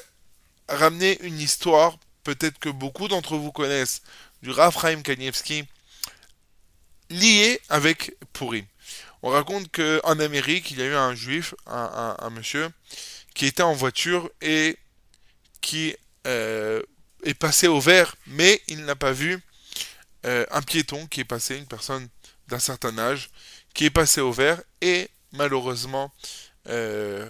ramener 0.67 1.19
une 1.21 1.39
histoire, 1.39 1.99
peut-être 2.25 2.59
que 2.59 2.71
beaucoup 2.71 3.09
d'entre 3.09 3.37
vous 3.37 3.53
connaissent, 3.53 4.01
du 4.41 4.51
Rav 4.51 4.81
Chaim 4.81 5.03
Kanievski, 5.03 5.67
liée 7.11 7.61
avec 7.69 8.17
Purim. 8.33 8.65
On 9.23 9.29
raconte 9.29 9.71
qu'en 9.71 10.19
Amérique, 10.21 10.71
il 10.71 10.79
y 10.79 10.83
a 10.83 10.87
eu 10.87 10.95
un 10.95 11.15
juif, 11.15 11.55
un 11.67 12.31
monsieur, 12.31 12.71
qui 13.37 13.45
était 13.45 13.63
en 13.63 13.75
voiture 13.75 14.31
et 14.41 14.79
qui 15.61 15.95
euh, 16.27 16.83
est 17.23 17.35
passé 17.35 17.69
au 17.69 17.79
vert, 17.81 18.17
mais 18.27 18.63
il 18.67 18.85
n'a 18.87 18.97
pas 18.97 19.13
vu 19.13 19.39
euh, 20.25 20.47
un 20.51 20.63
piéton 20.63 21.07
qui 21.07 21.21
est 21.21 21.25
passé, 21.25 21.59
une 21.59 21.67
personne 21.67 22.09
d'un 22.49 22.59
certain 22.59 22.99
âge, 22.99 23.31
qui 23.75 23.85
est 23.85 23.91
passé 23.91 24.23
au 24.23 24.33
vert 24.33 24.63
et 24.81 25.11
malheureusement, 25.33 26.11
euh, 26.69 27.29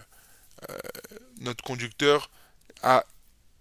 notre 1.41 1.65
conducteur 1.65 2.31
a 2.85 3.05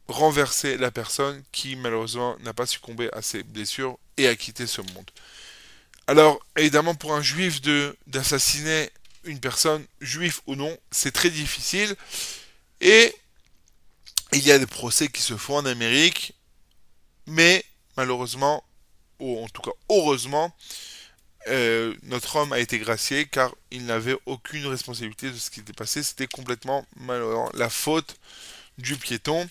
renversé 0.08 0.78
la 0.78 0.92
personne 0.92 1.44
qui 1.52 1.76
malheureusement 1.76 2.38
n'a 2.42 2.54
pas 2.54 2.68
succombé 2.68 3.10
à 3.12 3.24
ses 3.24 3.42
blessures 3.42 3.98
et 4.18 4.28
a 4.28 4.36
quitté 4.36 4.68
ce 4.68 4.82
monde. 4.82 5.10
Alors, 6.06 6.40
évidemment, 6.56 6.94
pour 6.94 7.16
un 7.16 7.24
juif 7.24 7.60
d'assassiner 8.06 8.92
une 9.26 9.40
personne, 9.40 9.86
juif 10.02 10.42
ou 10.48 10.56
non, 10.56 10.76
c'est 10.92 11.12
très 11.12 11.30
difficile. 11.30 11.96
Et 12.82 13.14
il 14.34 14.46
y 14.46 14.52
a 14.52 14.60
des 14.60 14.66
procès 14.66 15.08
qui 15.08 15.22
se 15.22 15.38
font 15.38 15.58
en 15.58 15.66
Amérique, 15.66 16.34
mais 17.28 17.64
malheureusement, 17.98 18.64
ou 19.20 19.44
en 19.44 19.48
tout 19.48 19.62
cas 19.62 19.72
heureusement, 19.90 20.56
euh, 21.48 21.94
notre 22.04 22.38
homme 22.38 22.54
a 22.54 22.60
été 22.60 22.80
gracié 22.80 23.28
car 23.28 23.54
il 23.70 23.86
n'avait 23.86 24.18
aucune 24.26 24.66
responsabilité 24.66 25.30
de 25.30 25.38
ce 25.38 25.52
qui 25.52 25.60
était 25.60 25.74
passé. 25.74 26.04
C'était 26.04 26.28
complètement 26.28 26.86
malheureusement 26.96 27.52
la 27.54 27.70
faute 27.70 28.16
du 28.78 28.96
piéton. 28.98 29.48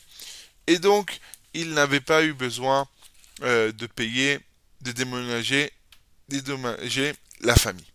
Et 0.66 0.78
donc, 0.78 1.20
il 1.52 1.72
n'avait 1.72 2.00
pas 2.00 2.24
eu 2.24 2.32
besoin 2.32 2.88
euh, 3.42 3.72
de 3.72 3.86
payer, 3.86 4.40
de 4.80 4.92
déménager, 4.92 5.72
dédommager 6.28 7.12
la 7.40 7.54
famille. 7.54 7.93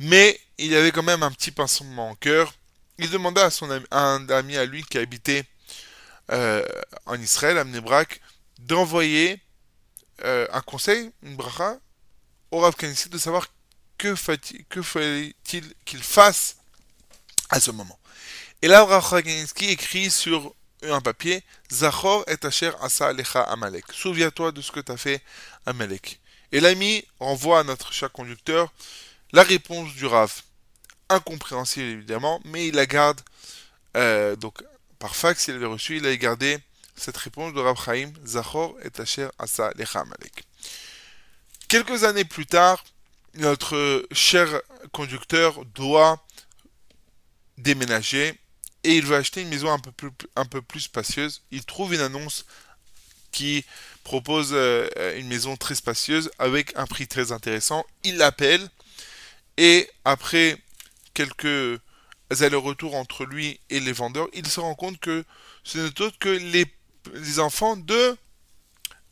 Mais 0.00 0.40
il 0.56 0.74
avait 0.74 0.92
quand 0.92 1.02
même 1.02 1.22
un 1.22 1.30
petit 1.30 1.50
pincement 1.50 2.12
au 2.12 2.14
cœur. 2.14 2.54
Il 2.98 3.10
demanda 3.10 3.46
à, 3.46 3.64
ami, 3.64 3.86
un 3.90 4.28
ami 4.30 4.56
à 4.56 4.64
lui 4.64 4.82
qui 4.82 4.96
habitait 4.96 5.44
euh, 6.32 6.66
en 7.04 7.20
Israël, 7.20 7.58
à 7.58 7.64
d'envoyer 8.60 9.40
euh, 10.24 10.46
un 10.52 10.62
conseil, 10.62 11.10
une 11.22 11.36
bracha, 11.36 11.76
au 12.50 12.60
Rav 12.60 12.74
de 12.76 13.18
savoir 13.18 13.46
que, 13.98 14.14
fallait-il 14.14 14.64
qu'il 15.84 16.02
fasse 16.02 16.56
à 17.50 17.60
ce 17.60 17.70
moment. 17.70 17.98
Et 18.62 18.68
là, 18.68 18.84
Rav 18.84 19.22
écrit 19.26 20.10
sur 20.10 20.54
un 20.82 21.02
papier 21.02 21.42
Zachor 21.70 22.24
et 22.26 22.36
Asher 22.46 22.72
asa 22.80 23.08
alecha 23.08 23.42
Amalek. 23.42 23.84
Souviens-toi 23.92 24.52
de 24.52 24.62
ce 24.62 24.72
que 24.72 24.80
tu 24.80 24.92
as 24.92 24.96
fait 24.96 25.22
Amalek. 25.66 26.20
Et 26.52 26.60
l'ami 26.60 27.04
renvoie 27.18 27.60
à 27.60 27.64
notre 27.64 27.92
chat 27.92 28.08
conducteur 28.08 28.72
la 29.32 29.42
réponse 29.42 29.94
du 29.94 30.06
Rav. 30.06 30.42
Incompréhensible 31.08 31.86
évidemment, 31.86 32.40
mais 32.44 32.68
il 32.68 32.74
la 32.74 32.86
garde 32.86 33.20
euh, 33.96 34.36
donc 34.36 34.62
par 34.98 35.16
fax, 35.16 35.48
il 35.48 35.54
avait 35.54 35.66
reçu, 35.66 35.96
il 35.96 36.06
avait 36.06 36.18
gardé 36.18 36.58
cette 36.94 37.16
réponse 37.16 37.54
de 37.54 37.60
Rav 37.60 37.76
Chaim 37.82 38.12
Zachor 38.26 38.76
et 38.84 39.00
Asher 39.00 39.28
asa 39.38 39.68
alecha 39.68 40.00
Amalek. 40.00 40.44
Quelques 41.68 42.04
années 42.04 42.24
plus 42.24 42.46
tard, 42.46 42.84
notre 43.34 44.06
cher 44.12 44.60
conducteur 44.92 45.64
doit 45.66 46.24
déménager 47.58 48.38
et 48.84 48.96
il 48.96 49.06
veut 49.06 49.16
acheter 49.16 49.42
une 49.42 49.48
maison 49.48 49.70
un 49.70 49.78
peu 49.78 49.92
plus, 49.92 50.10
un 50.36 50.44
peu 50.44 50.62
plus 50.62 50.80
spacieuse. 50.80 51.42
Il 51.50 51.64
trouve 51.64 51.94
une 51.94 52.00
annonce 52.00 52.44
qui 53.32 53.64
propose 54.04 54.50
euh, 54.52 54.88
une 55.18 55.28
maison 55.28 55.56
très 55.56 55.74
spacieuse 55.74 56.30
avec 56.38 56.76
un 56.76 56.86
prix 56.86 57.06
très 57.06 57.32
intéressant. 57.32 57.84
Il 58.02 58.16
l'appelle 58.16 58.68
et 59.56 59.88
après 60.04 60.56
quelques 61.14 61.80
allers-retours 62.30 62.94
entre 62.94 63.24
lui 63.24 63.60
et 63.70 63.80
les 63.80 63.92
vendeurs, 63.92 64.28
il 64.32 64.46
se 64.46 64.60
rend 64.60 64.74
compte 64.74 64.98
que 65.00 65.24
ce 65.64 65.78
n'est 65.78 66.00
autre 66.00 66.18
que 66.18 66.28
les, 66.28 67.38
enfants 67.40 67.76
de, 67.76 68.16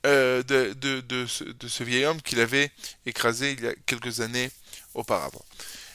euh, 0.07 0.43
de, 0.43 1.26
ce, 1.26 1.82
vieil 1.82 2.05
homme 2.05 2.22
qu'il 2.22 2.41
avait 2.41 2.70
écrasé 3.07 3.53
il 3.53 3.64
y 3.64 3.66
a 3.66 3.74
quelques 3.86 4.20
années 4.20 4.51
auparavant. 4.95 5.45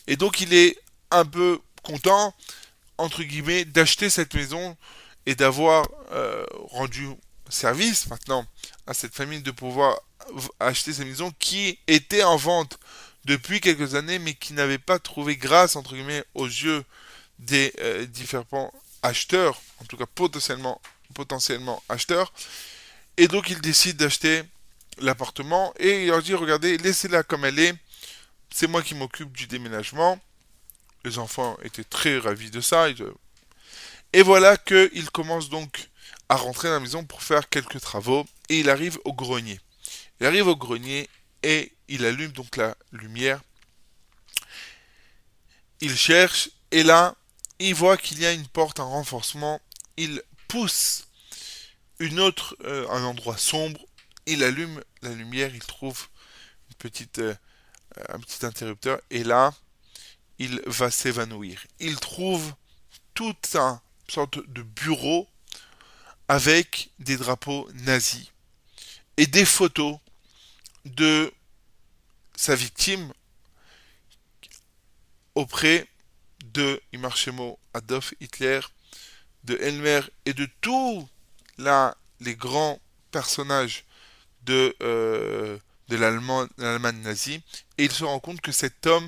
Et 0.08 0.18
donc 0.18 0.41
il 0.41 0.54
est 0.54 0.78
un 1.12 1.26
peu 1.26 1.60
content 1.84 2.34
entre 2.98 3.24
guillemets, 3.24 3.66
d'acheter 3.66 4.10
cette 4.10 4.34
maison 4.34 4.78
et 5.26 5.36
d'avoir 5.36 5.88
euh, 6.12 6.46
rendu 6.70 7.08
service 7.50 8.08
maintenant 8.08 8.46
à 8.88 8.94
cette 8.94 9.14
famille 9.14 9.41
de 9.41 9.52
pouvoir 9.52 10.00
acheter 10.60 10.94
cette 10.94 11.08
maison 11.08 11.32
qui 11.39 11.80
était 11.88 12.24
en 12.24 12.38
vente 12.38 12.80
depuis 13.26 13.62
quelques 13.62 13.96
années 13.96 14.20
mais 14.20 14.34
qui 14.34 14.54
n'avait 14.54 14.78
pas 14.80 15.00
trouvé 15.00 15.38
grâce 15.38 15.76
entre 15.76 15.94
guillemets 15.96 16.24
aux 16.34 16.46
yeux 16.48 16.84
des 17.40 17.74
euh, 17.80 18.06
différents 18.06 18.72
acheteurs, 19.02 19.62
en 19.82 19.86
tout 19.86 19.98
cas 19.98 20.06
potentiellement, 20.06 20.82
acheteurs. 21.90 22.32
Et 23.18 23.28
donc 23.28 23.50
il 23.50 23.60
décide 23.62 23.98
d'acheter 23.98 24.44
l'appartement 25.00 25.74
et 25.80 26.04
il 26.04 26.08
leur 26.08 26.22
dit 26.22 26.34
regardez, 26.34 26.78
laissez-la 26.78 27.24
comme 27.24 27.46
elle 27.46 27.60
est, 27.60 27.74
c'est 28.54 28.68
moi 28.68 28.82
qui 28.82 28.96
m'occupe 28.96 29.32
du 29.36 29.48
déménagement. 29.48 30.20
Les 31.04 31.18
enfants 31.18 31.58
étaient 31.64 31.84
très 31.84 32.18
ravis 32.18 32.50
de 32.52 32.62
ça. 32.62 32.88
Ils- 32.90 33.04
Et 34.14 34.22
voilà 34.22 34.56
qu'il 34.56 35.10
commence 35.12 35.50
donc 35.50 35.90
à 36.30 36.36
rentrer 36.38 36.70
dans 36.70 36.76
la 36.76 36.80
maison 36.80 37.04
pour 37.04 37.24
faire 37.24 37.50
quelques 37.50 37.82
travaux. 37.82 38.26
Et 38.50 38.60
il 38.60 38.70
arrive 38.70 39.00
au 39.04 39.12
grenier. 39.12 39.60
Il 40.22 40.28
arrive 40.28 40.48
au 40.48 40.56
grenier 40.56 41.10
et 41.42 41.73
il 41.88 42.06
allume 42.06 42.32
donc 42.32 42.58
la 42.58 42.76
lumière. 42.92 43.42
Il 45.82 45.96
cherche 45.96 46.50
et 46.72 46.84
là, 46.84 47.16
il 47.60 47.76
voit 47.76 47.98
qu'il 47.98 48.20
y 48.20 48.26
a 48.26 48.32
une 48.32 48.48
porte, 48.48 48.80
un 48.80 48.86
renforcement. 48.86 49.62
Il 49.98 50.22
pousse 50.48 51.08
une 52.00 52.20
autre, 52.20 52.58
euh, 52.64 52.88
un 52.90 53.04
endroit 53.04 53.38
sombre. 53.38 53.80
Il 54.26 54.44
allume 54.44 54.84
la 55.02 55.12
lumière. 55.12 55.54
Il 55.54 55.64
trouve 55.64 56.08
euh, 57.20 57.36
un 58.10 58.20
petit 58.20 58.46
interrupteur. 58.46 59.00
Et 59.10 59.24
là, 59.24 59.54
il 60.40 60.62
va 60.66 60.90
s'évanouir. 60.90 61.66
Il 61.80 62.00
trouve 62.00 62.54
toute 63.14 63.56
une 63.56 63.80
sorte 64.08 64.40
de 64.50 64.62
bureau 64.62 65.28
avec 66.28 66.90
des 67.00 67.18
drapeaux 67.18 67.70
nazis 67.74 68.32
et 69.18 69.28
des 69.28 69.46
photos 69.46 69.98
de 70.86 71.32
sa 72.36 72.56
victime 72.56 73.12
auprès 75.36 75.88
de 76.54 76.82
Imarchemo 76.94 77.60
Adolf 77.74 78.14
Hitler, 78.20 78.60
de 79.44 79.58
Elmer 79.58 80.02
et 80.26 80.34
de 80.34 80.48
tous 80.62 81.08
les 81.58 82.36
grands 82.36 82.80
personnages 83.12 83.86
de, 84.44 84.76
euh, 84.82 85.58
l'Allemagne 85.90 87.02
nazie. 87.02 87.42
Et 87.78 87.86
il 87.86 87.92
se 87.92 88.04
rend 88.04 88.20
compte 88.20 88.42
que 88.42 88.52
cet 88.52 88.86
homme 88.88 89.08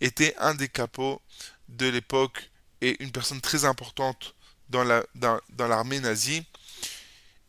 était 0.00 0.34
un 0.38 0.54
des 0.54 0.68
capots 0.68 1.20
de 1.68 1.86
l'époque 1.86 2.50
et 2.80 3.02
une 3.02 3.12
personne 3.12 3.40
très 3.40 3.64
importante 3.64 4.34
dans 4.68 4.84
l'armée 5.58 6.00
nazie. 6.00 6.44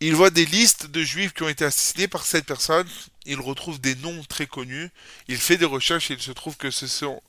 Il 0.01 0.15
voit 0.15 0.29
des 0.29 0.45
listes 0.45 0.87
de 0.87 1.03
juifs 1.03 1.33
qui 1.33 1.43
ont 1.43 1.49
été 1.49 1.65
assassinés 1.65 2.07
par 2.07 2.25
cette 2.25 2.45
personne. 2.45 2.87
Il 3.25 3.39
retrouve 3.39 3.79
des 3.79 3.95
noms 3.95 4.23
très 4.25 4.45
connus. 4.45 4.89
Il 5.27 5.37
fait 5.37 5.57
des 5.57 5.65
recherches 5.65 6.11
et 6.11 6.15
il 6.15 6.21
se 6.21 6.31
trouve 6.31 6.57
que 6.57 6.69
ce 6.69 6.87
sont 6.87 7.21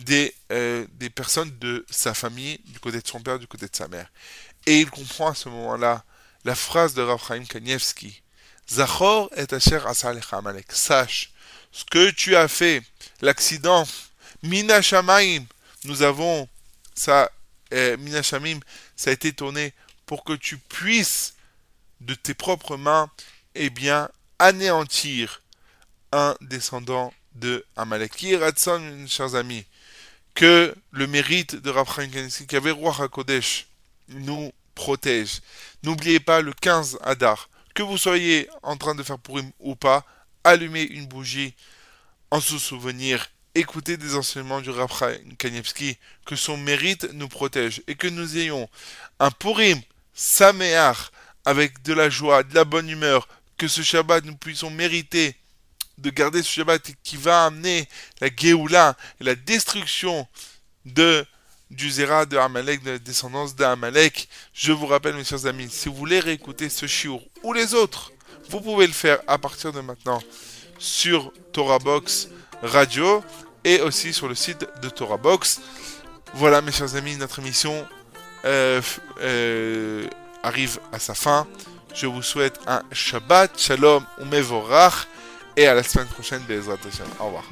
des, 0.00 0.34
euh, 0.52 0.86
des 0.94 1.10
personnes 1.10 1.56
de 1.58 1.86
sa 1.88 2.14
famille, 2.14 2.60
du 2.66 2.80
côté 2.80 3.00
de 3.00 3.06
son 3.06 3.20
père, 3.20 3.38
du 3.38 3.46
côté 3.46 3.66
de 3.66 3.76
sa 3.76 3.88
mère. 3.88 4.10
Et 4.66 4.80
il 4.80 4.90
comprend 4.90 5.30
à 5.30 5.34
ce 5.34 5.48
moment-là 5.48 6.04
la 6.44 6.54
phrase 6.54 6.94
de 6.94 7.02
Rav 7.02 7.22
Chaim 7.26 7.44
Kanievski. 7.44 8.22
Zachor 8.70 9.30
et 9.36 9.46
asher 9.54 9.80
Amalek. 10.32 10.72
Sache 10.72 11.30
ce 11.72 11.84
que 11.84 12.10
tu 12.10 12.36
as 12.36 12.48
fait, 12.48 12.82
l'accident, 13.20 13.86
Mina 14.42 14.82
Shamaim, 14.82 15.44
nous 15.84 16.02
avons 16.02 16.48
ça, 16.94 17.30
euh, 17.72 17.96
Mina 17.98 18.22
Shamim, 18.22 18.58
ça 18.96 19.10
a 19.10 19.12
été 19.12 19.32
tourné 19.32 19.72
pour 20.06 20.24
que 20.24 20.32
tu 20.32 20.58
puisses 20.58 21.34
de 22.00 22.14
tes 22.14 22.34
propres 22.34 22.76
mains, 22.76 23.10
eh 23.54 23.70
bien, 23.70 24.08
anéantir 24.38 25.42
un 26.12 26.34
descendant 26.40 27.12
de 27.34 27.64
Amalek. 27.76 28.12
Qui 28.12 28.36
Ratson, 28.36 29.06
chers 29.06 29.34
amis, 29.34 29.64
que 30.34 30.74
le 30.92 31.06
mérite 31.06 31.56
de 31.56 31.70
Rav 31.70 31.92
Chaim 31.94 32.08
Kanievski, 32.08 32.46
qu'avait 32.46 32.70
Roi 32.70 32.94
HaKodesh, 32.98 33.66
nous 34.08 34.52
protège. 34.74 35.40
N'oubliez 35.82 36.20
pas 36.20 36.40
le 36.40 36.52
15 36.52 36.98
Adar, 37.02 37.48
que 37.74 37.82
vous 37.82 37.98
soyez 37.98 38.48
en 38.62 38.76
train 38.76 38.94
de 38.94 39.02
faire 39.02 39.18
Purim 39.18 39.50
ou 39.58 39.74
pas, 39.74 40.04
allumez 40.44 40.82
une 40.82 41.06
bougie 41.06 41.54
en 42.30 42.40
se 42.40 42.58
souvenir, 42.58 43.26
écoutez 43.54 43.96
des 43.96 44.14
enseignements 44.14 44.60
du 44.60 44.70
Rav 44.70 44.90
Kanievski, 45.38 45.96
que 46.24 46.36
son 46.36 46.56
mérite 46.56 47.12
nous 47.14 47.28
protège 47.28 47.82
et 47.86 47.94
que 47.94 48.06
nous 48.06 48.36
ayons 48.36 48.68
un 49.18 49.30
Purim 49.30 49.80
Sameach 50.14 51.10
avec 51.44 51.82
de 51.82 51.92
la 51.92 52.10
joie, 52.10 52.42
de 52.42 52.54
la 52.54 52.64
bonne 52.64 52.88
humeur, 52.88 53.28
que 53.56 53.68
ce 53.68 53.82
Shabbat 53.82 54.24
nous 54.24 54.36
puissions 54.36 54.70
mériter 54.70 55.36
de 55.98 56.10
garder 56.10 56.42
ce 56.42 56.50
Shabbat 56.50 56.92
qui 57.02 57.16
va 57.16 57.46
amener 57.46 57.88
la 58.20 58.28
Géoula 58.34 58.96
et 59.20 59.24
la 59.24 59.34
destruction 59.34 60.26
de 60.84 61.26
du 61.70 61.90
Zera 61.90 62.24
de 62.24 62.36
Amalek, 62.36 62.82
de 62.82 62.92
la 62.92 62.98
descendance 62.98 63.54
d'Amalek. 63.54 64.28
Je 64.54 64.72
vous 64.72 64.86
rappelle, 64.86 65.14
mes 65.14 65.24
chers 65.24 65.46
amis, 65.46 65.68
si 65.70 65.88
vous 65.88 65.94
voulez 65.94 66.20
réécouter 66.20 66.68
ce 66.68 66.86
shiur 66.86 67.20
ou 67.42 67.52
les 67.52 67.74
autres, 67.74 68.12
vous 68.48 68.60
pouvez 68.60 68.86
le 68.86 68.92
faire 68.92 69.18
à 69.26 69.36
partir 69.36 69.72
de 69.72 69.80
maintenant 69.80 70.22
sur 70.78 71.32
Torah 71.52 71.78
Box 71.78 72.28
Radio 72.62 73.22
et 73.64 73.80
aussi 73.82 74.12
sur 74.12 74.28
le 74.28 74.34
site 74.34 74.66
de 74.80 74.88
Torah 74.88 75.18
Box. 75.18 75.60
Voilà, 76.34 76.62
mes 76.62 76.72
chers 76.72 76.94
amis, 76.94 77.16
notre 77.16 77.40
émission 77.40 77.86
euh, 78.44 78.80
euh, 79.20 80.08
arrive 80.42 80.78
à 80.92 80.98
sa 80.98 81.14
fin. 81.14 81.46
Je 81.94 82.06
vous 82.06 82.22
souhaite 82.22 82.60
un 82.66 82.82
Shabbat, 82.92 83.58
Shalom 83.58 84.04
ou 84.20 84.24
Mevorach 84.24 85.06
et 85.56 85.66
à 85.66 85.74
la 85.74 85.82
semaine 85.82 86.08
prochaine, 86.08 86.42
Bezrat 86.48 86.78
Hashem. 86.86 87.06
Au 87.20 87.26
revoir. 87.26 87.44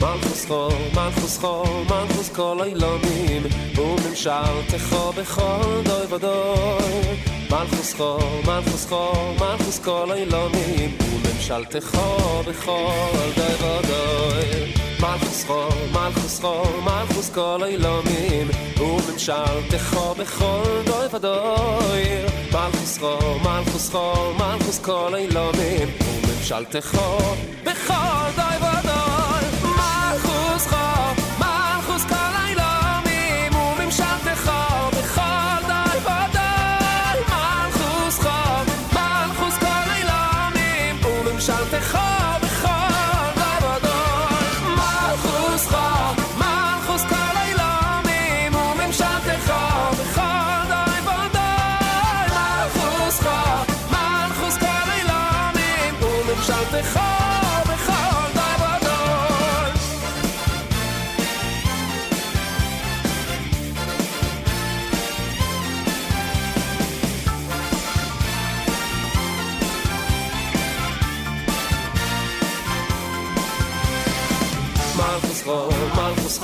מלכוס 0.00 0.46
חול, 0.46 0.72
מלכוס 0.94 1.38
חול, 1.38 1.84
מלכוס 1.90 2.28
כל 2.28 2.58
אילומים 2.64 3.42
וממשלתך 3.76 4.96
בכל 5.16 5.82
דוי 5.84 6.06
ודוי 6.14 7.43
מלכוס 7.54 7.94
חול, 7.94 8.20
מלכוס 8.46 8.86
חול, 8.88 9.34
מלכוס 9.40 9.78
כל 9.78 10.12
אילומים 10.12 10.96
וממשלתך 11.00 11.98
בכל 12.48 13.30
דוי 13.36 13.54
ודוי 13.54 14.72
מלכוס 15.00 15.44
חול, 15.44 15.68
מלכוס 15.92 16.40
חול, 16.40 16.80
מלכוס 16.84 17.30
כל 17.30 17.60
אילומים 17.64 18.48
וממשלתך 18.80 19.96
בכל 20.18 20.82
דוי 20.86 21.06
ודוי 21.12 22.02
מלכוס 22.52 22.98
חול, 22.98 23.38
מלכוס 23.44 23.90
חול, 23.90 24.32
מלכוס 24.38 24.78
כל 24.78 25.14
אילומים 25.14 25.88
וממשלתך 26.00 26.98
בכל 27.64 28.30
דוי 28.36 28.56
ודוי 28.56 28.83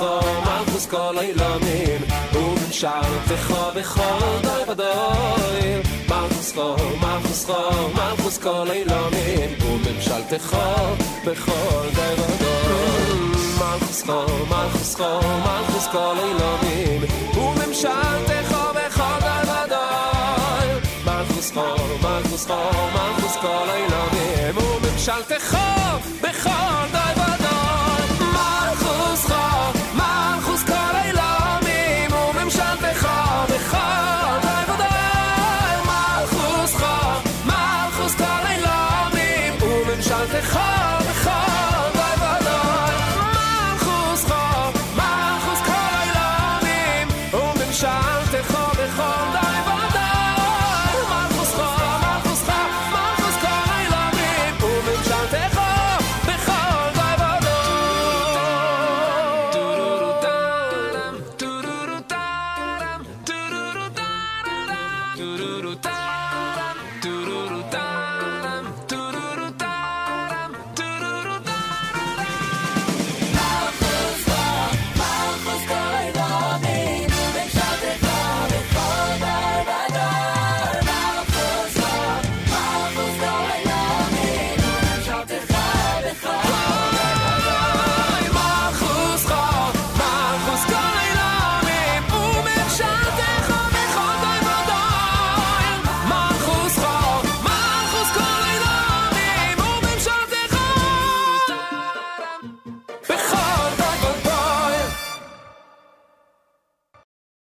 חול, 0.00 0.20
מלכוס 0.44 0.86
כל 0.86 1.18
אילומים 1.20 2.00
וממשלתך 2.32 3.54
בכל 3.76 4.38
די 4.42 4.70
ודוי 4.70 5.82
מלכוס 6.08 6.52
חול, 6.52 6.76
מלכוס 7.00 7.44
חול, 7.44 7.92
מלכוס 7.94 8.38
כל 8.38 8.70
אילומים 8.70 9.50
וממשלתך 9.62 10.56
בכל 11.26 11.88
די 11.94 12.14
ודוי 12.18 13.18
מלכוס 13.58 14.02
חול, 14.02 14.26
מלכוס 14.48 14.94
חול, 14.94 15.20
מלכוס 15.44 15.86
כל 15.92 16.14
אילומים 16.18 17.02
וממשלתך 17.34 18.56
בכל 18.74 19.18
די 19.20 19.50
ודוי 19.50 20.80
מלכוס 21.06 21.52
חול, 21.52 21.96
מלכוס 22.02 22.46
חול, 22.46 22.90
מלכוס 22.94 23.36
כל 23.36 23.68
אילומים 23.74 24.56
וממשלתך 24.56 25.56
בכל 26.22 26.86
די 26.92 27.12
ודוי 27.12 27.19